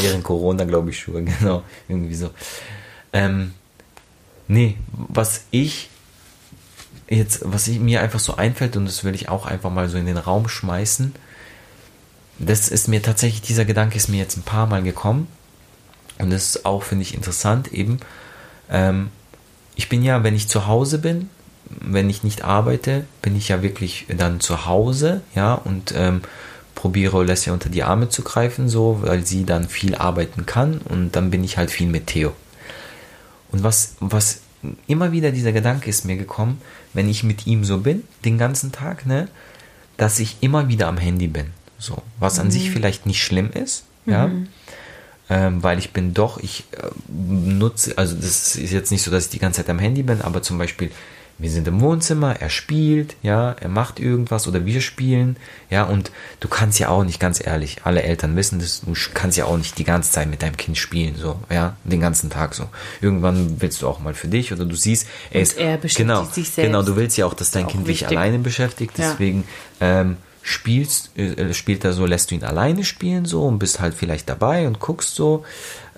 Während 0.00 0.24
Corona, 0.24 0.64
glaube 0.64 0.90
ich, 0.90 0.98
Schuhe, 0.98 1.22
genau. 1.40 1.62
Irgendwie 1.88 2.14
so. 2.14 2.30
Ähm, 3.12 3.52
nee, 4.48 4.76
was 4.92 5.44
ich 5.50 5.90
jetzt, 7.08 7.40
was 7.44 7.68
ich, 7.68 7.80
mir 7.80 8.02
einfach 8.02 8.20
so 8.20 8.36
einfällt 8.36 8.76
und 8.76 8.84
das 8.84 9.04
will 9.04 9.14
ich 9.14 9.28
auch 9.28 9.46
einfach 9.46 9.70
mal 9.70 9.88
so 9.88 9.96
in 9.96 10.06
den 10.06 10.18
Raum 10.18 10.48
schmeißen, 10.48 11.14
das 12.38 12.68
ist 12.68 12.88
mir 12.88 13.02
tatsächlich, 13.02 13.42
dieser 13.42 13.64
Gedanke 13.64 13.96
ist 13.96 14.08
mir 14.08 14.18
jetzt 14.18 14.36
ein 14.36 14.42
paar 14.42 14.66
Mal 14.66 14.82
gekommen. 14.82 15.26
Und 16.18 16.30
das 16.30 16.56
ist 16.56 16.66
auch, 16.66 16.82
finde 16.82 17.02
ich, 17.02 17.14
interessant 17.14 17.72
eben. 17.72 18.00
Ähm, 18.70 19.10
ich 19.76 19.88
bin 19.88 20.02
ja, 20.02 20.24
wenn 20.24 20.34
ich 20.34 20.48
zu 20.48 20.66
Hause 20.66 20.98
bin, 20.98 21.30
wenn 21.68 22.10
ich 22.10 22.24
nicht 22.24 22.44
arbeite, 22.44 23.04
bin 23.22 23.36
ich 23.36 23.48
ja 23.48 23.62
wirklich 23.62 24.06
dann 24.16 24.40
zu 24.40 24.66
Hause, 24.66 25.22
ja, 25.34 25.54
und 25.54 25.92
ähm, 25.96 26.22
probiere 26.74 27.16
Olesja 27.16 27.52
unter 27.52 27.68
die 27.68 27.82
Arme 27.82 28.08
zu 28.08 28.22
greifen, 28.22 28.68
so, 28.68 29.00
weil 29.02 29.26
sie 29.26 29.44
dann 29.44 29.68
viel 29.68 29.94
arbeiten 29.94 30.46
kann 30.46 30.78
und 30.78 31.12
dann 31.16 31.30
bin 31.30 31.44
ich 31.44 31.58
halt 31.58 31.70
viel 31.70 31.88
mit 31.88 32.06
Theo. 32.06 32.32
Und 33.50 33.62
was, 33.62 33.96
was 34.00 34.40
immer 34.86 35.12
wieder 35.12 35.30
dieser 35.30 35.52
Gedanke 35.52 35.90
ist 35.90 36.04
mir 36.04 36.16
gekommen, 36.16 36.60
wenn 36.94 37.08
ich 37.08 37.22
mit 37.22 37.46
ihm 37.46 37.64
so 37.64 37.78
bin, 37.78 38.04
den 38.24 38.38
ganzen 38.38 38.72
Tag, 38.72 39.06
ne, 39.06 39.28
dass 39.96 40.18
ich 40.18 40.36
immer 40.40 40.68
wieder 40.68 40.88
am 40.88 40.98
Handy 40.98 41.28
bin. 41.28 41.46
So, 41.78 42.02
was 42.18 42.38
an 42.38 42.48
mhm. 42.48 42.50
sich 42.52 42.70
vielleicht 42.70 43.06
nicht 43.06 43.22
schlimm 43.22 43.50
ist, 43.52 43.84
ja. 44.06 44.26
Mhm. 44.26 44.48
Ähm, 45.30 45.62
weil 45.62 45.78
ich 45.78 45.92
bin 45.92 46.14
doch, 46.14 46.38
ich 46.38 46.64
äh, 46.72 46.88
nutze, 47.08 47.98
also 47.98 48.16
das 48.16 48.56
ist 48.56 48.72
jetzt 48.72 48.90
nicht 48.90 49.02
so, 49.02 49.10
dass 49.10 49.26
ich 49.26 49.30
die 49.30 49.38
ganze 49.38 49.58
Zeit 49.58 49.68
am 49.68 49.78
Handy 49.78 50.02
bin, 50.02 50.22
aber 50.22 50.40
zum 50.40 50.56
Beispiel, 50.56 50.90
wir 51.36 51.50
sind 51.50 51.68
im 51.68 51.82
Wohnzimmer, 51.82 52.40
er 52.40 52.48
spielt, 52.48 53.14
ja, 53.22 53.52
er 53.52 53.68
macht 53.68 54.00
irgendwas 54.00 54.48
oder 54.48 54.64
wir 54.64 54.80
spielen, 54.80 55.36
ja, 55.68 55.84
und 55.84 56.10
du 56.40 56.48
kannst 56.48 56.78
ja 56.78 56.88
auch 56.88 57.04
nicht, 57.04 57.20
ganz 57.20 57.44
ehrlich, 57.44 57.76
alle 57.84 58.02
Eltern 58.02 58.36
wissen 58.36 58.58
das, 58.58 58.80
du 58.80 58.94
kannst 59.12 59.36
ja 59.36 59.44
auch 59.44 59.58
nicht 59.58 59.78
die 59.78 59.84
ganze 59.84 60.10
Zeit 60.10 60.28
mit 60.28 60.42
deinem 60.42 60.56
Kind 60.56 60.78
spielen, 60.78 61.14
so, 61.16 61.38
ja, 61.50 61.76
den 61.84 62.00
ganzen 62.00 62.30
Tag 62.30 62.54
so. 62.54 62.64
Irgendwann 63.02 63.60
willst 63.60 63.82
du 63.82 63.88
auch 63.88 64.00
mal 64.00 64.14
für 64.14 64.28
dich 64.28 64.50
oder 64.52 64.64
du 64.64 64.74
siehst, 64.74 65.06
er 65.30 65.42
ist, 65.42 65.58
er 65.58 65.76
beschäftigt 65.76 66.08
genau, 66.08 66.24
sich 66.24 66.50
selbst. 66.50 66.66
Genau, 66.68 66.82
du 66.82 66.96
willst 66.96 67.18
ja 67.18 67.26
auch, 67.26 67.34
dass 67.34 67.50
dein 67.50 67.66
auch 67.66 67.70
Kind 67.70 67.86
wichtig. 67.86 68.08
dich 68.08 68.16
alleine 68.16 68.38
beschäftigt, 68.38 68.94
deswegen, 68.96 69.44
ja. 69.78 70.00
ähm, 70.00 70.16
spielst, 70.48 71.16
äh, 71.18 71.52
spielt 71.52 71.84
er 71.84 71.92
so, 71.92 72.06
lässt 72.06 72.30
du 72.30 72.34
ihn 72.34 72.42
alleine 72.42 72.82
spielen 72.82 73.26
so 73.26 73.44
und 73.44 73.58
bist 73.58 73.80
halt 73.80 73.92
vielleicht 73.92 74.28
dabei 74.30 74.66
und 74.66 74.80
guckst 74.80 75.14
so, 75.14 75.44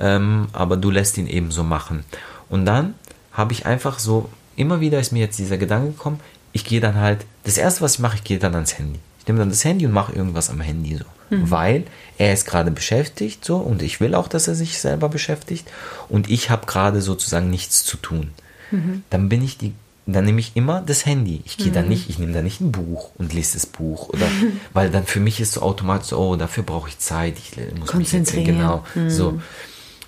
ähm, 0.01 0.49
aber 0.53 0.77
du 0.77 0.91
lässt 0.91 1.19
ihn 1.19 1.29
eben 1.29 1.53
so 1.53 1.63
machen. 1.63 2.05
Und 2.49 2.67
dann 2.67 2.95
habe 3.33 3.53
ich 3.53 3.65
einfach 3.65 4.01
so, 4.01 4.29
immer 4.57 4.81
wieder 4.81 4.99
ist 4.99 5.13
mir 5.13 5.21
jetzt 5.21 5.39
dieser 5.39 5.57
Gedanke 5.57 5.93
gekommen, 5.93 6.19
ich 6.53 6.65
gehe 6.65 6.81
dann 6.81 6.97
halt, 6.97 7.25
das 7.45 7.59
erste, 7.59 7.83
was 7.83 7.95
ich 7.95 7.99
mache, 8.01 8.17
ich 8.17 8.25
gehe 8.25 8.41
dann 8.41 8.55
ans 8.55 8.77
Handy. 8.77 8.99
Ich 9.21 9.29
nehme 9.29 9.39
dann 9.39 9.51
das 9.51 9.65
Handy 9.65 9.87
und 9.87 9.93
mache 9.93 10.13
irgendwas 10.13 10.51
am 10.51 10.61
Handy 10.61 10.97
so. 10.97 11.05
Mhm. 11.37 11.51
Weil 11.51 11.85
er 12.19 12.33
ist 12.33 12.45
gerade 12.45 12.73
beschäftigt 12.73 13.45
so 13.45 13.59
und 13.59 13.83
ich 13.83 14.01
will 14.01 14.17
auch, 14.17 14.27
dass 14.27 14.49
er 14.49 14.57
sich 14.57 14.81
selber 14.81 15.09
beschäftigt 15.09 15.71
und 16.09 16.29
ich 16.29 16.51
habe 16.51 16.67
gerade 16.67 17.01
sozusagen 17.01 17.51
nichts 17.51 17.85
zu 17.85 17.97
tun. 17.99 18.33
Mhm. 18.73 19.05
Dann 19.11 19.29
bin 19.29 19.45
ich 19.45 19.59
die 19.59 19.75
dann 20.13 20.25
nehme 20.25 20.41
ich 20.41 20.57
immer 20.57 20.81
das 20.81 21.07
Handy. 21.07 21.43
Ich 21.45 21.57
gehe 21.57 21.69
mhm. 21.69 21.73
da 21.73 21.83
nicht, 21.83 22.09
ich 22.09 22.19
nehme 22.19 22.33
da 22.33 22.43
nicht 22.43 22.61
ein 22.61 22.73
Buch 22.73 23.11
und 23.19 23.33
lese 23.33 23.55
das 23.55 23.67
Buch 23.67 24.09
oder 24.09 24.27
weil 24.73 24.91
dann 24.91 25.05
für 25.05 25.21
mich 25.21 25.41
ist 25.41 25.53
so 25.53 25.63
automatisch 25.63 26.09
so, 26.09 26.19
oh, 26.19 26.37
dafür 26.37 26.63
brauche 26.63 26.89
ich 26.89 26.99
Zeit, 26.99 27.37
ich 27.39 27.57
muss 27.79 27.91
konzentrieren. 27.91 28.47
Mich 28.47 28.47
jetzt, 28.47 28.59
genau. 28.59 28.85
Mhm. 28.95 29.11
So. 29.11 29.41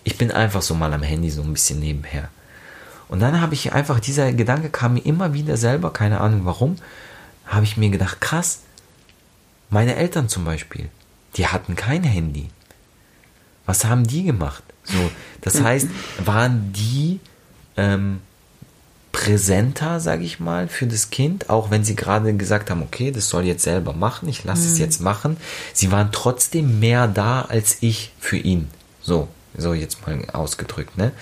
Ich 0.05 0.18
bin 0.18 0.32
einfach 0.32 0.62
so 0.62 0.74
mal 0.74 0.92
am 0.92 1.03
Handy 1.03 1.30
so 1.30 1.42
ein 1.42 1.53
bisschen 1.53 1.78
nebenher. 1.78 2.28
Und 3.09 3.20
dann 3.20 3.40
habe 3.40 3.55
ich 3.55 3.72
einfach, 3.72 4.00
dieser 4.00 4.32
Gedanke 4.32 4.70
kam 4.70 4.94
mir 4.94 5.05
immer 5.05 5.34
wieder 5.34 5.57
selber, 5.57 5.92
keine 5.92 6.20
Ahnung 6.20 6.44
warum, 6.44 6.76
habe 7.46 7.64
ich 7.64 7.76
mir 7.76 7.90
gedacht, 7.90 8.20
krass, 8.20 8.61
meine 9.68 9.96
Eltern 9.96 10.28
zum 10.28 10.44
Beispiel, 10.44 10.88
die 11.36 11.46
hatten 11.46 11.76
kein 11.76 12.05
Handy. 12.05 12.48
Was 13.66 13.84
haben 13.84 14.07
die 14.07 14.24
gemacht? 14.24 14.62
So, 14.84 15.11
das 15.42 15.61
heißt, 15.62 15.88
waren 16.24 16.72
die 16.72 17.20
ähm, 17.76 18.20
präsenter, 19.12 20.00
sage 20.00 20.24
ich 20.24 20.40
mal, 20.40 20.68
für 20.68 20.86
das 20.86 21.10
Kind, 21.10 21.50
auch 21.50 21.70
wenn 21.70 21.84
sie 21.84 21.94
gerade 21.94 22.34
gesagt 22.34 22.70
haben, 22.70 22.82
okay, 22.82 23.10
das 23.10 23.28
soll 23.28 23.44
jetzt 23.44 23.62
selber 23.62 23.92
machen, 23.92 24.28
ich 24.28 24.42
lasse 24.44 24.62
mhm. 24.62 24.72
es 24.72 24.78
jetzt 24.78 25.00
machen. 25.00 25.36
Sie 25.74 25.92
waren 25.92 26.10
trotzdem 26.12 26.80
mehr 26.80 27.06
da 27.06 27.42
als 27.42 27.76
ich 27.80 28.12
für 28.18 28.38
ihn. 28.38 28.68
So, 29.02 29.28
so 29.56 29.74
jetzt 29.74 30.06
mal 30.06 30.24
ausgedrückt, 30.32 30.96
ne? 30.96 31.12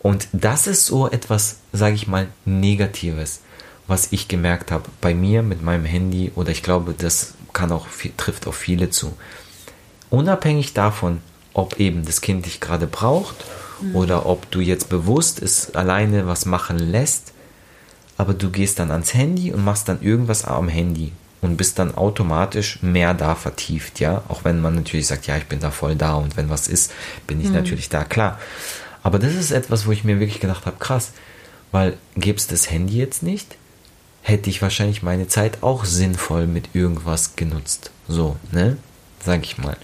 Und 0.00 0.28
das 0.32 0.66
ist 0.66 0.86
so 0.86 1.08
etwas, 1.08 1.56
sage 1.72 1.94
ich 1.94 2.06
mal, 2.06 2.28
Negatives, 2.44 3.40
was 3.86 4.12
ich 4.12 4.28
gemerkt 4.28 4.70
habe 4.70 4.84
bei 5.00 5.14
mir 5.14 5.42
mit 5.42 5.62
meinem 5.62 5.84
Handy 5.84 6.32
oder 6.34 6.50
ich 6.50 6.62
glaube, 6.62 6.94
das 6.96 7.34
kann 7.52 7.72
auch 7.72 7.86
trifft 8.16 8.46
auf 8.46 8.56
viele 8.56 8.90
zu. 8.90 9.16
Unabhängig 10.10 10.74
davon, 10.74 11.20
ob 11.54 11.80
eben 11.80 12.04
das 12.04 12.20
Kind 12.20 12.46
dich 12.46 12.60
gerade 12.60 12.86
braucht 12.86 13.44
mhm. 13.80 13.96
oder 13.96 14.26
ob 14.26 14.50
du 14.50 14.60
jetzt 14.60 14.88
bewusst 14.88 15.40
es 15.42 15.74
alleine 15.74 16.26
was 16.26 16.46
machen 16.46 16.78
lässt, 16.78 17.32
aber 18.16 18.34
du 18.34 18.50
gehst 18.50 18.78
dann 18.78 18.90
ans 18.90 19.14
Handy 19.14 19.52
und 19.52 19.64
machst 19.64 19.88
dann 19.88 20.02
irgendwas 20.02 20.44
am 20.44 20.68
Handy 20.68 21.12
und 21.42 21.56
bist 21.56 21.78
dann 21.78 21.94
automatisch 21.94 22.82
mehr 22.82 23.14
da 23.14 23.34
vertieft, 23.34 24.00
ja, 24.00 24.22
auch 24.28 24.44
wenn 24.44 24.60
man 24.60 24.74
natürlich 24.74 25.06
sagt, 25.06 25.26
ja, 25.26 25.36
ich 25.36 25.46
bin 25.46 25.60
da 25.60 25.70
voll 25.70 25.96
da 25.96 26.14
und 26.14 26.36
wenn 26.36 26.50
was 26.50 26.68
ist, 26.68 26.92
bin 27.26 27.40
ich 27.40 27.48
mhm. 27.48 27.54
natürlich 27.54 27.88
da, 27.88 28.04
klar. 28.04 28.38
Aber 29.02 29.18
das 29.18 29.34
ist 29.34 29.52
etwas, 29.52 29.86
wo 29.86 29.92
ich 29.92 30.02
mir 30.02 30.18
wirklich 30.18 30.40
gedacht 30.40 30.66
habe, 30.66 30.78
krass, 30.78 31.12
weil 31.70 31.96
gäbe 32.16 32.38
es 32.38 32.46
das 32.46 32.70
Handy 32.70 32.96
jetzt 32.96 33.22
nicht, 33.22 33.56
hätte 34.22 34.50
ich 34.50 34.62
wahrscheinlich 34.62 35.02
meine 35.02 35.28
Zeit 35.28 35.62
auch 35.62 35.84
sinnvoll 35.84 36.48
mit 36.48 36.70
irgendwas 36.74 37.36
genutzt. 37.36 37.92
So, 38.08 38.36
ne? 38.50 38.76
Sag 39.24 39.44
ich 39.44 39.58
mal. 39.58 39.76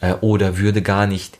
Äh, 0.00 0.14
oder 0.22 0.56
würde 0.56 0.80
gar 0.80 1.06
nicht 1.06 1.38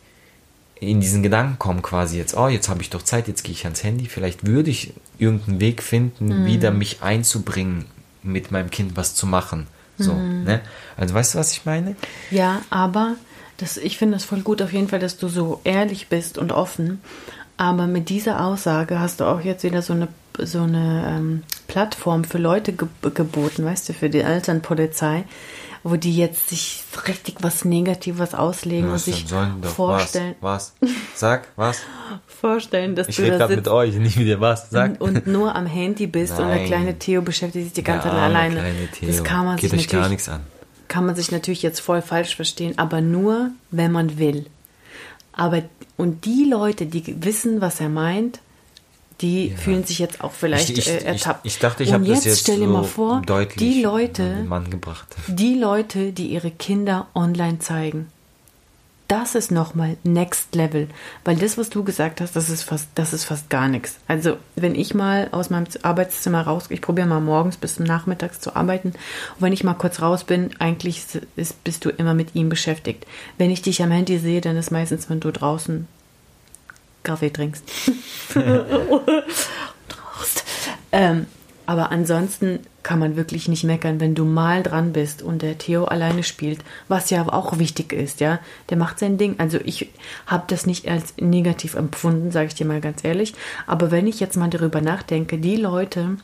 in 0.81 1.01
diesen 1.01 1.23
Gedanken 1.23 1.59
kommen, 1.59 1.83
quasi 1.83 2.17
jetzt, 2.17 2.35
oh, 2.35 2.49
jetzt 2.49 2.69
habe 2.69 2.81
ich 2.81 2.91
doch 2.91 3.03
Zeit, 3.03 3.29
jetzt 3.29 3.45
gehe 3.45 3.53
ich 3.53 3.65
ans 3.65 3.85
Handy, 3.85 4.07
vielleicht 4.07 4.47
würde 4.47 4.71
ich 4.71 4.95
irgendeinen 5.19 5.61
Weg 5.61 5.83
finden, 5.83 6.43
mhm. 6.43 6.47
wieder 6.47 6.71
mich 6.71 7.03
einzubringen, 7.03 7.85
mit 8.23 8.51
meinem 8.51 8.71
Kind 8.71 8.97
was 8.97 9.15
zu 9.15 9.27
machen. 9.27 9.67
So, 9.99 10.15
mhm. 10.15 10.45
ne? 10.45 10.61
Also 10.97 11.15
weißt 11.15 11.35
du, 11.35 11.39
was 11.39 11.53
ich 11.53 11.67
meine? 11.67 11.97
Ja, 12.31 12.63
aber 12.71 13.17
das, 13.59 13.77
ich 13.77 13.99
finde 13.99 14.17
es 14.17 14.25
voll 14.25 14.41
gut 14.41 14.63
auf 14.63 14.73
jeden 14.73 14.89
Fall, 14.89 14.99
dass 14.99 15.19
du 15.19 15.29
so 15.29 15.61
ehrlich 15.65 16.09
bist 16.09 16.39
und 16.39 16.51
offen. 16.51 17.01
Aber 17.59 17.87
mit 17.87 18.09
dieser 18.09 18.43
Aussage 18.43 19.01
hast 19.01 19.21
du 19.21 19.25
auch 19.25 19.43
jetzt 19.43 19.65
wieder 19.65 19.83
so 19.83 19.93
eine, 19.93 20.09
so 20.39 20.63
eine 20.63 21.05
ähm, 21.07 21.43
Plattform 21.69 22.25
für 22.25 22.39
Leute 22.39 22.73
ge 22.73 22.89
geboten, 23.13 23.67
weißt 23.67 23.91
du, 23.91 23.93
für 23.93 24.09
die 24.09 24.21
Elternpolizei, 24.21 25.25
wo 25.83 25.97
die 25.97 26.17
jetzt 26.17 26.49
sich 26.49 26.83
richtig 27.07 27.37
was 27.41 27.65
Negatives 27.65 28.35
auslegen 28.35 28.91
was 28.91 29.07
und 29.07 29.15
sich 29.15 29.27
vorstellen. 29.75 30.35
Was? 30.41 30.75
was? 30.81 30.91
Sag, 31.15 31.49
was? 31.57 31.81
vorstellen, 32.41 32.95
dass 32.97 33.09
ich 33.09 33.17
du 33.17 33.27
da 33.29 33.39
gerade 33.39 33.57
mit 33.57 33.69
euch, 33.69 33.95
nicht 33.95 34.17
mit 34.17 34.27
dir 34.27 34.41
was. 34.41 34.71
Sag. 34.71 35.01
Und, 35.01 35.19
und 35.19 35.27
nur 35.27 35.55
am 35.55 35.67
Handy 35.67 36.07
bist 36.07 36.35
Nein. 36.39 36.43
und 36.43 36.49
der 36.55 36.67
kleine 36.67 36.99
Theo 36.99 37.23
beschäftigt 37.23 37.67
sich 37.67 37.73
die 37.75 37.85
ganze 37.85 38.09
Zeit 38.09 38.17
alleine. 38.17 38.55
Kleine 38.57 38.89
Theo. 38.93 39.09
Das 39.09 39.25
kann 39.25 39.45
man 39.45 39.57
Geht 39.57 39.71
sich 39.71 39.81
euch 39.81 39.89
gar 39.89 40.09
nichts 40.09 40.29
an. 40.29 40.41
Kann 40.89 41.07
man 41.07 41.15
sich 41.15 41.31
natürlich 41.31 41.63
jetzt 41.63 41.81
voll 41.81 42.03
falsch 42.03 42.35
verstehen, 42.35 42.75
aber 42.79 43.01
nur, 43.01 43.51
wenn 43.71 43.93
man 43.93 44.19
will. 44.19 44.47
Aber 45.33 45.63
und 45.97 46.25
die 46.25 46.45
Leute, 46.45 46.87
die 46.87 47.23
wissen, 47.23 47.61
was 47.61 47.81
er 47.81 47.89
meint, 47.89 48.41
die 49.21 49.49
ja. 49.49 49.57
fühlen 49.57 49.85
sich 49.85 49.99
jetzt 49.99 50.23
auch 50.23 50.33
vielleicht 50.33 50.71
ich, 50.71 50.79
ich, 50.79 50.89
äh, 50.89 51.05
ertappt. 51.05 51.45
Ich, 51.45 51.55
ich, 51.55 51.59
dachte, 51.59 51.83
ich 51.83 51.93
habe 51.93 52.05
das 52.05 52.25
jetzt 52.25 52.41
stell 52.41 52.59
dir 52.59 52.67
so 52.67 52.73
mal 52.73 52.85
vor, 52.85 53.23
die 53.59 53.83
Leute, 53.83 54.47
gebracht. 54.71 55.15
die 55.29 55.55
Leute, 55.55 56.13
die 56.13 56.29
ihre 56.29 56.51
Kinder 56.51 57.09
online 57.15 57.59
zeigen, 57.59 58.09
das 59.11 59.35
ist 59.35 59.51
nochmal 59.51 59.97
Next 60.05 60.55
Level. 60.55 60.87
Weil 61.25 61.35
das, 61.35 61.59
was 61.59 61.69
du 61.69 61.83
gesagt 61.83 62.21
hast, 62.21 62.37
das 62.37 62.49
ist 62.49 62.63
fast, 62.63 62.87
das 62.95 63.13
ist 63.13 63.25
fast 63.25 63.51
gar 63.51 63.67
nichts. 63.67 63.99
Also, 64.07 64.37
wenn 64.55 64.77
ich 64.77 64.95
mal 64.95 65.29
aus 65.33 65.51
meinem 65.51 65.67
Arbeitszimmer 65.83 66.43
raus, 66.43 66.67
ich 66.69 66.81
probiere 66.81 67.09
mal 67.09 67.21
morgens 67.21 67.57
bis 67.57 67.81
nachmittags 67.81 68.39
zu 68.39 68.55
arbeiten. 68.55 68.91
Und 68.91 69.41
wenn 69.41 69.53
ich 69.53 69.65
mal 69.65 69.75
kurz 69.75 70.01
raus 70.01 70.23
bin, 70.23 70.51
eigentlich 70.61 71.05
ist, 71.35 71.65
bist 71.65 71.85
du 71.85 71.91
immer 71.91 72.15
mit 72.15 72.37
ihm 72.37 72.49
beschäftigt. 72.49 73.05
Wenn 73.37 73.51
ich 73.51 73.63
dich 73.63 73.83
am 73.83 73.91
Handy 73.91 74.19
sehe, 74.19 74.41
dann 74.41 74.57
ist 74.57 74.71
meistens, 74.71 75.11
wenn 75.11 75.19
du 75.19 75.33
draußen 75.33 75.89
Kaffee 77.03 77.31
trinkst. 77.31 77.65
Ähm, 80.93 81.27
Aber 81.67 81.93
ansonsten 81.93 82.59
kann 82.83 82.99
man 82.99 83.15
wirklich 83.15 83.47
nicht 83.47 83.63
meckern, 83.63 84.01
wenn 84.01 84.17
du 84.17 84.25
mal 84.25 84.65
dran 84.65 84.93
bist 84.93 85.23
und 85.23 85.41
der 85.41 85.57
Theo 85.57 85.85
alleine 85.85 86.25
spielt, 86.25 86.65
was 86.89 87.11
ja 87.11 87.29
auch 87.29 87.61
wichtig 87.61 87.93
ist, 87.93 88.19
ja. 88.19 88.41
Der 88.71 88.77
macht 88.77 88.99
sein 88.99 89.19
Ding. 89.19 89.37
Also 89.39 89.59
ich 89.65 89.89
habe 90.27 90.43
das 90.49 90.67
nicht 90.67 90.89
als 90.89 91.15
negativ 91.21 91.75
empfunden, 91.75 92.33
sage 92.33 92.49
ich 92.49 92.57
dir 92.57 92.67
mal 92.67 92.81
ganz 92.81 93.05
ehrlich. 93.05 93.35
Aber 93.69 93.93
wenn 93.93 94.09
ich 94.09 94.19
jetzt 94.19 94.37
mal 94.37 94.51
darüber 94.51 94.81
nachdenke, 94.81 95.39
die 95.39 95.55
Leute, 95.55 96.17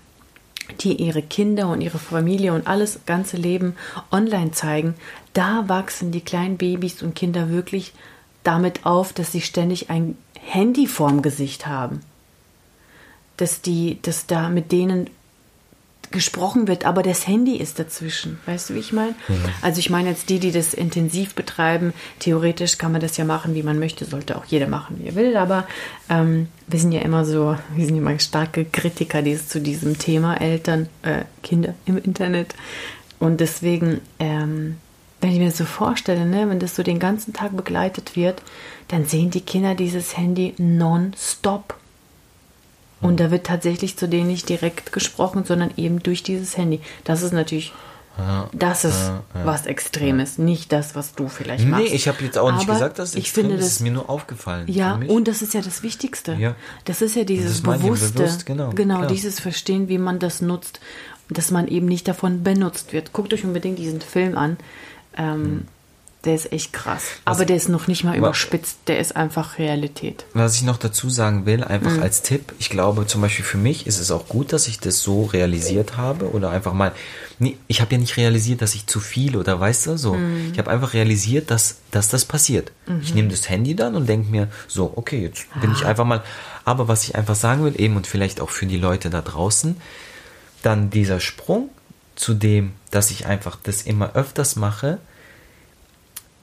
die 0.81 0.95
ihre 0.95 1.23
Kinder 1.23 1.69
und 1.69 1.81
ihre 1.81 2.01
Familie 2.01 2.53
und 2.53 2.67
alles 2.67 2.99
ganze 3.07 3.37
Leben 3.37 3.77
online 4.11 4.51
zeigen, 4.51 4.95
da 5.33 5.69
wachsen 5.69 6.11
die 6.11 6.23
kleinen 6.23 6.57
Babys 6.57 7.03
und 7.03 7.15
Kinder 7.15 7.51
wirklich 7.51 7.93
damit 8.43 8.85
auf, 8.85 9.13
dass 9.13 9.31
sie 9.31 9.43
ständig 9.43 9.91
ein 9.91 10.19
Handy 10.47 10.87
vorm 10.87 11.23
Gesicht 11.23 11.67
haben. 11.67 12.01
Dass 13.37 13.61
die, 13.61 13.99
dass 14.03 14.27
da 14.27 14.49
mit 14.49 14.73
denen 14.73 15.11
gesprochen 16.11 16.69
wird, 16.69 16.85
aber 16.85 17.03
das 17.03 17.27
Handy 17.27 17.57
ist 17.57 17.79
dazwischen. 17.79 18.39
Weißt 18.47 18.71
du, 18.71 18.75
wie 18.75 18.79
ich 18.79 18.93
meine? 18.93 19.15
Mhm. 19.29 19.35
Also 19.63 19.81
ich 19.81 19.91
meine 19.91 20.11
jetzt 20.11 20.29
die, 20.29 20.39
die 20.39 20.53
das 20.53 20.73
intensiv 20.73 21.35
betreiben, 21.35 21.93
theoretisch 22.21 22.79
kann 22.79 22.93
man 22.93 23.01
das 23.01 23.17
ja 23.17 23.25
machen, 23.25 23.55
wie 23.55 23.63
man 23.63 23.79
möchte, 23.79 24.05
sollte 24.05 24.37
auch 24.37 24.45
jeder 24.45 24.69
machen, 24.69 24.97
wie 25.01 25.09
er 25.09 25.15
will, 25.15 25.37
aber 25.37 25.67
ähm, 26.09 26.49
wir 26.69 26.79
sind 26.79 26.93
ja 26.93 27.01
immer 27.01 27.25
so, 27.25 27.57
wir 27.75 27.87
sind 27.87 27.97
immer 27.97 28.19
starke 28.19 28.65
Kritiker 28.65 29.23
dieses, 29.23 29.49
zu 29.49 29.61
diesem 29.61 29.99
Thema 29.99 30.41
Eltern, 30.41 30.89
äh, 31.03 31.25
Kinder 31.43 31.75
im 31.87 31.99
Internet. 31.99 32.55
Und 33.19 33.41
deswegen, 33.41 34.01
ähm, 34.19 34.77
wenn 35.21 35.31
ich 35.31 35.39
mir 35.39 35.47
das 35.47 35.59
so 35.59 35.65
vorstelle, 35.65 36.27
ne, 36.27 36.49
wenn 36.49 36.61
das 36.61 36.77
so 36.77 36.83
den 36.83 36.99
ganzen 36.99 37.33
Tag 37.33 37.57
begleitet 37.57 38.17
wird, 38.17 38.43
dann 38.89 39.05
sehen 39.05 39.31
die 39.31 39.41
Kinder 39.41 39.75
dieses 39.75 40.17
Handy 40.17 40.55
non-stop. 40.59 41.75
Und 43.01 43.21
da 43.21 43.31
wird 43.31 43.47
tatsächlich 43.47 43.97
zu 43.97 44.09
denen 44.09 44.29
nicht 44.29 44.49
direkt 44.49 44.93
gesprochen, 44.93 45.45
sondern 45.45 45.71
eben 45.77 46.03
durch 46.03 46.23
dieses 46.23 46.57
Handy. 46.57 46.81
Das 47.05 47.23
ist 47.23 47.33
natürlich, 47.33 47.73
ja, 48.17 48.49
das 48.53 48.85
ist 48.85 48.99
ja, 48.99 49.23
ja, 49.35 49.45
was 49.45 49.67
Extremes, 49.67 50.39
nicht 50.39 50.73
das, 50.73 50.95
was 50.95 51.15
du 51.15 51.29
vielleicht 51.29 51.67
machst. 51.67 51.85
Nee, 51.85 51.95
ich 51.95 52.09
habe 52.09 52.25
jetzt 52.25 52.39
auch 52.39 52.51
nicht 52.53 52.63
Aber 52.63 52.73
gesagt, 52.73 52.99
dass 52.99 53.15
ich 53.15 53.31
finde, 53.31 53.59
das 53.59 53.67
ist 53.67 53.81
mir 53.81 53.93
nur 53.93 54.09
aufgefallen. 54.09 54.67
Ja, 54.69 54.95
und 55.09 55.29
das 55.29 55.43
ist 55.43 55.53
ja 55.53 55.61
das 55.61 55.83
Wichtigste. 55.83 56.35
Ja. 56.35 56.55
Das 56.87 57.03
ist 57.03 57.15
ja 57.17 57.25
dieses 57.25 57.61
bewusste, 57.61 58.13
bewusst, 58.13 58.47
genau, 58.47 58.71
genau 58.71 59.05
dieses 59.05 59.41
Verstehen, 59.41 59.89
wie 59.89 59.99
man 59.99 60.19
das 60.19 60.41
nutzt, 60.41 60.81
dass 61.29 61.51
man 61.51 61.69
eben 61.69 61.87
nicht 61.87 62.09
davon 62.09 62.45
benutzt 62.45 62.95
wird. 62.95 63.13
Guckt 63.13 63.35
euch 63.35 63.45
unbedingt 63.45 63.79
diesen 63.79 64.01
Film 64.01 64.39
an. 64.39 64.57
Ähm, 65.19 65.45
hm. 65.45 65.69
Der 66.27 66.35
ist 66.35 66.53
echt 66.53 66.73
krass. 66.73 67.05
Was, 67.25 67.37
Aber 67.37 67.45
der 67.45 67.55
ist 67.55 67.69
noch 67.69 67.87
nicht 67.87 68.03
mal 68.03 68.17
überspitzt, 68.17 68.79
der 68.89 68.99
ist 68.99 69.15
einfach 69.15 69.59
Realität. 69.59 70.27
Was 70.35 70.57
ich 70.57 70.65
noch 70.65 70.77
dazu 70.77 71.09
sagen 71.09 71.47
will, 71.47 71.63
einfach 71.63 71.93
mhm. 71.93 72.03
als 72.03 72.23
Tipp, 72.23 72.53
ich 72.59 72.69
glaube 72.69 73.07
zum 73.07 73.21
Beispiel 73.21 73.45
für 73.45 73.59
mich 73.59 73.87
ist 73.87 74.01
es 74.01 74.11
auch 74.11 74.27
gut, 74.27 74.53
dass 74.53 74.67
ich 74.67 74.81
das 74.81 75.01
so 75.01 75.23
realisiert 75.25 75.97
habe 75.97 76.29
oder 76.33 76.51
einfach 76.51 76.73
mal, 76.73 76.91
nee, 77.39 77.57
ich 77.69 77.81
habe 77.81 77.93
ja 77.93 77.99
nicht 77.99 78.17
realisiert, 78.17 78.61
dass 78.61 78.75
ich 78.75 78.87
zu 78.87 78.99
viel 78.99 79.37
oder 79.37 79.61
weißt 79.61 79.87
du, 79.87 79.97
so. 79.97 80.15
Mhm. 80.15 80.51
Ich 80.53 80.59
habe 80.59 80.69
einfach 80.69 80.95
realisiert, 80.95 81.53
dass, 81.53 81.77
dass 81.93 82.09
das 82.09 82.25
passiert. 82.25 82.73
Mhm. 82.87 83.01
Ich 83.03 83.15
nehme 83.15 83.29
das 83.29 83.49
Handy 83.49 83.77
dann 83.77 83.95
und 83.95 84.09
denke 84.09 84.29
mir, 84.29 84.49
so, 84.67 84.93
okay, 84.97 85.23
jetzt 85.23 85.47
bin 85.61 85.71
ich 85.71 85.85
ah. 85.85 85.91
einfach 85.91 86.05
mal, 86.05 86.25
aber 86.65 86.89
was 86.89 87.05
ich 87.05 87.15
einfach 87.15 87.37
sagen 87.37 87.63
will, 87.65 87.81
eben 87.81 87.97
und 87.97 88.09
vielleicht 88.09 88.41
auch 88.41 88.51
für 88.51 88.67
die 88.67 88.79
Leute 88.79 89.11
da 89.11 89.23
draußen, 89.23 89.77
dann 90.63 90.91
dieser 90.91 91.21
Sprung 91.21 91.71
zu 92.17 92.35
dem, 92.35 92.73
dass 92.91 93.13
ich 93.13 93.27
einfach 93.27 93.57
das 93.63 93.83
immer 93.83 94.17
öfters 94.17 94.57
mache, 94.57 94.99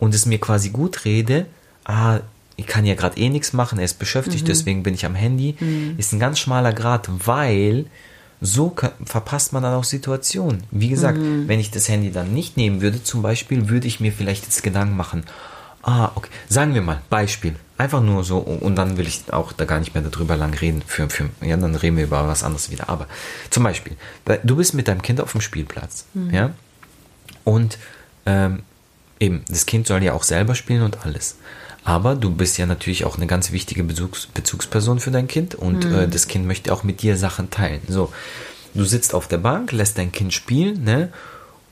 und 0.04 0.14
es 0.14 0.26
mir 0.26 0.38
quasi 0.38 0.70
gut 0.70 1.06
rede, 1.06 1.46
ah, 1.86 2.20
ich 2.58 2.68
kann 2.68 2.86
ja 2.86 2.94
gerade 2.94 3.18
eh 3.18 3.30
nichts 3.30 3.54
machen, 3.54 3.80
er 3.80 3.86
ist 3.86 4.00
beschäftigt, 4.00 4.44
mhm. 4.44 4.48
deswegen 4.48 4.84
bin 4.84 4.94
ich 4.94 5.06
am 5.06 5.16
Handy, 5.16 5.56
mhm. 5.58 5.96
ist 5.98 6.12
ein 6.12 6.20
ganz 6.20 6.40
schmaler 6.40 6.74
Grad, 6.74 7.10
weil 7.26 7.86
so 8.42 8.76
verpasst 9.06 9.54
man 9.54 9.64
dann 9.64 9.74
auch 9.74 9.86
Situationen. 9.86 10.66
Wie 10.72 10.90
gesagt, 10.90 11.20
mhm. 11.20 11.48
wenn 11.48 11.62
ich 11.62 11.72
das 11.72 11.88
Handy 11.88 12.12
dann 12.12 12.34
nicht 12.34 12.58
nehmen 12.58 12.82
würde, 12.82 13.02
zum 13.02 13.22
Beispiel, 13.22 13.70
würde 13.70 13.88
ich 13.88 14.02
mir 14.02 14.12
vielleicht 14.12 14.44
jetzt 14.44 14.62
Gedanken 14.62 14.98
machen, 14.98 15.24
ah, 15.84 16.12
okay, 16.16 16.30
sagen 16.50 16.74
wir 16.74 16.82
mal, 16.82 17.02
Beispiel, 17.10 17.56
einfach 17.78 18.02
nur 18.02 18.26
so, 18.26 18.40
und 18.40 18.76
dann 18.76 18.98
will 18.98 19.08
ich 19.08 19.32
auch 19.32 19.54
da 19.54 19.64
gar 19.64 19.80
nicht 19.80 19.94
mehr 19.94 20.04
darüber 20.04 20.36
lang 20.36 20.54
reden, 20.54 20.84
für, 20.86 21.10
für, 21.10 21.30
ja, 21.40 21.56
dann 21.56 21.76
reden 21.76 21.96
wir 21.96 22.04
über 22.04 22.28
was 22.28 22.44
anderes 22.44 22.70
wieder, 22.72 22.90
aber 22.90 23.08
zum 23.50 23.64
Beispiel, 23.64 23.96
du 24.44 24.58
bist 24.58 24.74
mit 24.74 24.90
deinem 24.90 25.02
Kind 25.02 25.22
auf 25.22 25.32
dem 25.32 25.40
Spielplatz, 25.40 26.04
mhm. 26.14 26.34
ja, 26.34 26.52
und 27.46 27.78
ähm, 28.26 28.64
Eben, 29.20 29.44
das 29.48 29.66
Kind 29.66 29.88
soll 29.88 30.04
ja 30.04 30.14
auch 30.14 30.24
selber 30.24 30.56
spielen 30.56 30.82
und 30.82 31.06
alles. 31.06 31.38
Aber 31.84 32.16
du 32.16 32.32
bist 32.32 32.58
ja 32.58 32.66
natürlich 32.66 33.06
auch 33.06 33.18
eine 33.18 33.28
ganz 33.28 33.52
wichtige 33.52 33.84
Bezugs 33.84 34.28
Bezugsperson 34.28 35.00
für 35.00 35.12
dein 35.12 35.28
Kind 35.28 35.56
und 35.56 35.86
mhm. 35.86 35.96
äh, 35.96 36.08
das 36.08 36.28
Kind 36.28 36.46
möchte 36.46 36.74
auch 36.74 36.84
mit 36.84 37.02
dir 37.02 37.18
Sachen 37.18 37.50
teilen. 37.50 37.82
So, 37.88 38.12
du 38.74 38.86
sitzt 38.86 39.14
auf 39.14 39.28
der 39.28 39.38
Bank, 39.38 39.72
lässt 39.72 39.98
dein 39.98 40.12
Kind 40.12 40.34
spielen, 40.34 40.84
ne? 40.84 41.12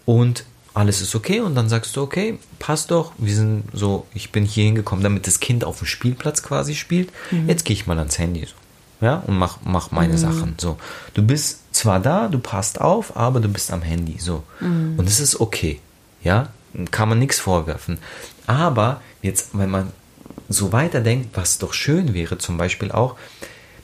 Und 0.05 0.43
alles 0.73 1.01
ist 1.01 1.15
okay 1.15 1.41
und 1.41 1.55
dann 1.55 1.69
sagst 1.69 1.95
du, 1.95 2.01
okay, 2.01 2.39
passt 2.59 2.91
doch, 2.91 3.11
wir 3.17 3.35
sind 3.35 3.63
so, 3.73 4.05
ich 4.13 4.31
bin 4.31 4.45
hier 4.45 4.63
hingekommen, 4.65 5.03
damit 5.03 5.27
das 5.27 5.39
Kind 5.39 5.63
auf 5.63 5.79
dem 5.79 5.87
Spielplatz 5.87 6.43
quasi 6.43 6.75
spielt. 6.75 7.11
Mhm. 7.29 7.49
Jetzt 7.49 7.65
gehe 7.65 7.73
ich 7.73 7.87
mal 7.87 7.97
ans 7.97 8.17
Handy 8.17 8.45
so. 8.45 8.55
Ja, 9.05 9.23
und 9.25 9.37
mach, 9.37 9.57
mach 9.63 9.91
meine 9.91 10.13
mhm. 10.13 10.17
Sachen. 10.17 10.55
So. 10.59 10.77
Du 11.15 11.23
bist 11.23 11.73
zwar 11.73 11.99
da, 11.99 12.27
du 12.27 12.37
passt 12.37 12.79
auf, 12.79 13.17
aber 13.17 13.39
du 13.39 13.49
bist 13.49 13.71
am 13.73 13.81
Handy. 13.81 14.17
So. 14.19 14.43
Mhm. 14.59 14.93
Und 14.97 15.07
es 15.07 15.19
ist 15.19 15.41
okay. 15.41 15.79
Ja, 16.23 16.49
kann 16.91 17.09
man 17.09 17.19
nichts 17.19 17.39
vorwerfen. 17.39 17.97
Aber 18.47 19.01
jetzt, 19.21 19.49
wenn 19.53 19.69
man 19.69 19.91
so 20.49 20.71
weiterdenkt, 20.71 21.35
was 21.37 21.57
doch 21.57 21.73
schön 21.73 22.13
wäre, 22.13 22.37
zum 22.37 22.57
Beispiel 22.57 22.91
auch, 22.91 23.15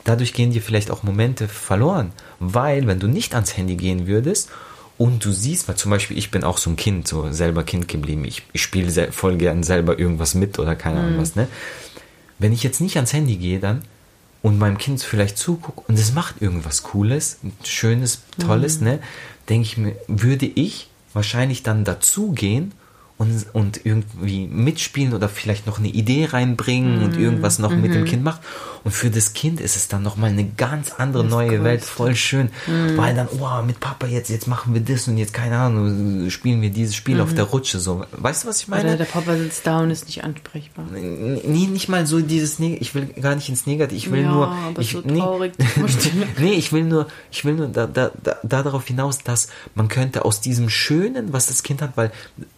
dadurch 0.04 0.34
gehen 0.34 0.52
dir 0.52 0.62
vielleicht 0.62 0.92
auch 0.92 1.04
Momente 1.04 1.48
verloren. 1.48 2.12
Weil, 2.40 2.88
wenn 2.88 3.00
du 3.00 3.08
nicht 3.08 3.36
ans 3.36 3.58
Handy 3.58 3.76
gehen 3.76 4.08
würdest 4.08 4.50
und 4.98 5.24
du 5.24 5.32
siehst, 5.32 5.68
weil 5.68 5.76
zum 5.76 5.92
Beispiel 5.92 6.18
ich 6.18 6.32
bin 6.32 6.44
auch 6.44 6.58
so 6.58 6.70
ein 6.70 6.76
Kind, 6.76 7.08
so 7.08 7.32
selber 7.32 7.64
Kind 7.64 7.88
geblieben, 7.88 8.26
ich, 8.26 8.44
ich 8.54 8.62
spiele 8.62 9.12
voll 9.12 9.38
gern 9.38 9.64
selber 9.64 10.00
irgendwas 10.00 10.34
mit 10.34 10.60
oder 10.60 10.76
keine 10.76 11.00
Ahnung 11.00 11.16
mhm. 11.16 11.22
was, 11.22 11.36
ne? 11.36 11.48
Wenn 12.40 12.54
ich 12.54 12.62
jetzt 12.62 12.82
nicht 12.82 12.96
ans 12.98 13.14
Handy 13.14 13.38
gehe, 13.38 13.60
dann 13.60 13.82
und 14.44 14.60
meinem 14.60 14.78
Kind 14.78 15.02
vielleicht 15.02 15.38
zugucke 15.38 15.82
und 15.88 15.98
es 15.98 16.14
macht 16.14 16.42
irgendwas 16.42 16.84
Cooles, 16.84 17.40
Schönes, 17.64 18.22
Tolles, 18.40 18.80
mhm. 18.80 18.88
ne? 18.88 19.00
Denke 19.50 19.68
ich 19.68 19.78
mir, 19.78 19.96
würde 20.08 20.46
ich 20.46 20.90
wahrscheinlich 21.14 21.64
dann 21.64 21.84
dazugehen 21.84 22.74
und, 23.18 23.48
und 23.54 23.82
irgendwie 23.84 24.48
mitspielen 24.48 25.14
oder 25.14 25.28
vielleicht 25.28 25.66
noch 25.66 25.80
eine 25.80 25.88
Idee 25.88 26.26
reinbringen 26.26 27.00
mm. 27.00 27.04
und 27.04 27.18
mhm. 27.18 27.24
irgendwas 27.24 27.58
noch 27.58 27.72
-hmm. 27.72 27.78
mit 27.78 27.94
dem 27.94 28.02
mhm. 28.02 28.06
Kind 28.06 28.24
macht. 28.24 28.42
Und 28.88 28.94
für 28.94 29.10
das 29.10 29.34
Kind 29.34 29.60
ist 29.60 29.76
es 29.76 29.90
dann 29.90 30.02
nochmal 30.02 30.30
eine 30.30 30.46
ganz 30.46 30.94
andere 30.98 31.24
das 31.24 31.30
neue 31.30 31.62
Welt, 31.66 31.84
voll 31.84 32.16
schön. 32.16 32.52
Mm. 32.68 32.96
Weil 32.96 33.14
dann, 33.14 33.28
oh, 33.38 33.62
mit 33.66 33.82
Papa 33.82 34.08
jetzt, 34.08 34.30
jetzt 34.30 34.48
machen 34.48 34.74
wir 34.74 34.80
das 34.80 35.10
und 35.10 35.18
jetzt, 35.18 35.34
keine 35.34 35.58
Ahnung, 35.58 36.30
spielen 36.30 36.62
wir 36.62 36.70
dieses 36.70 36.96
Spiel 36.96 37.18
-hmm. 37.18 37.24
auf 37.24 37.34
der 37.34 37.44
Rutsche. 37.44 37.80
So. 37.82 38.06
Weißt 38.14 38.46
du, 38.46 38.48
was 38.48 38.62
ich 38.62 38.70
meine? 38.70 38.88
Oder 38.88 38.96
der 39.00 39.04
Papa 39.04 39.36
sitzt 39.36 39.68
da 39.68 39.82
und 39.82 39.92
ist 39.92 40.06
nicht 40.06 40.24
ansprechbar. 40.24 40.86
Nee, 40.90 41.68
nicht 41.68 41.90
mal 41.90 42.08
so 42.08 42.22
dieses, 42.22 42.62
ich 42.62 42.96
will 42.96 43.08
gar 43.08 43.36
nicht 43.36 43.50
ins 43.50 43.66
Negativ, 43.66 43.98
ich 43.98 44.10
will 44.10 44.22
ja, 44.22 44.32
nur, 44.32 44.48
aber 44.48 44.82
ich, 44.82 44.94
so 44.94 45.02
traurig. 45.02 45.52
Nee, 46.08 46.28
nee, 46.40 46.54
ich 46.54 46.72
will 46.72 46.86
nur, 46.86 47.08
ich 47.30 47.44
will 47.44 47.56
nur 47.56 47.68
da, 47.68 47.88
da, 47.88 48.12
da, 48.24 48.38
darauf 48.42 48.88
hinaus, 48.88 49.20
dass 49.20 49.50
man 49.76 49.90
könnte 49.90 50.24
aus 50.24 50.40
diesem 50.40 50.70
Schönen, 50.70 51.34
was 51.34 51.48
das 51.48 51.62
Kind 51.62 51.82
hat, 51.82 51.98
weil 51.98 52.14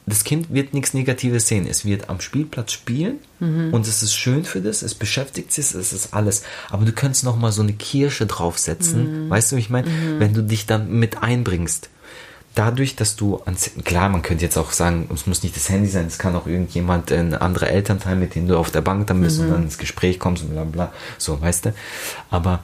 das 0.05 0.23
Kind 0.23 0.53
wird 0.53 0.75
nichts 0.75 0.93
Negatives 0.93 1.47
sehen. 1.47 1.65
Es 1.65 1.85
wird 1.85 2.07
am 2.07 2.21
Spielplatz 2.21 2.71
spielen 2.71 3.17
mhm. 3.39 3.73
und 3.73 3.87
es 3.87 4.03
ist 4.03 4.15
schön 4.15 4.43
für 4.43 4.61
das, 4.61 4.81
es 4.81 4.95
beschäftigt 4.95 5.51
sich, 5.51 5.73
es 5.73 5.93
ist 5.93 6.13
alles. 6.13 6.43
Aber 6.69 6.85
du 6.85 6.91
könntest 6.91 7.23
noch 7.23 7.37
mal 7.37 7.51
so 7.51 7.61
eine 7.61 7.73
Kirsche 7.73 8.25
draufsetzen, 8.25 9.25
mhm. 9.25 9.29
weißt 9.29 9.51
du, 9.51 9.55
wie 9.55 9.61
ich 9.61 9.69
meine? 9.69 9.89
Mhm. 9.89 10.19
Wenn 10.19 10.33
du 10.33 10.43
dich 10.43 10.65
dann 10.65 10.91
mit 10.91 11.21
einbringst. 11.21 11.89
Dadurch, 12.55 12.95
dass 12.95 13.15
du 13.15 13.39
ans, 13.45 13.71
klar, 13.85 14.09
man 14.09 14.21
könnte 14.21 14.43
jetzt 14.43 14.57
auch 14.57 14.71
sagen, 14.71 15.07
es 15.13 15.27
muss 15.27 15.43
nicht 15.43 15.55
das 15.55 15.69
Handy 15.69 15.87
sein, 15.87 16.07
es 16.07 16.17
kann 16.17 16.35
auch 16.35 16.47
irgendjemand, 16.47 17.11
ein 17.11 17.35
anderer 17.35 17.67
Elternteil, 17.67 18.15
mit 18.15 18.35
dem 18.35 18.47
du 18.47 18.57
auf 18.57 18.71
der 18.71 18.81
Bank 18.81 19.07
dann 19.07 19.21
bist 19.21 19.39
und 19.39 19.47
mhm. 19.47 19.51
dann 19.51 19.63
ins 19.63 19.77
Gespräch 19.77 20.19
kommst 20.19 20.43
und 20.43 20.49
bla 20.49 20.63
bla, 20.63 20.93
so, 21.17 21.39
weißt 21.39 21.67
du. 21.67 21.73
Aber 22.31 22.63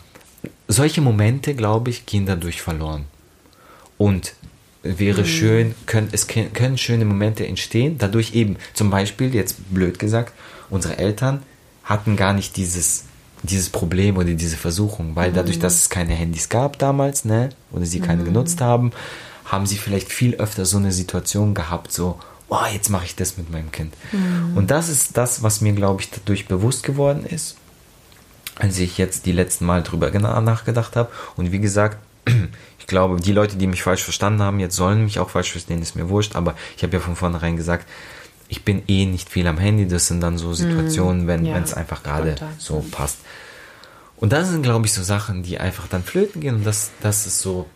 solche 0.68 1.02
Momente, 1.02 1.54
glaube 1.54 1.92
ich, 1.92 2.06
gehen 2.06 2.26
dadurch 2.26 2.62
verloren. 2.62 3.06
Und 3.98 4.34
wäre 4.86 5.22
mhm. 5.22 5.26
schön, 5.26 5.76
können, 5.86 6.10
es 6.12 6.28
können 6.28 6.78
schöne 6.78 7.06
Momente 7.06 7.46
entstehen, 7.48 7.98
dadurch 7.98 8.36
eben, 8.36 8.58
zum 8.74 8.90
Beispiel, 8.90 9.34
jetzt 9.34 9.74
blöd 9.74 10.00
gesagt, 10.00 10.34
unsere 10.76 10.98
Eltern 10.98 11.42
hatten 11.84 12.16
gar 12.16 12.34
nicht 12.34 12.58
dieses, 12.58 13.06
dieses 13.44 13.70
Problem 13.70 14.18
oder 14.18 14.34
diese 14.34 14.58
Versuchung, 14.58 15.16
weil 15.16 15.32
mhm. 15.32 15.36
dadurch, 15.36 15.60
dass 15.60 15.76
es 15.76 15.90
keine 15.90 16.14
Handys 16.14 16.50
gab 16.50 16.78
damals, 16.80 17.26
ne, 17.26 17.50
oder 17.72 17.86
sie 17.86 18.00
keine 18.00 18.22
mhm. 18.22 18.26
genutzt 18.26 18.62
haben, 18.62 18.92
haben 19.46 19.66
sie 19.66 19.78
vielleicht 19.78 20.12
viel 20.12 20.36
öfter 20.36 20.66
so 20.66 20.78
eine 20.78 20.92
Situation 20.92 21.54
gehabt, 21.54 21.92
so, 21.92 22.20
oh, 22.50 22.66
jetzt 22.74 22.90
mache 22.90 23.06
ich 23.06 23.16
das 23.16 23.38
mit 23.38 23.52
meinem 23.52 23.72
Kind. 23.72 23.94
Mhm. 24.12 24.58
Und 24.58 24.72
das 24.72 24.90
ist 24.90 25.18
das, 25.18 25.44
was 25.44 25.62
mir, 25.62 25.74
glaube 25.74 26.02
ich, 26.02 26.10
dadurch 26.10 26.48
bewusst 26.48 26.84
geworden 26.84 27.26
ist, 27.26 27.56
als 28.56 28.80
ich 28.80 28.98
jetzt 28.98 29.26
die 29.26 29.32
letzten 29.32 29.66
Mal 29.66 29.84
drüber 29.84 30.12
nachgedacht 30.12 30.96
habe. 30.96 31.12
Und 31.36 31.52
wie 31.52 31.60
gesagt, 31.60 31.98
ich 32.80 32.88
glaube, 32.88 33.20
die 33.22 33.32
Leute, 33.32 33.58
die 33.58 33.68
mich 33.68 33.84
falsch 33.84 34.04
verstanden 34.04 34.42
haben, 34.42 34.60
jetzt 34.60 34.76
sollen 34.76 35.04
mich 35.04 35.20
auch 35.20 35.30
falsch 35.30 35.52
verstehen, 35.52 35.82
ist 35.82 35.96
mir 35.96 36.10
wurscht, 36.10 36.36
aber 36.36 36.56
ich 36.76 36.84
habe 36.84 36.94
ja 36.94 37.00
von 37.00 37.16
vornherein 37.16 37.58
gesagt, 37.58 37.88
ich 38.48 38.64
bin 38.64 38.84
eh 38.88 39.06
nicht 39.06 39.30
viel 39.30 39.48
am 39.48 39.58
Handy, 39.58 39.88
das 39.88 40.08
sind 40.08 40.22
dann 40.22 40.38
so 40.38 40.54
Situationen, 40.54 41.26
mm, 41.26 41.28
wenn 41.28 41.46
ja, 41.46 41.58
es 41.58 41.74
einfach 41.74 42.04
gerade 42.04 42.36
so 42.58 42.86
passt. 42.92 43.20
Und 44.18 44.32
das 44.34 44.50
sind, 44.50 44.64
glaube 44.64 44.86
ich, 44.86 44.94
so 44.94 45.04
Sachen, 45.04 45.44
die 45.44 45.60
einfach 45.60 45.88
dann 45.88 46.04
flöten 46.04 46.42
gehen. 46.42 46.56
Und 46.56 46.66
das, 46.66 46.92
das 47.02 47.28
ist 47.28 47.40
so 47.40 47.68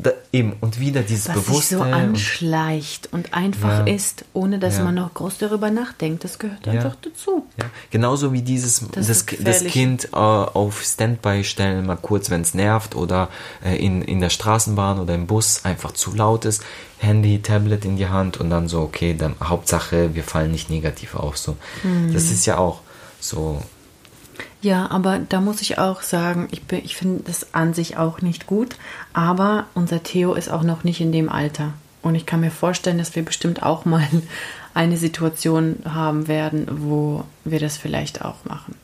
da, 0.00 0.12
eben, 0.32 0.52
und 0.60 0.78
wieder 0.78 1.02
dieses 1.02 1.28
Was 1.28 1.34
Bewusste. 1.34 1.60
sich 1.60 1.78
so 1.78 1.82
anschleicht 1.82 3.08
und, 3.12 3.26
und 3.26 3.34
einfach 3.34 3.84
ja, 3.84 3.92
ist, 3.92 4.24
ohne 4.32 4.60
dass 4.60 4.78
ja. 4.78 4.84
man 4.84 4.94
noch 4.94 5.12
groß 5.12 5.38
darüber 5.38 5.72
nachdenkt. 5.72 6.22
Das 6.22 6.38
gehört 6.38 6.66
ja. 6.66 6.74
einfach 6.74 6.94
dazu. 7.02 7.46
Ja. 7.58 7.64
Genauso 7.90 8.32
wie 8.32 8.42
dieses, 8.42 8.86
das, 8.92 9.08
das, 9.08 9.26
das 9.40 9.64
Kind 9.64 10.10
äh, 10.12 10.16
auf 10.16 10.82
Standby 10.82 11.42
stellen, 11.42 11.84
mal 11.84 11.96
kurz, 11.96 12.30
wenn 12.30 12.42
es 12.42 12.54
nervt 12.54 12.94
oder 12.94 13.28
äh, 13.64 13.76
in, 13.84 14.02
in 14.02 14.20
der 14.20 14.30
Straßenbahn 14.30 15.00
oder 15.00 15.16
im 15.16 15.26
Bus 15.26 15.64
einfach 15.64 15.90
zu 15.92 16.14
laut 16.14 16.44
ist. 16.44 16.62
Handy, 16.98 17.42
Tablet 17.42 17.84
in 17.84 17.96
die 17.96 18.06
Hand 18.06 18.36
und 18.38 18.50
dann 18.50 18.68
so, 18.68 18.82
okay, 18.82 19.14
dann 19.18 19.34
Hauptsache, 19.42 20.14
wir 20.14 20.22
fallen 20.22 20.52
nicht 20.52 20.70
negativ 20.70 21.16
auf. 21.16 21.36
So. 21.38 21.56
Mhm. 21.82 22.12
Das 22.12 22.30
ist 22.30 22.46
ja 22.46 22.58
auch 22.58 22.82
so 23.20 23.62
ja, 24.60 24.90
aber 24.90 25.18
da 25.18 25.40
muss 25.40 25.60
ich 25.60 25.78
auch 25.78 26.02
sagen, 26.02 26.48
ich, 26.50 26.62
ich 26.82 26.96
finde 26.96 27.22
das 27.24 27.54
an 27.54 27.74
sich 27.74 27.96
auch 27.96 28.22
nicht 28.22 28.46
gut. 28.46 28.76
Aber 29.12 29.66
unser 29.74 30.02
Theo 30.02 30.34
ist 30.34 30.50
auch 30.50 30.62
noch 30.62 30.84
nicht 30.84 31.00
in 31.00 31.12
dem 31.12 31.28
Alter. 31.28 31.74
Und 32.02 32.14
ich 32.14 32.26
kann 32.26 32.40
mir 32.40 32.50
vorstellen, 32.50 32.98
dass 32.98 33.14
wir 33.14 33.24
bestimmt 33.24 33.62
auch 33.62 33.84
mal 33.84 34.06
eine 34.74 34.96
Situation 34.96 35.76
haben 35.84 36.28
werden, 36.28 36.66
wo 36.70 37.24
wir 37.44 37.60
das 37.60 37.76
vielleicht 37.76 38.24
auch 38.24 38.44
machen. 38.44 38.74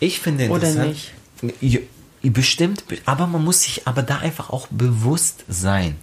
Ich 0.00 0.20
finde 0.20 0.44
interessant. 0.44 0.78
Oder 0.78 0.88
nicht? 0.88 1.82
Bestimmt, 2.22 2.84
aber 3.04 3.26
man 3.26 3.42
muss 3.42 3.62
sich 3.62 3.88
aber 3.88 4.04
da 4.04 4.18
einfach 4.18 4.50
auch 4.50 4.68
bewusst 4.68 5.44
sein, 5.48 5.96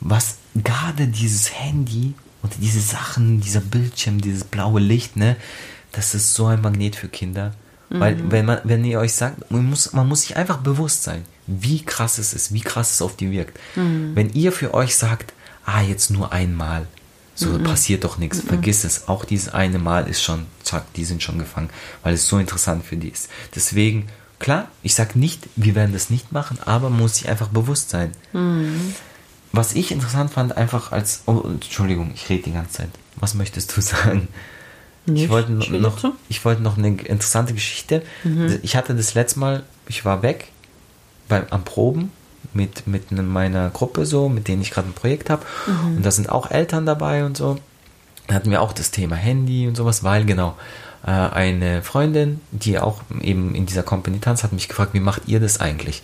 was 0.00 0.38
gerade 0.56 1.06
dieses 1.06 1.54
Handy 1.54 2.14
und 2.42 2.52
diese 2.60 2.80
Sachen, 2.80 3.40
dieser 3.40 3.60
Bildschirm, 3.60 4.20
dieses 4.20 4.42
blaue 4.42 4.80
Licht, 4.80 5.16
ne, 5.16 5.36
das 5.92 6.16
ist 6.16 6.34
so 6.34 6.46
ein 6.46 6.60
Magnet 6.60 6.96
für 6.96 7.08
Kinder. 7.08 7.54
Weil, 7.90 8.14
mhm. 8.14 8.30
wenn, 8.30 8.46
man, 8.46 8.60
wenn 8.64 8.84
ihr 8.84 9.00
euch 9.00 9.14
sagt, 9.14 9.50
man 9.50 9.68
muss, 9.68 9.92
man 9.92 10.08
muss 10.08 10.22
sich 10.22 10.36
einfach 10.36 10.58
bewusst 10.58 11.02
sein, 11.02 11.24
wie 11.48 11.82
krass 11.82 12.18
es 12.18 12.32
ist, 12.32 12.54
wie 12.54 12.60
krass 12.60 12.94
es 12.94 13.02
auf 13.02 13.16
die 13.16 13.32
wirkt. 13.32 13.58
Mhm. 13.74 14.12
Wenn 14.14 14.32
ihr 14.32 14.52
für 14.52 14.74
euch 14.74 14.96
sagt, 14.96 15.32
ah, 15.64 15.82
jetzt 15.82 16.10
nur 16.10 16.32
einmal, 16.32 16.86
so 17.34 17.48
mhm. 17.48 17.64
passiert 17.64 18.04
doch 18.04 18.16
nichts, 18.16 18.44
mhm. 18.44 18.48
vergiss 18.48 18.84
es. 18.84 19.08
Auch 19.08 19.24
dieses 19.24 19.52
eine 19.52 19.80
Mal 19.80 20.06
ist 20.08 20.22
schon, 20.22 20.46
zack, 20.62 20.92
die 20.94 21.04
sind 21.04 21.22
schon 21.22 21.38
gefangen, 21.38 21.70
weil 22.04 22.14
es 22.14 22.28
so 22.28 22.38
interessant 22.38 22.84
für 22.84 22.96
die 22.96 23.08
ist. 23.08 23.28
Deswegen, 23.56 24.06
klar, 24.38 24.68
ich 24.84 24.94
sage 24.94 25.18
nicht, 25.18 25.48
wir 25.56 25.74
werden 25.74 25.92
das 25.92 26.10
nicht 26.10 26.30
machen, 26.30 26.58
aber 26.64 26.90
man 26.90 27.00
muss 27.00 27.16
sich 27.16 27.28
einfach 27.28 27.48
bewusst 27.48 27.90
sein. 27.90 28.12
Mhm. 28.32 28.94
Was 29.52 29.72
ich 29.72 29.90
interessant 29.90 30.30
fand, 30.30 30.56
einfach 30.56 30.92
als, 30.92 31.22
oh, 31.26 31.42
Entschuldigung, 31.44 32.12
ich 32.14 32.28
rede 32.28 32.44
die 32.44 32.52
ganze 32.52 32.78
Zeit. 32.78 32.90
Was 33.16 33.34
möchtest 33.34 33.76
du 33.76 33.80
sagen? 33.80 34.28
Nicht. 35.06 35.24
Ich 35.24 35.30
wollte 35.30 35.52
noch, 35.52 36.14
ich 36.28 36.44
wollte 36.44 36.62
noch 36.62 36.76
eine 36.76 36.88
interessante 36.88 37.54
Geschichte. 37.54 38.02
Mhm. 38.24 38.58
Ich 38.62 38.76
hatte 38.76 38.94
das 38.94 39.14
letzte 39.14 39.40
Mal, 39.40 39.62
ich 39.88 40.04
war 40.04 40.22
weg 40.22 40.48
beim, 41.28 41.44
am 41.50 41.64
Proben 41.64 42.12
mit, 42.52 42.86
mit 42.86 43.10
meiner 43.12 43.70
Gruppe 43.70 44.06
so, 44.06 44.28
mit 44.28 44.48
denen 44.48 44.62
ich 44.62 44.70
gerade 44.70 44.88
ein 44.88 44.94
Projekt 44.94 45.30
habe. 45.30 45.44
Mhm. 45.66 45.96
Und 45.96 46.06
da 46.06 46.10
sind 46.10 46.28
auch 46.28 46.50
Eltern 46.50 46.86
dabei 46.86 47.24
und 47.24 47.36
so. 47.36 47.58
Da 48.26 48.34
hatten 48.34 48.50
wir 48.50 48.62
auch 48.62 48.72
das 48.72 48.90
Thema 48.90 49.16
Handy 49.16 49.66
und 49.66 49.76
sowas, 49.76 50.04
weil 50.04 50.24
genau 50.24 50.56
äh, 51.04 51.10
eine 51.10 51.82
Freundin, 51.82 52.40
die 52.50 52.78
auch 52.78 53.02
eben 53.20 53.54
in 53.54 53.66
dieser 53.66 53.82
Company 53.82 54.20
tanzt, 54.20 54.44
hat 54.44 54.52
mich 54.52 54.68
gefragt, 54.68 54.94
wie 54.94 55.00
macht 55.00 55.22
ihr 55.26 55.40
das 55.40 55.60
eigentlich? 55.60 56.02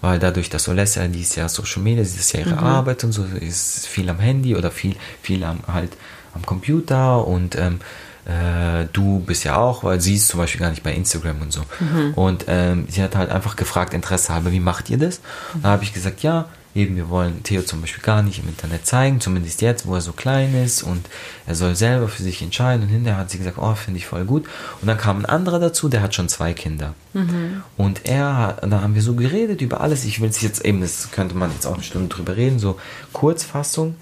Weil 0.00 0.18
dadurch, 0.18 0.48
dass 0.48 0.68
Olesja, 0.68 1.06
die 1.08 1.20
ist 1.20 1.36
ja 1.36 1.48
Social 1.48 1.82
Media, 1.82 2.04
sie 2.04 2.18
ist 2.18 2.32
ja 2.32 2.40
ihre 2.40 2.52
mhm. 2.52 2.64
Arbeit 2.64 3.04
und 3.04 3.12
so, 3.12 3.24
ist 3.24 3.86
viel 3.86 4.08
am 4.08 4.18
Handy 4.18 4.56
oder 4.56 4.70
viel, 4.70 4.96
viel 5.22 5.44
am, 5.44 5.60
halt 5.66 5.96
am 6.34 6.46
Computer 6.46 7.26
und 7.26 7.56
ähm, 7.56 7.80
äh, 8.28 8.86
du 8.92 9.20
bist 9.20 9.44
ja 9.44 9.56
auch, 9.56 9.84
weil 9.84 10.00
sie 10.00 10.14
ist 10.14 10.28
zum 10.28 10.38
Beispiel 10.38 10.60
gar 10.60 10.70
nicht 10.70 10.82
bei 10.82 10.92
Instagram 10.92 11.40
und 11.40 11.52
so. 11.52 11.62
Mhm. 11.80 12.14
Und 12.14 12.44
ähm, 12.46 12.86
sie 12.88 13.02
hat 13.02 13.16
halt 13.16 13.30
einfach 13.30 13.56
gefragt, 13.56 13.94
Interesse 13.94 14.34
halber, 14.34 14.52
wie 14.52 14.60
macht 14.60 14.90
ihr 14.90 14.98
das? 14.98 15.20
Mhm. 15.54 15.62
Da 15.62 15.68
habe 15.70 15.84
ich 15.84 15.94
gesagt, 15.94 16.22
ja, 16.22 16.46
eben, 16.74 16.96
wir 16.96 17.08
wollen 17.08 17.42
Theo 17.42 17.62
zum 17.62 17.80
Beispiel 17.80 18.02
gar 18.02 18.22
nicht 18.22 18.38
im 18.38 18.48
Internet 18.48 18.86
zeigen, 18.86 19.20
zumindest 19.22 19.62
jetzt, 19.62 19.86
wo 19.86 19.94
er 19.94 20.02
so 20.02 20.12
klein 20.12 20.54
ist 20.54 20.82
und 20.82 21.06
er 21.46 21.54
soll 21.54 21.74
selber 21.74 22.06
für 22.06 22.22
sich 22.22 22.42
entscheiden. 22.42 22.82
Und 22.82 22.90
hinterher 22.90 23.18
hat 23.18 23.30
sie 23.30 23.38
gesagt, 23.38 23.56
oh, 23.58 23.74
finde 23.74 23.98
ich 23.98 24.06
voll 24.06 24.26
gut. 24.26 24.44
Und 24.82 24.88
dann 24.88 24.98
kam 24.98 25.20
ein 25.20 25.26
anderer 25.26 25.58
dazu, 25.58 25.88
der 25.88 26.02
hat 26.02 26.14
schon 26.14 26.28
zwei 26.28 26.52
Kinder. 26.52 26.92
Mhm. 27.14 27.62
Und 27.78 28.06
er, 28.06 28.58
da 28.60 28.82
haben 28.82 28.94
wir 28.94 29.02
so 29.02 29.14
geredet 29.14 29.62
über 29.62 29.80
alles. 29.80 30.04
Ich 30.04 30.20
will 30.20 30.28
es 30.28 30.42
jetzt 30.42 30.66
eben, 30.66 30.82
das 30.82 31.10
könnte 31.12 31.34
man 31.34 31.50
jetzt 31.50 31.66
auch 31.66 31.74
eine 31.74 31.82
Stunde 31.82 32.14
drüber 32.14 32.36
reden, 32.36 32.58
so 32.58 32.78
Kurzfassung. 33.14 33.96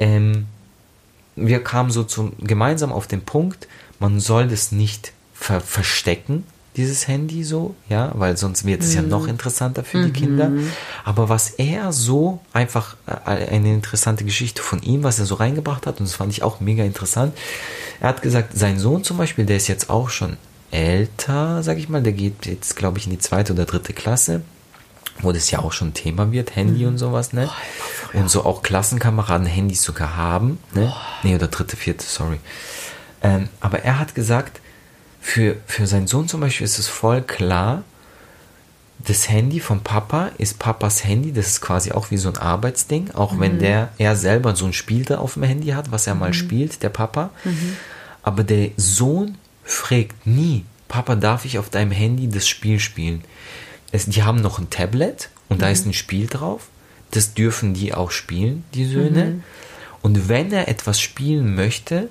Ähm, 0.00 0.46
wir 1.46 1.62
kamen 1.62 1.90
so 1.90 2.04
zum, 2.04 2.32
gemeinsam 2.38 2.92
auf 2.92 3.06
den 3.06 3.22
Punkt, 3.22 3.68
man 3.98 4.20
soll 4.20 4.48
das 4.48 4.72
nicht 4.72 5.12
ver 5.32 5.60
verstecken, 5.60 6.44
dieses 6.76 7.08
Handy 7.08 7.42
so, 7.42 7.74
ja, 7.88 8.12
weil 8.14 8.36
sonst 8.36 8.64
wird 8.64 8.82
es 8.82 8.90
mhm. 8.90 8.94
ja 8.94 9.02
noch 9.02 9.26
interessanter 9.26 9.82
für 9.82 9.98
mhm. 9.98 10.04
die 10.06 10.12
Kinder. 10.12 10.52
Aber 11.04 11.28
was 11.28 11.50
er 11.50 11.92
so 11.92 12.40
einfach 12.52 12.96
äh, 13.06 13.30
eine 13.30 13.74
interessante 13.74 14.24
Geschichte 14.24 14.62
von 14.62 14.80
ihm, 14.82 15.02
was 15.02 15.18
er 15.18 15.26
so 15.26 15.34
reingebracht 15.34 15.86
hat, 15.86 15.98
und 15.98 16.08
das 16.08 16.14
fand 16.14 16.32
ich 16.32 16.42
auch 16.42 16.60
mega 16.60 16.84
interessant. 16.84 17.36
Er 18.00 18.10
hat 18.10 18.22
gesagt, 18.22 18.56
sein 18.56 18.78
Sohn 18.78 19.02
zum 19.02 19.16
Beispiel, 19.16 19.44
der 19.44 19.56
ist 19.56 19.66
jetzt 19.66 19.90
auch 19.90 20.08
schon 20.08 20.36
älter, 20.70 21.62
sag 21.64 21.78
ich 21.78 21.88
mal, 21.88 22.02
der 22.02 22.12
geht 22.12 22.46
jetzt, 22.46 22.76
glaube 22.76 22.98
ich, 22.98 23.06
in 23.06 23.10
die 23.10 23.18
zweite 23.18 23.52
oder 23.54 23.64
dritte 23.64 23.92
Klasse 23.92 24.42
wo 25.20 25.32
das 25.32 25.50
ja 25.50 25.58
auch 25.60 25.72
schon 25.72 25.94
Thema 25.94 26.32
wird, 26.32 26.56
Handy 26.56 26.82
mhm. 26.82 26.88
und 26.88 26.98
sowas, 26.98 27.32
ne? 27.32 27.48
Oh, 27.50 28.18
und 28.18 28.30
so 28.30 28.44
auch 28.44 28.62
Klassenkameraden 28.62 29.46
Handys 29.46 29.82
sogar 29.82 30.16
haben, 30.16 30.58
ne? 30.72 30.92
Oh. 30.94 31.00
Nee, 31.22 31.34
oder 31.34 31.48
dritte, 31.48 31.76
vierte, 31.76 32.04
sorry. 32.04 32.38
Ähm, 33.22 33.48
aber 33.60 33.80
er 33.80 33.98
hat 33.98 34.14
gesagt, 34.14 34.60
für, 35.20 35.56
für 35.66 35.86
seinen 35.86 36.06
Sohn 36.06 36.28
zum 36.28 36.40
Beispiel 36.40 36.64
ist 36.64 36.78
es 36.78 36.88
voll 36.88 37.22
klar, 37.22 37.82
das 39.06 39.28
Handy 39.28 39.60
vom 39.60 39.80
Papa 39.80 40.30
ist 40.38 40.58
Papas 40.58 41.04
Handy, 41.04 41.32
das 41.32 41.46
ist 41.48 41.60
quasi 41.60 41.92
auch 41.92 42.10
wie 42.10 42.16
so 42.16 42.28
ein 42.28 42.36
Arbeitsding, 42.36 43.12
auch 43.12 43.32
mhm. 43.32 43.40
wenn 43.40 43.58
der, 43.58 43.90
er 43.98 44.16
selber 44.16 44.56
so 44.56 44.66
ein 44.66 44.72
Spiel 44.72 45.04
da 45.04 45.18
auf 45.18 45.34
dem 45.34 45.44
Handy 45.44 45.68
hat, 45.68 45.92
was 45.92 46.06
er 46.06 46.14
mhm. 46.14 46.20
mal 46.20 46.34
spielt, 46.34 46.82
der 46.82 46.88
Papa. 46.88 47.30
Mhm. 47.44 47.76
Aber 48.22 48.44
der 48.44 48.70
Sohn 48.76 49.38
fragt 49.64 50.26
nie, 50.26 50.64
Papa, 50.88 51.14
darf 51.14 51.44
ich 51.44 51.58
auf 51.58 51.70
deinem 51.70 51.92
Handy 51.92 52.28
das 52.28 52.48
Spiel 52.48 52.80
spielen? 52.80 53.22
Es, 53.92 54.06
die 54.06 54.22
haben 54.22 54.40
noch 54.40 54.58
ein 54.58 54.70
Tablet 54.70 55.30
und 55.48 55.56
mhm. 55.56 55.60
da 55.60 55.68
ist 55.70 55.86
ein 55.86 55.94
Spiel 55.94 56.26
drauf. 56.26 56.68
Das 57.10 57.34
dürfen 57.34 57.74
die 57.74 57.94
auch 57.94 58.10
spielen, 58.10 58.64
die 58.74 58.84
Söhne. 58.84 59.24
Mhm. 59.24 59.42
Und 60.02 60.28
wenn 60.28 60.52
er 60.52 60.68
etwas 60.68 61.00
spielen 61.00 61.54
möchte, 61.54 62.08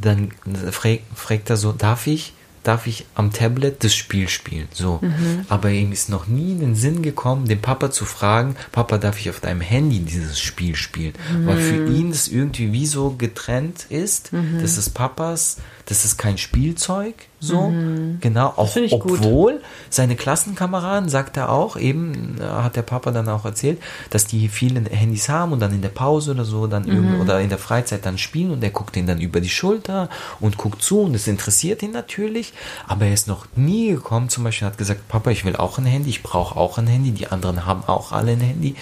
dann 0.00 0.32
fragt, 0.70 1.02
fragt 1.14 1.50
er 1.50 1.56
so, 1.56 1.72
darf 1.72 2.06
ich 2.06 2.34
darf 2.64 2.86
ich 2.86 3.06
am 3.14 3.30
Tablet 3.30 3.84
das 3.84 3.94
Spiel 3.94 4.28
spielen. 4.28 4.68
So. 4.72 4.98
Mhm. 5.02 5.44
Aber 5.48 5.70
ihm 5.70 5.92
ist 5.92 6.08
noch 6.08 6.26
nie 6.26 6.52
in 6.52 6.60
den 6.60 6.74
Sinn 6.74 7.02
gekommen, 7.02 7.46
den 7.46 7.60
Papa 7.60 7.90
zu 7.90 8.06
fragen, 8.06 8.56
Papa, 8.72 8.98
darf 8.98 9.20
ich 9.20 9.30
auf 9.30 9.40
deinem 9.40 9.60
Handy 9.60 10.00
dieses 10.00 10.40
Spiel 10.40 10.74
spielen? 10.74 11.12
Mhm. 11.30 11.46
Weil 11.46 11.58
für 11.58 11.86
ihn 11.86 12.10
das 12.10 12.26
irgendwie 12.26 12.72
wie 12.72 12.86
so 12.86 13.10
getrennt 13.16 13.86
ist. 13.90 14.32
Mhm. 14.32 14.58
Das 14.60 14.78
ist 14.78 14.90
Papas, 14.90 15.58
das 15.86 16.04
ist 16.04 16.16
kein 16.16 16.38
Spielzeug. 16.38 17.14
So, 17.40 17.68
mhm. 17.68 18.18
genau, 18.20 18.54
auch 18.56 18.74
obwohl 18.90 19.52
gut. 19.52 19.62
seine 19.90 20.16
Klassenkameraden, 20.16 21.10
sagt 21.10 21.36
er 21.36 21.50
auch, 21.50 21.76
eben 21.76 22.38
äh, 22.40 22.44
hat 22.44 22.76
der 22.76 22.82
Papa 22.82 23.10
dann 23.10 23.28
auch 23.28 23.44
erzählt, 23.44 23.82
dass 24.08 24.26
die 24.26 24.48
viele 24.48 24.80
Handys 24.88 25.28
haben 25.28 25.52
und 25.52 25.60
dann 25.60 25.74
in 25.74 25.82
der 25.82 25.90
Pause 25.90 26.30
oder 26.30 26.46
so, 26.46 26.66
dann 26.66 26.84
mhm. 26.84 27.20
oder 27.20 27.40
in 27.40 27.50
der 27.50 27.58
Freizeit 27.58 28.06
dann 28.06 28.16
spielen 28.16 28.50
und 28.50 28.64
er 28.64 28.70
guckt 28.70 28.96
ihn 28.96 29.06
dann 29.06 29.20
über 29.20 29.42
die 29.42 29.50
Schulter 29.50 30.08
und 30.40 30.56
guckt 30.56 30.80
zu 30.80 31.02
und 31.02 31.14
es 31.14 31.26
interessiert 31.26 31.82
ihn 31.82 31.92
natürlich, 31.92 32.54
aber 32.86 33.04
er 33.04 33.12
ist 33.12 33.28
noch 33.28 33.46
nie 33.56 33.90
gekommen, 33.90 34.30
zum 34.30 34.44
Beispiel 34.44 34.66
hat 34.66 34.78
gesagt, 34.78 35.06
Papa, 35.08 35.30
ich 35.30 35.44
will 35.44 35.56
auch 35.56 35.76
ein 35.76 35.84
Handy, 35.84 36.08
ich 36.08 36.22
brauche 36.22 36.56
auch 36.58 36.78
ein 36.78 36.86
Handy, 36.86 37.10
die 37.10 37.26
anderen 37.26 37.66
haben 37.66 37.84
auch 37.86 38.12
alle 38.12 38.32
ein 38.32 38.40
Handy. 38.40 38.74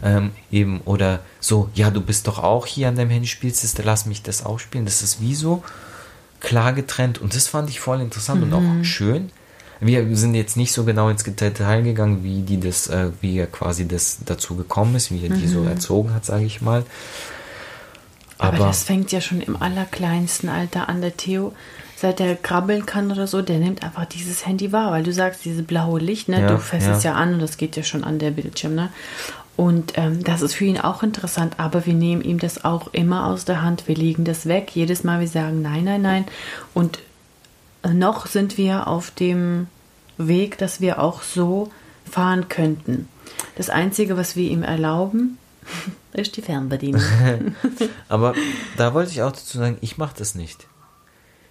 Ähm, 0.00 0.30
eben, 0.52 0.80
oder 0.84 1.18
so, 1.40 1.68
ja, 1.74 1.90
du 1.90 2.00
bist 2.00 2.28
doch 2.28 2.38
auch 2.38 2.66
hier 2.66 2.86
an 2.86 2.94
deinem 2.94 3.10
Handy, 3.10 3.26
spielst 3.26 3.64
es, 3.64 3.76
lass 3.78 4.06
mich 4.06 4.22
das 4.22 4.46
auch 4.46 4.60
spielen. 4.60 4.84
Das 4.84 5.02
ist 5.02 5.20
wie 5.20 5.34
so, 5.34 5.64
klar 6.40 6.72
getrennt 6.72 7.20
und 7.20 7.34
das 7.34 7.48
fand 7.48 7.70
ich 7.70 7.80
voll 7.80 8.00
interessant 8.00 8.40
mhm. 8.40 8.46
und 8.46 8.54
auch 8.54 8.60
mhm. 8.60 8.84
schön. 8.84 9.30
Wir 9.80 10.16
sind 10.16 10.34
jetzt 10.34 10.56
nicht 10.56 10.72
so 10.72 10.84
genau 10.84 11.08
ins 11.08 11.22
Detail 11.22 11.82
gegangen, 11.82 12.24
wie 12.24 12.42
die 12.42 12.58
das, 12.58 12.88
äh, 12.88 13.10
wie 13.20 13.38
er 13.38 13.46
quasi 13.46 13.86
das 13.86 14.18
dazu 14.24 14.56
gekommen 14.56 14.96
ist, 14.96 15.12
wie 15.12 15.24
er 15.24 15.30
mhm. 15.30 15.38
die 15.38 15.46
so 15.46 15.60
mhm. 15.60 15.68
erzogen 15.68 16.14
hat, 16.14 16.24
sage 16.24 16.44
ich 16.44 16.60
mal. 16.60 16.84
Aber, 18.38 18.56
Aber, 18.56 18.66
das 18.66 18.84
fängt 18.84 19.12
ja 19.12 19.20
schon 19.20 19.40
im 19.40 19.60
allerkleinsten 19.60 20.48
Alter 20.48 20.88
an. 20.88 21.00
Der 21.00 21.16
Theo, 21.16 21.52
seit 21.96 22.20
er 22.20 22.36
krabbeln 22.36 22.86
kann 22.86 23.10
oder 23.10 23.26
so, 23.26 23.42
der 23.42 23.58
nimmt 23.58 23.82
einfach 23.82 24.04
dieses 24.04 24.46
Handy 24.46 24.72
wahr, 24.72 24.92
weil 24.92 25.02
du 25.02 25.12
sagst, 25.12 25.44
dieses 25.44 25.64
blaue 25.64 25.98
Licht, 25.98 26.28
ne? 26.28 26.40
Ja, 26.42 26.48
du 26.48 26.58
fährst 26.58 26.86
ja. 26.86 26.96
es 26.96 27.02
ja 27.02 27.14
an 27.14 27.34
und 27.34 27.40
das 27.40 27.56
geht 27.56 27.76
ja 27.76 27.82
schon 27.82 28.04
an 28.04 28.20
der 28.20 28.30
Bildschirm, 28.30 28.74
ne? 28.76 28.90
Und 29.58 29.94
ähm, 29.96 30.22
das 30.22 30.40
ist 30.40 30.54
für 30.54 30.66
ihn 30.66 30.78
auch 30.78 31.02
interessant, 31.02 31.54
aber 31.58 31.84
wir 31.84 31.92
nehmen 31.92 32.22
ihm 32.22 32.38
das 32.38 32.64
auch 32.64 32.94
immer 32.94 33.26
aus 33.26 33.44
der 33.44 33.60
Hand. 33.60 33.88
Wir 33.88 33.96
legen 33.96 34.22
das 34.22 34.46
weg. 34.46 34.70
Jedes 34.72 35.02
Mal 35.02 35.18
wir 35.18 35.26
sagen 35.26 35.62
nein, 35.62 35.82
nein, 35.82 36.00
nein. 36.00 36.26
Und 36.74 37.00
noch 37.84 38.26
sind 38.26 38.56
wir 38.56 38.86
auf 38.86 39.10
dem 39.10 39.66
Weg, 40.16 40.58
dass 40.58 40.80
wir 40.80 41.02
auch 41.02 41.22
so 41.22 41.72
fahren 42.08 42.48
könnten. 42.48 43.08
Das 43.56 43.68
Einzige, 43.68 44.16
was 44.16 44.36
wir 44.36 44.48
ihm 44.48 44.62
erlauben, 44.62 45.38
ist 46.12 46.36
die 46.36 46.42
Fernbedienung. 46.42 47.02
aber 48.08 48.34
da 48.76 48.94
wollte 48.94 49.10
ich 49.10 49.22
auch 49.22 49.32
dazu 49.32 49.58
sagen, 49.58 49.78
ich 49.80 49.98
mache 49.98 50.14
das 50.16 50.36
nicht. 50.36 50.68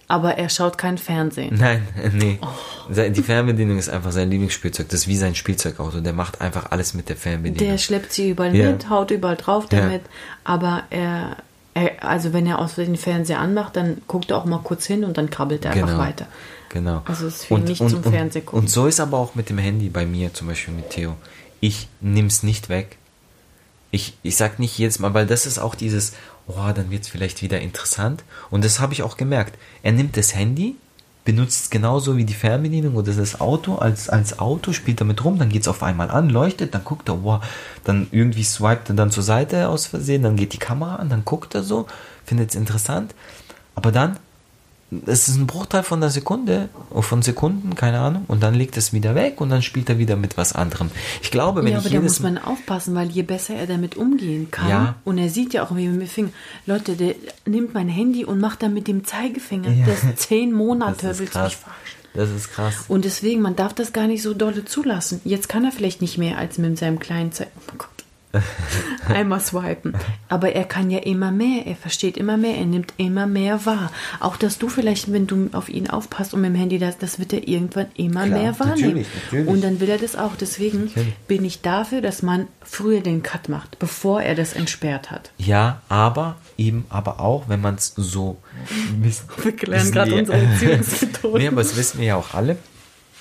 Aber 0.08 0.38
er 0.38 0.48
schaut 0.48 0.78
kein 0.78 0.96
Fernsehen. 0.96 1.54
Nein, 1.58 1.86
nee. 2.14 2.38
Oh. 2.40 3.10
Die 3.10 3.22
Fernbedienung 3.22 3.78
ist 3.78 3.90
einfach 3.90 4.10
sein 4.10 4.30
Lieblingsspielzeug. 4.30 4.88
Das 4.88 5.00
ist 5.00 5.08
wie 5.08 5.16
sein 5.16 5.34
Spielzeugauto. 5.34 6.00
Der 6.00 6.14
macht 6.14 6.40
einfach 6.40 6.70
alles 6.70 6.94
mit 6.94 7.10
der 7.10 7.16
Fernbedienung. 7.16 7.70
Der 7.70 7.76
schleppt 7.76 8.14
sie 8.14 8.30
überall 8.30 8.56
ja. 8.56 8.70
mit, 8.70 8.88
haut 8.88 9.10
überall 9.10 9.36
drauf 9.36 9.66
damit. 9.68 10.02
Ja. 10.02 10.08
Aber 10.44 10.84
er, 10.88 11.36
er, 11.74 12.02
also 12.02 12.32
wenn 12.32 12.46
er 12.46 12.58
aus 12.58 12.76
den 12.76 12.96
Fernseher 12.96 13.38
anmacht, 13.38 13.76
dann 13.76 14.00
guckt 14.08 14.30
er 14.30 14.38
auch 14.38 14.46
mal 14.46 14.60
kurz 14.64 14.86
hin 14.86 15.04
und 15.04 15.18
dann 15.18 15.28
krabbelt 15.28 15.66
er 15.66 15.74
genau. 15.74 15.86
einfach 15.86 15.98
weiter. 15.98 16.26
Genau. 16.70 17.02
Also 17.04 17.26
es 17.26 17.36
ist 17.36 17.44
für 17.44 17.54
und, 17.54 17.64
nicht 17.64 17.82
und, 17.82 17.90
zum 17.90 18.02
Fernsehen 18.02 18.46
gucken. 18.46 18.60
Und 18.60 18.70
so 18.70 18.86
ist 18.86 19.00
aber 19.00 19.18
auch 19.18 19.34
mit 19.34 19.50
dem 19.50 19.58
Handy 19.58 19.90
bei 19.90 20.06
mir, 20.06 20.32
zum 20.32 20.48
Beispiel 20.48 20.72
mit 20.72 20.88
Theo. 20.88 21.16
Ich 21.60 21.86
nimm's 22.00 22.42
nicht 22.42 22.70
weg. 22.70 22.96
Ich, 23.90 24.16
ich 24.22 24.36
sag 24.36 24.58
nicht 24.58 24.78
jedes 24.78 24.98
Mal, 24.98 25.12
weil 25.12 25.26
das 25.26 25.44
ist 25.44 25.58
auch 25.58 25.74
dieses, 25.74 26.14
oh, 26.48 26.72
dann 26.74 26.90
wird 26.90 27.02
es 27.02 27.08
vielleicht 27.08 27.42
wieder 27.42 27.60
interessant. 27.60 28.24
Und 28.50 28.64
das 28.64 28.80
habe 28.80 28.92
ich 28.92 29.02
auch 29.02 29.16
gemerkt. 29.16 29.58
Er 29.82 29.92
nimmt 29.92 30.16
das 30.16 30.34
Handy, 30.34 30.76
benutzt 31.24 31.64
es 31.64 31.70
genauso 31.70 32.16
wie 32.16 32.24
die 32.24 32.34
Fernbedienung 32.34 32.96
oder 32.96 33.12
das 33.12 33.40
Auto 33.40 33.76
als, 33.76 34.08
als 34.08 34.38
Auto, 34.38 34.72
spielt 34.72 35.00
damit 35.00 35.22
rum, 35.24 35.38
dann 35.38 35.50
geht 35.50 35.62
es 35.62 35.68
auf 35.68 35.82
einmal 35.82 36.10
an, 36.10 36.30
leuchtet, 36.30 36.74
dann 36.74 36.84
guckt 36.84 37.10
er, 37.10 37.22
wow, 37.22 37.44
dann 37.84 38.06
irgendwie 38.12 38.44
swipet 38.44 38.88
er 38.88 38.94
dann 38.94 39.10
zur 39.10 39.22
Seite 39.22 39.68
aus 39.68 39.86
Versehen, 39.86 40.22
dann 40.22 40.36
geht 40.36 40.54
die 40.54 40.58
Kamera 40.58 40.96
an, 40.96 41.10
dann 41.10 41.26
guckt 41.26 41.54
er 41.54 41.62
so, 41.62 41.86
findet 42.24 42.50
es 42.50 42.56
interessant. 42.56 43.14
Aber 43.74 43.92
dann 43.92 44.18
es 45.06 45.28
ist 45.28 45.36
ein 45.36 45.46
Bruchteil 45.46 45.82
von 45.82 46.00
der 46.00 46.08
Sekunde, 46.08 46.70
von 47.00 47.20
Sekunden, 47.20 47.74
keine 47.74 48.00
Ahnung, 48.00 48.24
und 48.26 48.42
dann 48.42 48.54
legt 48.54 48.76
es 48.78 48.92
wieder 48.92 49.14
weg 49.14 49.40
und 49.40 49.50
dann 49.50 49.62
spielt 49.62 49.90
er 49.90 49.98
wieder 49.98 50.16
mit 50.16 50.38
was 50.38 50.54
anderem. 50.54 50.90
Ich 51.22 51.30
glaube, 51.30 51.62
wenn 51.62 51.72
ja, 51.72 51.78
ich 51.78 51.86
aber 51.86 51.94
da 51.94 52.00
muss 52.00 52.20
man 52.20 52.38
aufpassen, 52.38 52.94
weil 52.94 53.10
je 53.10 53.22
besser 53.22 53.54
er 53.54 53.66
damit 53.66 53.96
umgehen 53.96 54.50
kann, 54.50 54.68
ja. 54.68 54.94
und 55.04 55.18
er 55.18 55.28
sieht 55.28 55.52
ja 55.52 55.62
auch, 55.62 55.76
wie 55.76 55.88
mit 55.88 56.00
dem 56.00 56.08
Finger, 56.08 56.30
Leute, 56.64 56.96
der 56.96 57.14
nimmt 57.44 57.74
mein 57.74 57.88
Handy 57.88 58.24
und 58.24 58.40
macht 58.40 58.62
dann 58.62 58.72
mit 58.72 58.88
dem 58.88 59.04
Zeigefinger, 59.04 59.70
ja. 59.70 59.86
das 59.86 60.16
zehn 60.16 60.52
Monate, 60.58 61.08
das 61.08 61.18
willst 61.18 61.34
du 61.34 61.40
mich 61.40 61.56
verarschen? 61.56 61.98
Das 62.14 62.30
ist 62.30 62.50
krass. 62.50 62.74
Und 62.88 63.04
deswegen, 63.04 63.42
man 63.42 63.54
darf 63.54 63.74
das 63.74 63.92
gar 63.92 64.06
nicht 64.06 64.22
so 64.22 64.34
dolle 64.34 64.64
zulassen. 64.64 65.20
Jetzt 65.24 65.48
kann 65.48 65.64
er 65.64 65.70
vielleicht 65.70 66.00
nicht 66.00 66.18
mehr 66.18 66.38
als 66.38 66.58
mit 66.58 66.78
seinem 66.78 66.98
kleinen 66.98 67.30
Zeig. 67.32 67.48
Oh 67.68 67.74
Gott. 67.76 67.97
Einmal 69.08 69.40
swipen. 69.40 69.94
Aber 70.28 70.52
er 70.52 70.64
kann 70.64 70.90
ja 70.90 70.98
immer 70.98 71.30
mehr, 71.30 71.66
er 71.66 71.76
versteht 71.76 72.16
immer 72.16 72.36
mehr, 72.36 72.56
er 72.56 72.66
nimmt 72.66 72.92
immer 72.96 73.26
mehr 73.26 73.64
wahr. 73.64 73.90
Auch 74.20 74.36
dass 74.36 74.58
du 74.58 74.68
vielleicht, 74.68 75.12
wenn 75.12 75.26
du 75.26 75.48
auf 75.52 75.68
ihn 75.68 75.88
aufpasst 75.88 76.34
und 76.34 76.42
mit 76.42 76.50
dem 76.50 76.56
Handy 76.56 76.78
das, 76.78 76.98
das 76.98 77.18
wird 77.18 77.32
er 77.32 77.48
irgendwann 77.48 77.86
immer 77.96 78.26
Klar, 78.26 78.38
mehr 78.38 78.58
wahrnehmen. 78.58 78.80
Natürlich, 78.80 79.08
natürlich. 79.24 79.48
Und 79.48 79.64
dann 79.64 79.80
will 79.80 79.88
er 79.88 79.98
das 79.98 80.16
auch. 80.16 80.36
Deswegen 80.36 80.86
natürlich. 80.86 81.14
bin 81.26 81.44
ich 81.44 81.62
dafür, 81.62 82.02
dass 82.02 82.22
man 82.22 82.48
früher 82.62 83.00
den 83.00 83.22
Cut 83.22 83.48
macht, 83.48 83.78
bevor 83.78 84.22
er 84.22 84.34
das 84.34 84.52
entsperrt 84.52 85.10
hat. 85.10 85.32
Ja, 85.38 85.80
aber 85.88 86.36
eben, 86.58 86.84
aber 86.90 87.20
auch, 87.20 87.48
wenn 87.48 87.60
man 87.60 87.76
es 87.76 87.94
so. 87.96 88.38
Wir 88.98 89.52
lernen 89.66 89.92
gerade 89.92 90.14
unsere 90.14 90.38
Erziehungsmethoden. 90.38 91.40
nee, 91.40 91.48
aber 91.48 91.62
das 91.62 91.76
wissen 91.76 92.00
wir 92.00 92.08
ja 92.08 92.16
auch 92.16 92.34
alle 92.34 92.56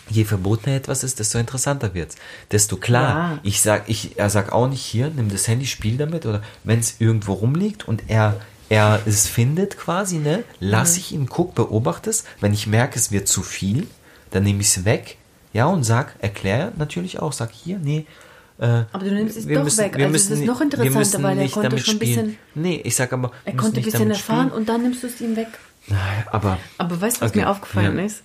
je 0.09 0.25
verbotener 0.25 0.75
etwas 0.75 1.03
ist, 1.03 1.19
desto 1.19 1.37
interessanter 1.37 1.93
wird's. 1.93 2.15
Desto 2.51 2.77
klar. 2.77 3.31
Ja. 3.33 3.39
Ich 3.43 3.61
sag, 3.61 3.89
ich, 3.89 4.17
er 4.17 4.29
sagt 4.29 4.51
auch 4.51 4.67
nicht 4.67 4.81
hier, 4.81 5.09
nimm 5.09 5.29
das 5.29 5.47
Handy, 5.47 5.65
spiel 5.65 5.97
damit 5.97 6.25
oder 6.25 6.41
wenn 6.63 6.79
es 6.79 6.95
irgendwo 6.99 7.33
rumliegt 7.33 7.87
und 7.87 8.03
er 8.07 8.39
er 8.69 8.99
es 9.05 9.27
findet 9.27 9.77
quasi, 9.77 10.17
ne, 10.17 10.43
lass 10.59 10.93
mhm. 10.93 10.97
ich 10.97 11.11
ihn, 11.13 11.25
guck, 11.27 11.55
beobachte 11.55 12.09
es. 12.09 12.25
Wenn 12.41 12.53
ich 12.53 12.67
merke, 12.67 12.99
es 12.99 13.11
wird 13.11 13.29
zu 13.29 13.41
viel, 13.41 13.87
dann 14.31 14.43
nehme 14.43 14.59
ich 14.59 14.67
es 14.67 14.83
weg, 14.83 15.17
ja, 15.53 15.67
und 15.67 15.85
sag, 15.85 16.15
erkläre 16.19 16.73
natürlich 16.77 17.19
auch, 17.19 17.31
sag 17.31 17.51
hier, 17.51 17.79
nee, 17.79 18.05
äh, 18.59 18.83
aber 18.91 19.05
du 19.05 19.13
nimmst 19.13 19.37
es 19.37 19.47
doch 19.47 19.63
müssen, 19.63 19.77
weg. 19.77 19.95
Also 19.95 20.09
müssen, 20.09 20.33
es 20.33 20.39
ist 20.39 20.45
noch 20.45 20.61
interessanter, 20.61 21.23
weil 21.23 21.37
er 21.37 21.47
konnte 21.47 21.77
schon 21.77 21.95
ein 21.95 21.99
bisschen. 21.99 22.37
Nee, 22.55 22.81
ich 22.83 22.95
sag 22.95 23.13
aber. 23.13 23.31
Er 23.45 23.55
konnte 23.55 23.79
ein 23.79 23.83
bisschen 23.83 24.09
erfahren 24.09 24.47
spielen. 24.47 24.59
und 24.59 24.67
dann 24.67 24.81
nimmst 24.81 25.03
du 25.03 25.07
es 25.07 25.21
ihm 25.21 25.35
weg. 25.35 25.49
Nein, 25.85 26.23
aber. 26.31 26.57
Aber 26.79 26.99
weißt 26.99 27.17
du, 27.17 27.21
was 27.21 27.29
okay, 27.29 27.41
mir 27.41 27.49
aufgefallen 27.51 27.99
ja. 27.99 28.05
ist? 28.05 28.23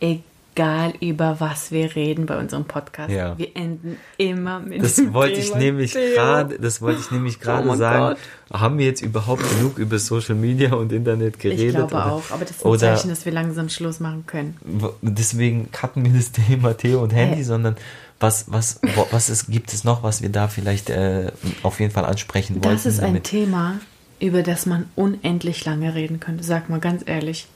Egal 0.00 0.22
egal 0.60 0.92
über 1.00 1.40
was 1.40 1.72
wir 1.72 1.94
reden 1.96 2.26
bei 2.26 2.38
unserem 2.38 2.64
Podcast. 2.64 3.10
Ja. 3.10 3.36
Wir 3.38 3.56
enden 3.56 3.96
immer 4.18 4.60
mit 4.60 4.82
das 4.82 4.96
dem 4.96 5.14
wollte 5.14 5.40
Thema 5.40 5.46
ich 5.46 5.54
nämlich 5.54 5.92
gerade, 5.92 6.58
das 6.58 6.82
wollte 6.82 7.00
ich 7.00 7.10
nämlich 7.10 7.40
gerade 7.40 7.68
oh 7.68 7.76
sagen. 7.76 8.16
Gott. 8.50 8.60
Haben 8.60 8.78
wir 8.78 8.86
jetzt 8.86 9.00
überhaupt 9.00 9.48
genug 9.48 9.78
über 9.78 9.98
Social 9.98 10.34
Media 10.34 10.74
und 10.74 10.92
Internet 10.92 11.38
geredet? 11.38 11.66
Ich 11.66 11.74
glaube 11.74 11.94
oder, 11.94 12.12
auch, 12.12 12.30
aber 12.30 12.44
das 12.44 12.56
ist 12.56 12.66
ein 12.66 12.78
Zeichen, 12.78 13.08
dass 13.08 13.24
wir 13.24 13.32
langsam 13.32 13.68
Schluss 13.68 14.00
machen 14.00 14.24
können. 14.26 14.56
Deswegen 15.02 15.70
cutten 15.70 16.04
wir 16.04 16.12
das 16.12 16.32
Thema 16.48 16.76
Theo 16.76 17.02
und 17.02 17.14
Handy, 17.14 17.36
hey. 17.36 17.44
sondern 17.44 17.76
was, 18.18 18.46
was, 18.48 18.80
was 19.12 19.30
ist, 19.30 19.46
gibt 19.46 19.72
es 19.72 19.84
noch, 19.84 20.02
was 20.02 20.20
wir 20.20 20.28
da 20.28 20.48
vielleicht 20.48 20.90
äh, 20.90 21.30
auf 21.62 21.80
jeden 21.80 21.92
Fall 21.92 22.04
ansprechen 22.04 22.62
wollen? 22.62 22.74
Das 22.74 22.86
ist 22.86 22.98
ein 22.98 23.06
damit? 23.06 23.24
Thema, 23.24 23.78
über 24.18 24.42
das 24.42 24.66
man 24.66 24.86
unendlich 24.94 25.64
lange 25.64 25.94
reden 25.94 26.20
könnte. 26.20 26.44
Sag 26.44 26.68
mal 26.68 26.80
ganz 26.80 27.02
ehrlich. 27.06 27.46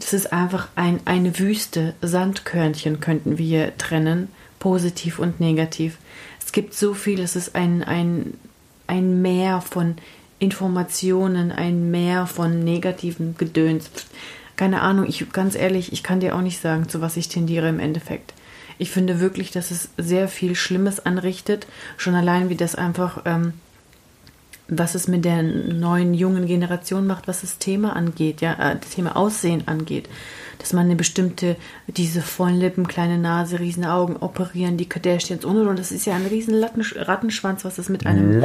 Das 0.00 0.14
ist 0.14 0.32
einfach 0.32 0.68
ein, 0.74 1.00
eine 1.04 1.38
Wüste. 1.38 1.94
Sandkörnchen 2.00 3.00
könnten 3.00 3.38
wir 3.38 3.76
trennen, 3.76 4.28
positiv 4.58 5.18
und 5.18 5.40
negativ. 5.40 5.98
Es 6.44 6.52
gibt 6.52 6.74
so 6.74 6.94
viel, 6.94 7.20
es 7.20 7.36
ist 7.36 7.54
ein, 7.54 7.84
ein, 7.84 8.34
ein 8.86 9.22
Meer 9.22 9.60
von 9.60 9.96
Informationen, 10.38 11.52
ein 11.52 11.90
Meer 11.90 12.26
von 12.26 12.64
negativen 12.64 13.36
Gedöns. 13.36 13.90
Keine 14.56 14.80
Ahnung, 14.80 15.06
ich 15.06 15.30
ganz 15.32 15.54
ehrlich, 15.54 15.92
ich 15.92 16.02
kann 16.02 16.20
dir 16.20 16.34
auch 16.34 16.40
nicht 16.40 16.60
sagen, 16.60 16.88
zu 16.88 17.00
was 17.00 17.16
ich 17.16 17.28
tendiere 17.28 17.68
im 17.68 17.78
Endeffekt. 17.78 18.34
Ich 18.78 18.90
finde 18.90 19.20
wirklich, 19.20 19.50
dass 19.50 19.70
es 19.70 19.90
sehr 19.98 20.28
viel 20.28 20.54
Schlimmes 20.54 20.98
anrichtet. 20.98 21.66
Schon 21.98 22.14
allein, 22.14 22.48
wie 22.48 22.56
das 22.56 22.74
einfach 22.74 23.22
ähm, 23.26 23.52
was 24.70 24.94
es 24.94 25.08
mit 25.08 25.24
der 25.24 25.42
neuen 25.42 26.14
jungen 26.14 26.46
Generation 26.46 27.06
macht, 27.06 27.26
was 27.26 27.42
das 27.42 27.58
Thema 27.58 27.96
angeht, 27.96 28.40
ja, 28.40 28.52
äh, 28.52 28.76
das 28.80 28.90
Thema 28.90 29.16
Aussehen 29.16 29.64
angeht. 29.66 30.08
Dass 30.58 30.74
man 30.74 30.84
eine 30.84 30.94
bestimmte, 30.94 31.56
diese 31.86 32.20
vollen 32.20 32.60
Lippen, 32.60 32.86
kleine 32.86 33.16
Nase, 33.16 33.60
riesen 33.60 33.84
Augen 33.86 34.16
operieren, 34.16 34.76
die 34.76 34.88
Kardashians 34.88 35.44
und 35.44 35.56
und 35.56 35.78
das 35.78 35.90
ist 35.90 36.04
ja 36.04 36.14
ein 36.14 36.26
riesen 36.26 36.62
Rattenschwanz, 36.62 37.64
was 37.64 37.78
es 37.78 37.88
mit 37.88 38.04
einem, 38.04 38.42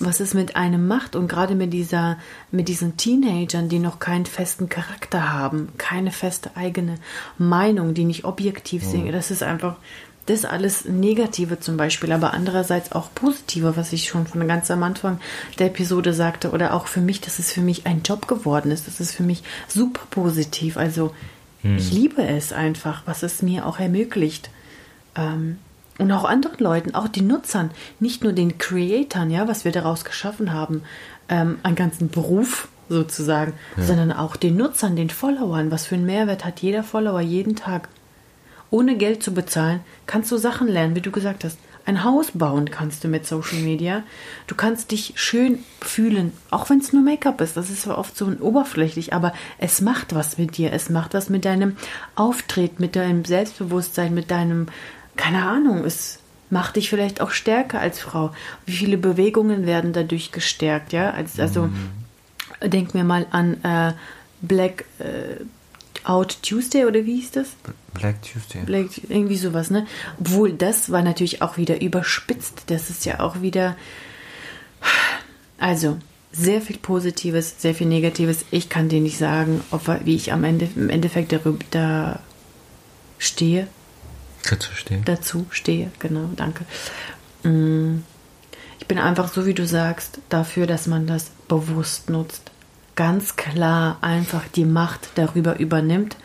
was 0.00 0.18
es 0.18 0.34
mit 0.34 0.56
einem 0.56 0.88
macht 0.88 1.14
und 1.14 1.28
gerade 1.28 1.54
mit 1.54 1.72
dieser, 1.72 2.18
mit 2.50 2.66
diesen 2.68 2.96
Teenagern, 2.96 3.68
die 3.68 3.78
noch 3.78 4.00
keinen 4.00 4.26
festen 4.26 4.68
Charakter 4.68 5.32
haben, 5.32 5.68
keine 5.78 6.10
feste 6.10 6.56
eigene 6.56 6.96
Meinung, 7.38 7.94
die 7.94 8.04
nicht 8.04 8.24
objektiv 8.24 8.84
mhm. 8.86 8.90
sind, 8.90 9.12
das 9.12 9.30
ist 9.30 9.44
einfach, 9.44 9.76
das 10.26 10.44
alles 10.44 10.86
Negative 10.86 11.60
zum 11.60 11.76
Beispiel, 11.76 12.12
aber 12.12 12.32
andererseits 12.32 12.92
auch 12.92 13.10
Positive, 13.14 13.76
was 13.76 13.92
ich 13.92 14.08
schon 14.08 14.26
von 14.26 14.46
ganz 14.48 14.70
am 14.70 14.82
Anfang 14.82 15.20
der 15.58 15.66
Episode 15.66 16.14
sagte, 16.14 16.50
oder 16.50 16.72
auch 16.72 16.86
für 16.86 17.00
mich, 17.00 17.20
dass 17.20 17.38
es 17.38 17.52
für 17.52 17.60
mich 17.60 17.86
ein 17.86 18.02
Job 18.02 18.26
geworden 18.26 18.70
ist. 18.70 18.86
Das 18.86 19.00
ist 19.00 19.12
für 19.14 19.22
mich 19.22 19.42
super 19.68 20.02
positiv. 20.10 20.76
Also 20.76 21.14
hm. 21.62 21.76
ich 21.76 21.92
liebe 21.92 22.22
es 22.22 22.52
einfach, 22.52 23.02
was 23.06 23.22
es 23.22 23.42
mir 23.42 23.66
auch 23.66 23.78
ermöglicht. 23.78 24.50
Ähm, 25.14 25.58
und 25.98 26.10
auch 26.10 26.24
anderen 26.24 26.58
Leuten, 26.58 26.94
auch 26.94 27.06
den 27.06 27.26
Nutzern, 27.26 27.70
nicht 28.00 28.24
nur 28.24 28.32
den 28.32 28.58
Creatoren, 28.58 29.30
ja, 29.30 29.46
was 29.46 29.64
wir 29.64 29.72
daraus 29.72 30.04
geschaffen 30.04 30.52
haben, 30.52 30.82
ähm, 31.28 31.58
einen 31.62 31.76
ganzen 31.76 32.08
Beruf 32.08 32.68
sozusagen, 32.88 33.52
ja. 33.76 33.84
sondern 33.84 34.12
auch 34.12 34.36
den 34.36 34.56
Nutzern, 34.56 34.96
den 34.96 35.10
Followern. 35.10 35.70
Was 35.70 35.86
für 35.86 35.94
einen 35.94 36.06
Mehrwert 36.06 36.44
hat 36.44 36.60
jeder 36.60 36.82
Follower 36.82 37.20
jeden 37.20 37.56
Tag? 37.56 37.88
Ohne 38.74 38.96
Geld 38.96 39.22
zu 39.22 39.32
bezahlen, 39.32 39.80
kannst 40.06 40.32
du 40.32 40.36
Sachen 40.36 40.66
lernen, 40.66 40.96
wie 40.96 41.00
du 41.00 41.12
gesagt 41.12 41.44
hast. 41.44 41.58
Ein 41.86 42.02
Haus 42.02 42.32
bauen 42.34 42.70
kannst 42.70 43.04
du 43.04 43.08
mit 43.08 43.24
Social 43.24 43.58
Media. 43.58 44.02
Du 44.48 44.56
kannst 44.56 44.90
dich 44.90 45.12
schön 45.14 45.60
fühlen, 45.80 46.32
auch 46.50 46.70
wenn 46.70 46.78
es 46.78 46.92
nur 46.92 47.02
Make-up 47.02 47.40
ist. 47.40 47.56
Das 47.56 47.70
ist 47.70 47.82
zwar 47.82 47.98
oft 47.98 48.16
so 48.16 48.26
oberflächlich, 48.40 49.12
aber 49.12 49.32
es 49.58 49.80
macht 49.80 50.12
was 50.12 50.38
mit 50.38 50.56
dir. 50.56 50.72
Es 50.72 50.90
macht 50.90 51.14
was 51.14 51.28
mit 51.28 51.44
deinem 51.44 51.76
Auftreten, 52.16 52.82
mit 52.82 52.96
deinem 52.96 53.24
Selbstbewusstsein, 53.24 54.12
mit 54.12 54.32
deinem, 54.32 54.66
keine 55.14 55.46
Ahnung, 55.46 55.84
es 55.84 56.18
macht 56.50 56.74
dich 56.74 56.90
vielleicht 56.90 57.20
auch 57.20 57.30
stärker 57.30 57.78
als 57.78 58.00
Frau. 58.00 58.32
Wie 58.66 58.72
viele 58.72 58.96
Bewegungen 58.96 59.66
werden 59.66 59.92
dadurch 59.92 60.32
gestärkt, 60.32 60.92
ja? 60.92 61.10
Also, 61.10 61.66
mhm. 61.66 61.90
denk 62.64 62.92
mir 62.94 63.04
mal 63.04 63.26
an 63.30 63.62
äh, 63.62 63.92
Black 64.40 64.84
äh, 64.98 65.44
Out 66.04 66.38
Tuesday 66.42 66.84
oder 66.84 67.04
wie 67.04 67.16
hieß 67.16 67.32
das? 67.32 67.48
Black 67.94 68.22
Tuesday. 68.22 68.62
Black, 68.64 68.86
irgendwie 69.08 69.36
sowas, 69.36 69.70
ne? 69.70 69.86
Obwohl 70.20 70.52
das 70.52 70.90
war 70.90 71.02
natürlich 71.02 71.42
auch 71.42 71.56
wieder 71.56 71.80
überspitzt. 71.80 72.64
Das 72.66 72.90
ist 72.90 73.04
ja 73.04 73.20
auch 73.20 73.40
wieder. 73.40 73.76
Also, 75.58 75.98
sehr 76.30 76.60
viel 76.60 76.78
Positives, 76.78 77.54
sehr 77.58 77.74
viel 77.74 77.86
Negatives. 77.86 78.44
Ich 78.50 78.68
kann 78.68 78.88
dir 78.88 79.00
nicht 79.00 79.18
sagen, 79.18 79.62
ob, 79.70 79.88
wie 80.04 80.16
ich 80.16 80.32
am 80.32 80.44
Ende 80.44 80.68
im 80.76 80.90
Endeffekt 80.90 81.32
darüber, 81.32 81.64
da 81.70 82.20
stehe. 83.18 83.68
Dazu 84.48 84.70
stehe. 84.74 85.00
Dazu 85.04 85.46
stehe, 85.50 85.90
genau, 86.00 86.28
danke. 86.36 86.66
Mm. 87.44 88.02
Ich 88.80 88.86
bin 88.86 88.98
einfach 88.98 89.32
so, 89.32 89.46
wie 89.46 89.54
du 89.54 89.66
sagst, 89.66 90.18
dafür, 90.28 90.66
dass 90.66 90.86
man 90.86 91.06
das 91.06 91.30
bewusst 91.48 92.10
nutzt 92.10 92.50
ganz 92.96 93.36
klar 93.36 93.98
einfach 94.00 94.42
die 94.54 94.64
Macht 94.64 95.10
darüber 95.16 95.58
übernimmt, 95.58 96.16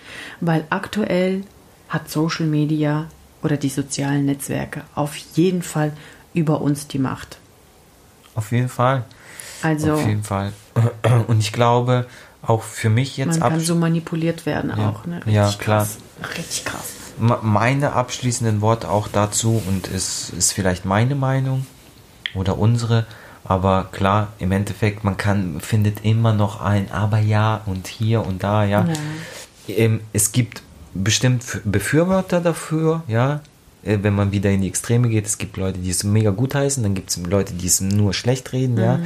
weil 0.41 0.65
aktuell 0.69 1.43
hat 1.87 2.09
Social 2.09 2.45
Media 2.45 3.07
oder 3.41 3.57
die 3.57 3.69
sozialen 3.69 4.25
Netzwerke 4.25 4.83
auf 4.95 5.15
jeden 5.15 5.63
Fall 5.63 5.93
über 6.33 6.61
uns 6.61 6.87
die 6.87 6.99
Macht. 6.99 7.37
Auf 8.35 8.51
jeden 8.51 8.69
Fall. 8.69 9.05
Also. 9.61 9.93
Auf 9.93 10.05
jeden 10.07 10.23
Fall. 10.23 10.53
Und 11.27 11.39
ich 11.39 11.51
glaube, 11.51 12.05
auch 12.41 12.63
für 12.63 12.89
mich 12.89 13.17
jetzt. 13.17 13.39
Man 13.39 13.51
kann 13.51 13.59
so 13.59 13.75
manipuliert 13.75 14.45
werden 14.45 14.71
ja. 14.75 14.89
auch, 14.89 15.05
ne? 15.05 15.17
Richtig 15.17 15.33
ja, 15.33 15.51
klar. 15.57 15.83
Krass. 15.83 16.37
Richtig 16.37 16.65
krass. 16.65 16.93
Meine 17.41 17.93
abschließenden 17.93 18.61
Worte 18.61 18.89
auch 18.89 19.09
dazu, 19.09 19.61
und 19.67 19.89
es 19.89 20.29
ist 20.29 20.53
vielleicht 20.53 20.85
meine 20.85 21.15
Meinung 21.15 21.65
oder 22.33 22.57
unsere, 22.57 23.05
aber 23.49 23.89
klar, 23.91 24.31
im 24.37 24.51
Endeffekt, 24.51 25.03
man 25.03 25.17
kann, 25.17 25.59
findet 25.59 26.05
immer 26.05 26.33
noch 26.33 26.61
ein 26.61 26.91
Aber 26.91 27.17
ja 27.17 27.61
und 27.65 27.87
hier 27.87 28.23
und 28.23 28.43
da, 28.43 28.63
ja. 28.63 28.85
ja. 28.87 28.93
Ähm, 29.75 30.01
es 30.13 30.31
gibt 30.31 30.61
bestimmt 30.93 31.43
Befürworter 31.65 32.41
dafür, 32.41 33.01
ja, 33.07 33.41
äh, 33.83 33.97
wenn 34.03 34.13
man 34.13 34.31
wieder 34.31 34.51
in 34.51 34.61
die 34.61 34.67
Extreme 34.67 35.09
geht. 35.09 35.25
Es 35.25 35.39
gibt 35.39 35.57
Leute, 35.57 35.79
die 35.79 35.89
es 35.89 36.03
mega 36.03 36.29
gut 36.29 36.53
heißen, 36.53 36.83
dann 36.83 36.93
gibt 36.93 37.09
es 37.09 37.17
Leute, 37.17 37.53
die 37.55 37.65
es 37.65 37.81
nur 37.81 38.13
schlecht 38.13 38.53
reden, 38.53 38.75
mhm. 38.75 38.81
ja. 38.81 38.99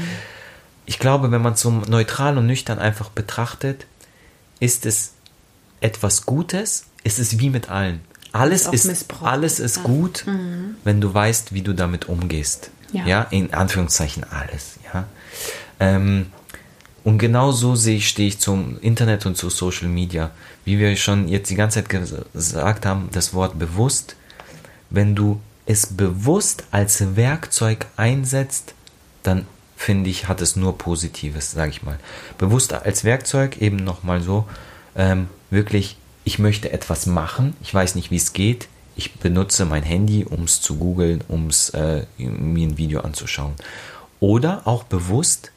Ich 0.86 1.00
glaube, 1.00 1.32
wenn 1.32 1.42
man 1.42 1.54
es 1.54 1.62
so 1.62 1.72
neutral 1.72 2.38
und 2.38 2.46
nüchtern 2.46 2.80
einfach 2.80 3.08
betrachtet, 3.08 3.86
ist 4.60 4.86
es 4.86 5.14
etwas 5.80 6.26
Gutes. 6.26 6.88
Es 7.06 7.18
ist 7.18 7.40
wie 7.40 7.50
mit 7.50 7.70
allen. 7.70 8.02
Alles 8.34 8.68
ist, 8.68 8.84
ist 8.84 9.06
alles 9.22 9.62
ist 9.62 9.84
gut, 9.84 10.26
mhm. 10.28 10.76
wenn 10.84 11.00
du 11.00 11.14
weißt, 11.14 11.54
wie 11.54 11.62
du 11.62 11.72
damit 11.72 12.10
umgehst. 12.10 12.72
Ja, 12.94 13.06
ja 13.06 13.22
in 13.24 13.54
Anführungszeichen 13.54 14.24
alles. 14.24 14.80
Ja. 14.94 15.06
Ähm, 15.80 16.28
und 17.04 17.18
genau 17.18 17.52
so 17.52 17.76
sehe 17.76 17.98
ich, 17.98 18.08
stehe 18.08 18.30
ich 18.30 18.40
zum 18.40 18.80
Internet 18.80 19.26
und 19.26 19.36
zu 19.36 19.50
Social 19.50 19.90
Media. 19.90 20.32
Wie 20.64 20.80
wir 20.80 20.96
schon 20.96 21.28
jetzt 21.28 21.50
die 21.50 21.56
ganze 21.56 21.84
Zeit 21.84 21.90
gesagt 22.34 22.86
haben, 22.86 23.10
das 23.12 23.34
Wort 23.34 23.60
bewusst. 23.60 24.16
Wenn 24.90 25.16
du 25.16 25.42
es 25.66 25.88
bewusst 25.88 26.64
als 26.72 27.16
Werkzeug 27.16 27.88
einsetzt, 27.98 28.74
dann 29.24 29.46
finde 29.76 30.10
ich, 30.10 30.30
hat 30.30 30.40
es 30.40 30.56
nur 30.56 30.78
Positives, 30.78 31.52
sage 31.52 31.72
ich 31.72 31.84
mal. 31.84 32.00
Bewusst 32.38 32.74
als 32.74 33.04
Werkzeug 33.04 33.58
eben 33.58 33.78
nochmal 33.78 34.22
so, 34.22 34.48
ähm, 34.96 35.28
wirklich, 35.50 35.98
ich 36.24 36.40
möchte 36.40 36.72
etwas 36.72 37.06
machen, 37.06 37.56
ich 37.62 37.74
weiß 37.74 37.96
nicht, 37.96 38.12
wie 38.12 38.18
es 38.18 38.32
geht, 38.32 38.70
ich 38.96 39.14
benutze 39.16 39.66
mein 39.66 39.84
Handy, 39.84 40.26
um 40.26 40.44
es 40.44 40.62
zu 40.62 40.76
googeln, 40.78 41.24
um 41.28 41.50
äh, 41.74 42.04
mir 42.18 42.68
ein 42.68 42.78
Video 42.78 43.02
anzuschauen. 43.02 43.54
Oder 44.20 44.68
auch 44.68 44.84
bewusst, 44.84 45.52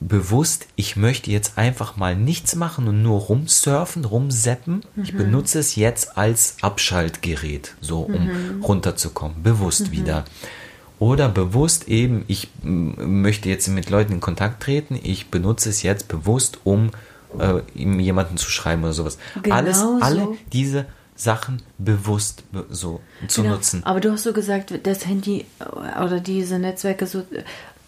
bewusst, 0.00 0.66
ich 0.76 0.96
möchte 0.96 1.30
jetzt 1.30 1.58
einfach 1.58 1.96
mal 1.96 2.14
nichts 2.14 2.54
machen 2.54 2.86
und 2.88 3.02
nur 3.02 3.20
rumsurfen, 3.20 4.04
rumseppen. 4.04 4.84
Mhm. 4.94 5.02
Ich 5.02 5.16
benutze 5.16 5.58
es 5.58 5.76
jetzt 5.76 6.16
als 6.16 6.56
Abschaltgerät, 6.60 7.74
so 7.80 8.02
um 8.02 8.24
mhm. 8.24 8.64
runterzukommen, 8.64 9.42
bewusst 9.42 9.88
mhm. 9.88 9.92
wieder. 9.92 10.24
Oder 11.00 11.28
bewusst 11.28 11.88
eben, 11.88 12.24
ich 12.26 12.48
möchte 12.62 13.48
jetzt 13.48 13.68
mit 13.68 13.88
Leuten 13.88 14.14
in 14.14 14.20
Kontakt 14.20 14.62
treten, 14.62 14.98
ich 15.00 15.30
benutze 15.30 15.68
es 15.68 15.82
jetzt 15.82 16.08
bewusst, 16.08 16.58
um 16.64 16.90
äh, 17.38 17.60
jemanden 17.76 18.36
zu 18.36 18.50
schreiben 18.50 18.82
oder 18.82 18.92
sowas. 18.92 19.18
Genau 19.42 19.54
Alles, 19.54 19.78
so. 19.78 19.98
alle 20.00 20.28
diese 20.52 20.86
Sachen 21.18 21.62
bewusst 21.78 22.44
so 22.70 23.00
zu 23.26 23.42
genau. 23.42 23.56
nutzen. 23.56 23.84
Aber 23.84 24.00
du 24.00 24.12
hast 24.12 24.22
so 24.22 24.32
gesagt, 24.32 24.72
das 24.84 25.04
Handy 25.04 25.44
äh, 25.58 26.02
oder 26.02 26.20
diese 26.20 26.58
Netzwerke 26.58 27.06
so 27.06 27.20
äh, 27.20 27.42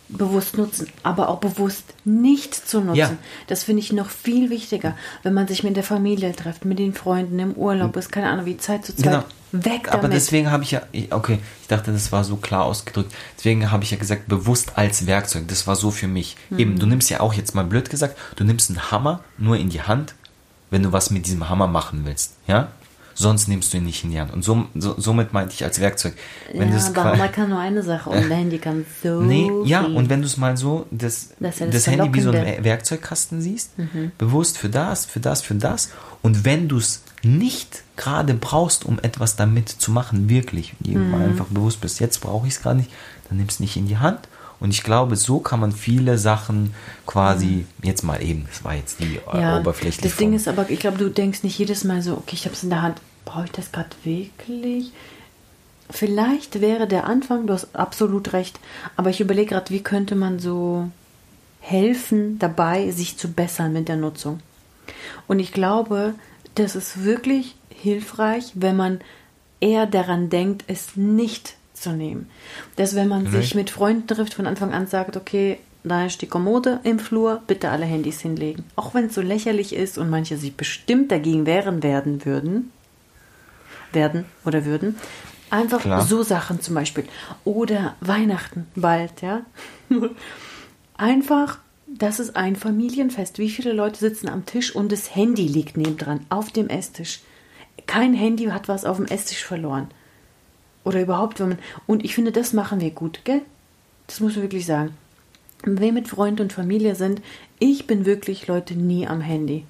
bewusst 0.08 0.58
nutzen, 0.58 0.88
aber 1.04 1.28
auch 1.28 1.38
bewusst 1.38 1.84
nicht 2.04 2.54
zu 2.54 2.80
nutzen. 2.80 2.98
Ja. 2.98 3.16
Das 3.46 3.62
finde 3.62 3.82
ich 3.82 3.92
noch 3.92 4.10
viel 4.10 4.50
wichtiger, 4.50 4.96
wenn 5.22 5.32
man 5.32 5.46
sich 5.46 5.62
mit 5.62 5.76
der 5.76 5.84
Familie 5.84 6.34
trifft, 6.34 6.64
mit 6.64 6.80
den 6.80 6.92
Freunden 6.92 7.38
im 7.38 7.52
Urlaub 7.52 7.96
ist, 7.96 8.10
keine 8.10 8.28
Ahnung, 8.28 8.46
wie 8.46 8.56
Zeit 8.56 8.84
zu 8.84 8.94
Zeit. 8.96 9.04
Genau. 9.04 9.24
Weg 9.52 9.84
damit. 9.84 9.92
Aber 9.94 10.08
deswegen 10.08 10.50
habe 10.50 10.62
ich 10.64 10.72
ja, 10.72 10.82
okay, 11.10 11.38
ich 11.62 11.68
dachte, 11.68 11.92
das 11.92 12.10
war 12.12 12.24
so 12.24 12.36
klar 12.36 12.64
ausgedrückt. 12.64 13.12
Deswegen 13.36 13.70
habe 13.70 13.84
ich 13.84 13.92
ja 13.92 13.96
gesagt, 13.96 14.26
bewusst 14.28 14.72
als 14.76 15.06
Werkzeug. 15.06 15.48
Das 15.48 15.66
war 15.66 15.76
so 15.76 15.90
für 15.90 16.08
mich. 16.08 16.36
Mhm. 16.50 16.58
Eben, 16.58 16.78
du 16.78 16.86
nimmst 16.86 17.10
ja 17.10 17.20
auch 17.20 17.34
jetzt 17.34 17.54
mal 17.54 17.64
blöd 17.64 17.90
gesagt, 17.90 18.16
du 18.36 18.44
nimmst 18.44 18.70
einen 18.70 18.90
Hammer 18.90 19.22
nur 19.38 19.56
in 19.56 19.68
die 19.68 19.82
Hand, 19.82 20.14
wenn 20.70 20.82
du 20.82 20.92
was 20.92 21.10
mit 21.10 21.26
diesem 21.26 21.48
Hammer 21.48 21.66
machen 21.66 22.04
willst. 22.04 22.34
Ja? 22.46 22.68
Sonst 23.20 23.48
nimmst 23.48 23.72
du 23.72 23.76
ihn 23.76 23.84
nicht 23.84 24.02
in 24.02 24.10
die 24.10 24.20
Hand. 24.20 24.32
Und 24.32 24.42
so, 24.42 24.64
so, 24.74 24.94
somit 24.98 25.32
meinte 25.32 25.54
ich 25.54 25.62
als 25.62 25.78
Werkzeug. 25.78 26.14
Wenn 26.52 26.72
ja, 26.72 26.78
aber 26.94 27.16
man 27.16 27.30
kann 27.30 27.50
nur 27.50 27.58
eine 27.58 27.82
Sache 27.82 28.08
und 28.10 28.30
Handy 28.30 28.58
kann 28.58 28.86
so 29.02 29.20
Nee, 29.20 29.50
ja, 29.64 29.82
und 29.82 30.08
wenn 30.08 30.22
du 30.22 30.26
es 30.26 30.36
mal 30.36 30.56
so, 30.56 30.86
das, 30.90 31.30
das, 31.38 31.58
das, 31.58 31.70
das 31.70 31.86
Handy 31.86 32.12
wie 32.14 32.20
so 32.22 32.30
ein 32.30 32.64
Werkzeugkasten 32.64 33.42
siehst, 33.42 33.78
mhm. 33.78 34.12
bewusst 34.16 34.58
für 34.58 34.70
das, 34.70 35.04
für 35.04 35.20
das, 35.20 35.42
für 35.42 35.54
das. 35.54 35.90
Und 36.22 36.44
wenn 36.44 36.68
du 36.68 36.78
es 36.78 37.02
nicht 37.22 37.82
gerade 37.96 38.34
brauchst, 38.34 38.86
um 38.86 38.98
etwas 38.98 39.36
damit 39.36 39.68
zu 39.68 39.90
machen, 39.90 40.28
wirklich, 40.28 40.74
mhm. 40.80 41.14
einfach 41.14 41.46
bewusst 41.46 41.80
bist, 41.82 42.00
jetzt 42.00 42.20
brauche 42.20 42.46
ich 42.46 42.54
es 42.54 42.62
gerade 42.62 42.78
nicht, 42.78 42.90
dann 43.28 43.36
nimmst 43.36 43.60
du 43.60 43.64
es 43.64 43.66
nicht 43.66 43.76
in 43.76 43.86
die 43.86 43.98
Hand. 43.98 44.28
Und 44.60 44.70
ich 44.70 44.82
glaube, 44.82 45.16
so 45.16 45.40
kann 45.40 45.58
man 45.58 45.72
viele 45.72 46.18
Sachen 46.18 46.74
quasi, 47.06 47.46
mhm. 47.46 47.66
jetzt 47.82 48.02
mal 48.02 48.22
eben, 48.22 48.46
das 48.48 48.62
war 48.62 48.74
jetzt 48.74 49.00
die 49.00 49.18
ja, 49.32 49.58
oberflächliche 49.58 50.08
Das 50.08 50.16
Ding 50.16 50.34
ist 50.34 50.48
aber, 50.48 50.68
ich 50.68 50.80
glaube, 50.80 50.98
du 50.98 51.08
denkst 51.08 51.42
nicht 51.42 51.58
jedes 51.58 51.84
Mal 51.84 52.02
so, 52.02 52.14
okay, 52.14 52.34
ich 52.34 52.44
habe 52.44 52.54
es 52.54 52.62
in 52.62 52.70
der 52.70 52.82
Hand, 52.82 53.00
brauche 53.30 53.44
ich 53.44 53.52
das 53.52 53.72
gerade 53.72 53.90
wirklich? 54.02 54.92
Vielleicht 55.88 56.60
wäre 56.60 56.86
der 56.86 57.04
Anfang, 57.04 57.46
du 57.46 57.52
hast 57.52 57.74
absolut 57.74 58.32
recht, 58.32 58.58
aber 58.96 59.10
ich 59.10 59.20
überlege 59.20 59.50
gerade, 59.50 59.70
wie 59.70 59.82
könnte 59.82 60.14
man 60.14 60.38
so 60.38 60.88
helfen 61.60 62.38
dabei, 62.38 62.90
sich 62.90 63.18
zu 63.18 63.32
bessern 63.32 63.72
mit 63.72 63.88
der 63.88 63.96
Nutzung. 63.96 64.40
Und 65.28 65.38
ich 65.38 65.52
glaube, 65.52 66.14
das 66.54 66.74
ist 66.74 67.04
wirklich 67.04 67.54
hilfreich, 67.68 68.52
wenn 68.54 68.76
man 68.76 69.00
eher 69.60 69.86
daran 69.86 70.30
denkt, 70.30 70.64
es 70.66 70.96
nicht 70.96 71.54
zu 71.74 71.90
nehmen. 71.90 72.28
Dass 72.76 72.94
wenn 72.94 73.08
man 73.08 73.26
Vielleicht. 73.26 73.48
sich 73.48 73.54
mit 73.54 73.70
Freunden 73.70 74.06
trifft, 74.06 74.34
von 74.34 74.46
Anfang 74.46 74.72
an 74.72 74.86
sagt, 74.86 75.16
okay, 75.16 75.58
da 75.82 76.06
ist 76.06 76.20
die 76.20 76.26
Kommode 76.26 76.80
im 76.82 76.98
Flur, 76.98 77.42
bitte 77.46 77.70
alle 77.70 77.86
Handys 77.86 78.20
hinlegen. 78.20 78.64
Auch 78.76 78.94
wenn 78.94 79.06
es 79.06 79.14
so 79.14 79.22
lächerlich 79.22 79.74
ist 79.74 79.98
und 79.98 80.10
manche 80.10 80.36
sich 80.36 80.56
bestimmt 80.56 81.10
dagegen 81.10 81.46
wehren 81.46 81.82
werden 81.82 82.24
würden, 82.24 82.70
werden 83.92 84.24
oder 84.44 84.64
würden. 84.64 84.96
Einfach 85.50 85.80
Klar. 85.80 86.02
so 86.02 86.22
Sachen 86.22 86.60
zum 86.60 86.74
Beispiel. 86.74 87.04
Oder 87.44 87.96
Weihnachten 88.00 88.68
bald, 88.76 89.20
ja. 89.20 89.42
Einfach, 90.96 91.58
das 91.86 92.20
ist 92.20 92.36
ein 92.36 92.54
Familienfest. 92.54 93.38
Wie 93.38 93.50
viele 93.50 93.72
Leute 93.72 93.98
sitzen 93.98 94.28
am 94.28 94.46
Tisch 94.46 94.74
und 94.74 94.92
das 94.92 95.14
Handy 95.14 95.46
liegt 95.46 95.76
nebendran 95.76 96.24
auf 96.28 96.52
dem 96.52 96.68
Esstisch. 96.68 97.20
Kein 97.86 98.14
Handy 98.14 98.44
hat 98.46 98.68
was 98.68 98.84
auf 98.84 98.98
dem 98.98 99.06
Esstisch 99.06 99.44
verloren. 99.44 99.88
Oder 100.84 101.02
überhaupt, 101.02 101.40
wenn 101.40 101.50
man. 101.50 101.58
Und 101.86 102.04
ich 102.04 102.14
finde, 102.14 102.32
das 102.32 102.52
machen 102.52 102.80
wir 102.80 102.90
gut, 102.90 103.20
gell? 103.24 103.42
Das 104.06 104.20
muss 104.20 104.36
man 104.36 104.44
wirklich 104.44 104.66
sagen. 104.66 104.96
Wenn 105.62 105.80
wir 105.80 105.92
mit 105.92 106.08
Freund 106.08 106.40
und 106.40 106.52
Familie 106.52 106.94
sind, 106.94 107.20
ich 107.58 107.86
bin 107.86 108.06
wirklich, 108.06 108.46
Leute, 108.46 108.74
nie 108.74 109.06
am 109.06 109.20
Handy 109.20 109.64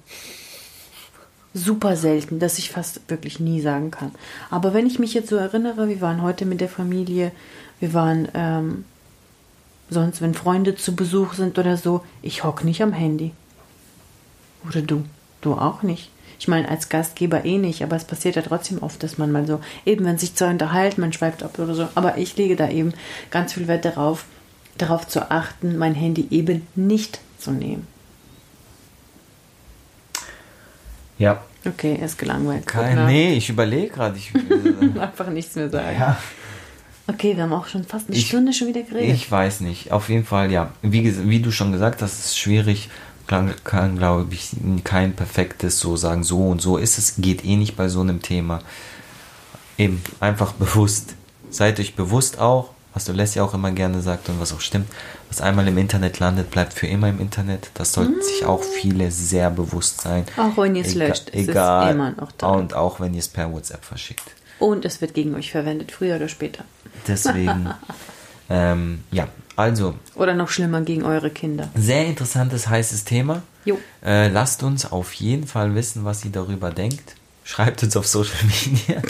super 1.53 1.95
selten, 1.95 2.39
dass 2.39 2.57
ich 2.57 2.71
fast 2.71 3.01
wirklich 3.09 3.39
nie 3.39 3.61
sagen 3.61 3.91
kann. 3.91 4.11
Aber 4.49 4.73
wenn 4.73 4.87
ich 4.87 4.99
mich 4.99 5.13
jetzt 5.13 5.29
so 5.29 5.35
erinnere, 5.35 5.89
wir 5.89 6.01
waren 6.01 6.21
heute 6.21 6.45
mit 6.45 6.61
der 6.61 6.69
Familie, 6.69 7.31
wir 7.79 7.93
waren 7.93 8.27
ähm, 8.33 8.85
sonst, 9.89 10.21
wenn 10.21 10.33
Freunde 10.33 10.75
zu 10.75 10.95
Besuch 10.95 11.33
sind 11.33 11.59
oder 11.59 11.77
so, 11.77 12.03
ich 12.21 12.43
hock 12.43 12.63
nicht 12.63 12.81
am 12.81 12.93
Handy. 12.93 13.31
Oder 14.67 14.81
du? 14.81 15.03
Du 15.41 15.53
auch 15.53 15.81
nicht. 15.81 16.09
Ich 16.39 16.47
meine, 16.47 16.69
als 16.69 16.89
Gastgeber 16.89 17.45
eh 17.45 17.57
nicht, 17.57 17.83
aber 17.83 17.95
es 17.95 18.05
passiert 18.05 18.35
ja 18.35 18.41
trotzdem 18.41 18.81
oft, 18.81 19.03
dass 19.03 19.17
man 19.17 19.31
mal 19.31 19.45
so, 19.45 19.59
eben 19.85 20.05
wenn 20.05 20.17
sich 20.17 20.33
zwei 20.33 20.49
unterhalten, 20.49 21.01
man 21.01 21.13
schweift 21.13 21.43
ab 21.43 21.59
oder 21.59 21.75
so. 21.75 21.87
Aber 21.93 22.17
ich 22.17 22.35
lege 22.37 22.55
da 22.55 22.69
eben 22.69 22.93
ganz 23.29 23.53
viel 23.53 23.67
Wert 23.67 23.85
darauf, 23.85 24.25
darauf 24.77 25.07
zu 25.07 25.29
achten, 25.29 25.77
mein 25.77 25.93
Handy 25.93 26.27
eben 26.31 26.65
nicht 26.75 27.19
zu 27.37 27.51
nehmen. 27.51 27.85
Ja. 31.21 31.43
Okay, 31.63 31.97
er 31.99 32.07
ist 32.07 32.17
gelangweilt. 32.17 32.65
Kein, 32.65 33.05
nee, 33.05 33.35
ich 33.35 33.47
überlege 33.49 33.89
gerade. 33.93 34.17
Ich 34.17 34.33
äh, 34.33 34.99
Einfach 34.99 35.29
nichts 35.29 35.55
mehr 35.55 35.69
sagen. 35.69 35.95
Ja. 35.99 36.17
Okay, 37.05 37.35
wir 37.35 37.43
haben 37.43 37.53
auch 37.53 37.67
schon 37.67 37.83
fast 37.83 38.07
eine 38.07 38.17
ich, 38.17 38.27
Stunde 38.27 38.53
schon 38.53 38.67
wieder 38.67 38.81
geredet. 38.81 39.13
Ich 39.13 39.29
weiß 39.29 39.61
nicht. 39.61 39.91
Auf 39.91 40.09
jeden 40.09 40.25
Fall, 40.25 40.51
ja. 40.51 40.71
Wie, 40.81 41.29
wie 41.29 41.39
du 41.39 41.51
schon 41.51 41.71
gesagt 41.71 42.01
hast, 42.01 42.13
ist 42.13 42.25
es 42.25 42.37
schwierig. 42.37 42.89
Kann, 43.27 43.53
kann 43.63 43.97
glaube 43.97 44.33
ich, 44.33 44.49
kein 44.83 45.13
perfektes 45.13 45.79
so 45.79 45.95
sagen, 45.95 46.23
so 46.23 46.39
und 46.47 46.59
so 46.59 46.77
ist 46.77 46.97
es. 46.97 47.15
Geht 47.17 47.45
eh 47.45 47.55
nicht 47.55 47.75
bei 47.75 47.87
so 47.87 48.01
einem 48.01 48.23
Thema. 48.23 48.61
Eben, 49.77 50.01
einfach 50.19 50.53
bewusst. 50.53 51.13
Seid 51.51 51.79
euch 51.79 51.95
bewusst 51.95 52.39
auch, 52.39 52.71
was 52.93 53.05
du 53.05 53.13
Leslie 53.13 53.41
auch 53.41 53.53
immer 53.53 53.71
gerne 53.71 54.01
sagt 54.01 54.29
und 54.29 54.39
was 54.39 54.53
auch 54.53 54.59
stimmt, 54.59 54.87
was 55.29 55.41
einmal 55.41 55.67
im 55.67 55.77
Internet 55.77 56.19
landet, 56.19 56.51
bleibt 56.51 56.73
für 56.73 56.87
immer 56.87 57.09
im 57.09 57.19
Internet. 57.19 57.71
Das 57.73 57.93
sollten 57.93 58.17
mm. 58.17 58.21
sich 58.21 58.45
auch 58.45 58.63
viele 58.63 59.11
sehr 59.11 59.49
bewusst 59.49 60.01
sein. 60.01 60.25
Auch 60.37 60.57
wenn 60.61 60.75
ihr 60.75 60.85
es 60.85 60.95
löscht, 60.95 61.29
ist 61.29 61.49
egal, 61.49 61.89
es 61.89 61.95
immer 61.95 62.11
noch 62.11 62.31
da. 62.33 62.47
Und 62.47 62.73
auch 62.73 62.99
wenn 62.99 63.13
ihr 63.13 63.19
es 63.19 63.29
per 63.29 63.51
WhatsApp 63.51 63.85
verschickt. 63.85 64.35
Und 64.59 64.85
es 64.85 65.01
wird 65.01 65.13
gegen 65.13 65.35
euch 65.35 65.51
verwendet, 65.51 65.91
früher 65.91 66.17
oder 66.17 66.27
später. 66.27 66.65
Deswegen, 67.07 67.69
ähm, 68.49 69.03
ja, 69.11 69.27
also. 69.55 69.95
Oder 70.15 70.33
noch 70.33 70.49
schlimmer 70.49 70.81
gegen 70.81 71.03
eure 71.03 71.29
Kinder. 71.29 71.69
Sehr 71.75 72.05
interessantes, 72.05 72.67
heißes 72.67 73.05
Thema. 73.05 73.41
Jo. 73.65 73.79
Äh, 74.03 74.27
lasst 74.27 74.63
uns 74.63 74.91
auf 74.91 75.13
jeden 75.13 75.47
Fall 75.47 75.75
wissen, 75.75 76.03
was 76.03 76.25
ihr 76.25 76.31
darüber 76.31 76.71
denkt. 76.71 77.15
Schreibt 77.51 77.83
uns 77.83 77.97
auf 77.97 78.07
Social 78.07 78.45
Media. 78.45 79.01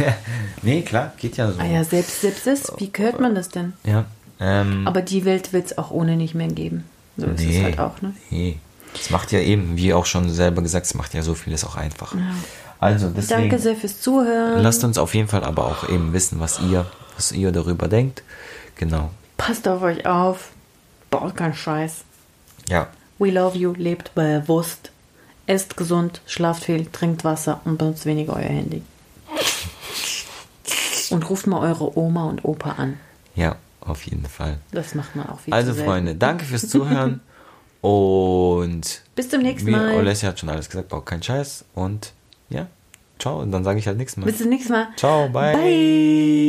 nee, 0.62 0.80
klar, 0.80 1.12
geht 1.18 1.36
ja 1.36 1.52
so. 1.52 1.60
Ah 1.60 1.66
ja, 1.66 1.84
selbst, 1.84 2.24
das, 2.46 2.72
wie 2.78 2.90
hört 2.96 3.20
man 3.20 3.34
das 3.34 3.50
denn? 3.50 3.74
Ja, 3.84 4.06
Ähm, 4.40 4.86
Aber 4.86 5.02
die 5.02 5.26
Welt 5.26 5.52
wird 5.52 5.66
es 5.66 5.76
auch 5.76 5.90
ohne 5.90 6.16
nicht 6.16 6.34
mehr 6.34 6.48
geben. 6.48 6.84
So 7.18 7.26
ist 7.26 7.40
nee, 7.40 7.58
es 7.58 7.62
halt 7.62 7.78
auch, 7.78 8.00
ne? 8.00 8.14
Nee. 8.30 8.58
Es 8.98 9.10
macht 9.10 9.30
ja 9.30 9.40
eben, 9.40 9.76
wie 9.76 9.92
auch 9.92 10.06
schon 10.06 10.30
selber 10.30 10.62
gesagt, 10.62 10.86
es 10.86 10.94
macht 10.94 11.12
ja 11.12 11.20
so 11.20 11.34
vieles 11.34 11.64
auch 11.66 11.76
einfacher. 11.76 12.16
Ja. 12.16 12.34
Also 12.80 13.10
deswegen 13.10 13.42
Danke 13.42 13.58
sehr 13.58 13.76
fürs 13.76 14.00
Zuhören. 14.00 14.62
lasst 14.62 14.82
uns 14.84 14.96
auf 14.96 15.14
jeden 15.14 15.28
Fall 15.28 15.44
aber 15.44 15.66
auch 15.66 15.86
eben 15.86 16.14
wissen, 16.14 16.40
was 16.40 16.60
ihr, 16.60 16.86
was 17.16 17.30
ihr 17.32 17.52
darüber 17.52 17.88
denkt. 17.88 18.22
Genau. 18.76 19.10
Passt 19.36 19.68
auf 19.68 19.82
euch 19.82 20.06
auf. 20.06 20.48
Baut 21.10 21.36
keinen 21.36 21.52
Scheiß. 21.52 22.04
Ja. 22.70 22.88
We 23.18 23.30
love 23.30 23.58
you, 23.58 23.74
lebt 23.74 24.14
bewusst. 24.14 24.92
Esst 25.46 25.76
gesund, 25.76 26.20
schlaft 26.26 26.64
viel, 26.64 26.86
trinkt 26.86 27.24
Wasser 27.24 27.60
und 27.64 27.78
benutzt 27.78 28.06
weniger 28.06 28.34
euer 28.36 28.42
Handy. 28.42 28.82
Und 31.10 31.28
ruft 31.28 31.46
mal 31.46 31.60
eure 31.60 31.98
Oma 31.98 32.24
und 32.28 32.44
Opa 32.44 32.72
an. 32.72 32.98
Ja, 33.34 33.56
auf 33.80 34.04
jeden 34.04 34.24
Fall. 34.26 34.58
Das 34.70 34.94
macht 34.94 35.16
man 35.16 35.28
auch 35.28 35.40
viel 35.40 35.52
Also. 35.52 35.74
Freunde, 35.74 36.14
danke 36.14 36.44
fürs 36.44 36.68
Zuhören 36.68 37.20
und 37.80 39.02
Bis 39.14 39.28
zum 39.28 39.42
nächsten 39.42 39.66
wie 39.66 39.72
Mal. 39.72 39.96
Olesja 39.96 40.28
hat 40.30 40.38
schon 40.38 40.48
alles 40.48 40.68
gesagt, 40.70 40.88
baut 40.88 41.04
keinen 41.04 41.22
Scheiß 41.22 41.64
und 41.74 42.12
ja, 42.48 42.66
ciao 43.18 43.40
und 43.40 43.50
dann 43.52 43.64
sage 43.64 43.78
ich 43.78 43.86
halt 43.86 43.98
nächstes 43.98 44.18
Mal. 44.18 44.26
Bis 44.26 44.38
zum 44.38 44.48
nächsten 44.48 44.72
Mal. 44.72 44.88
Ciao, 44.96 45.28
bye. 45.28 45.52
Bye. 45.54 46.48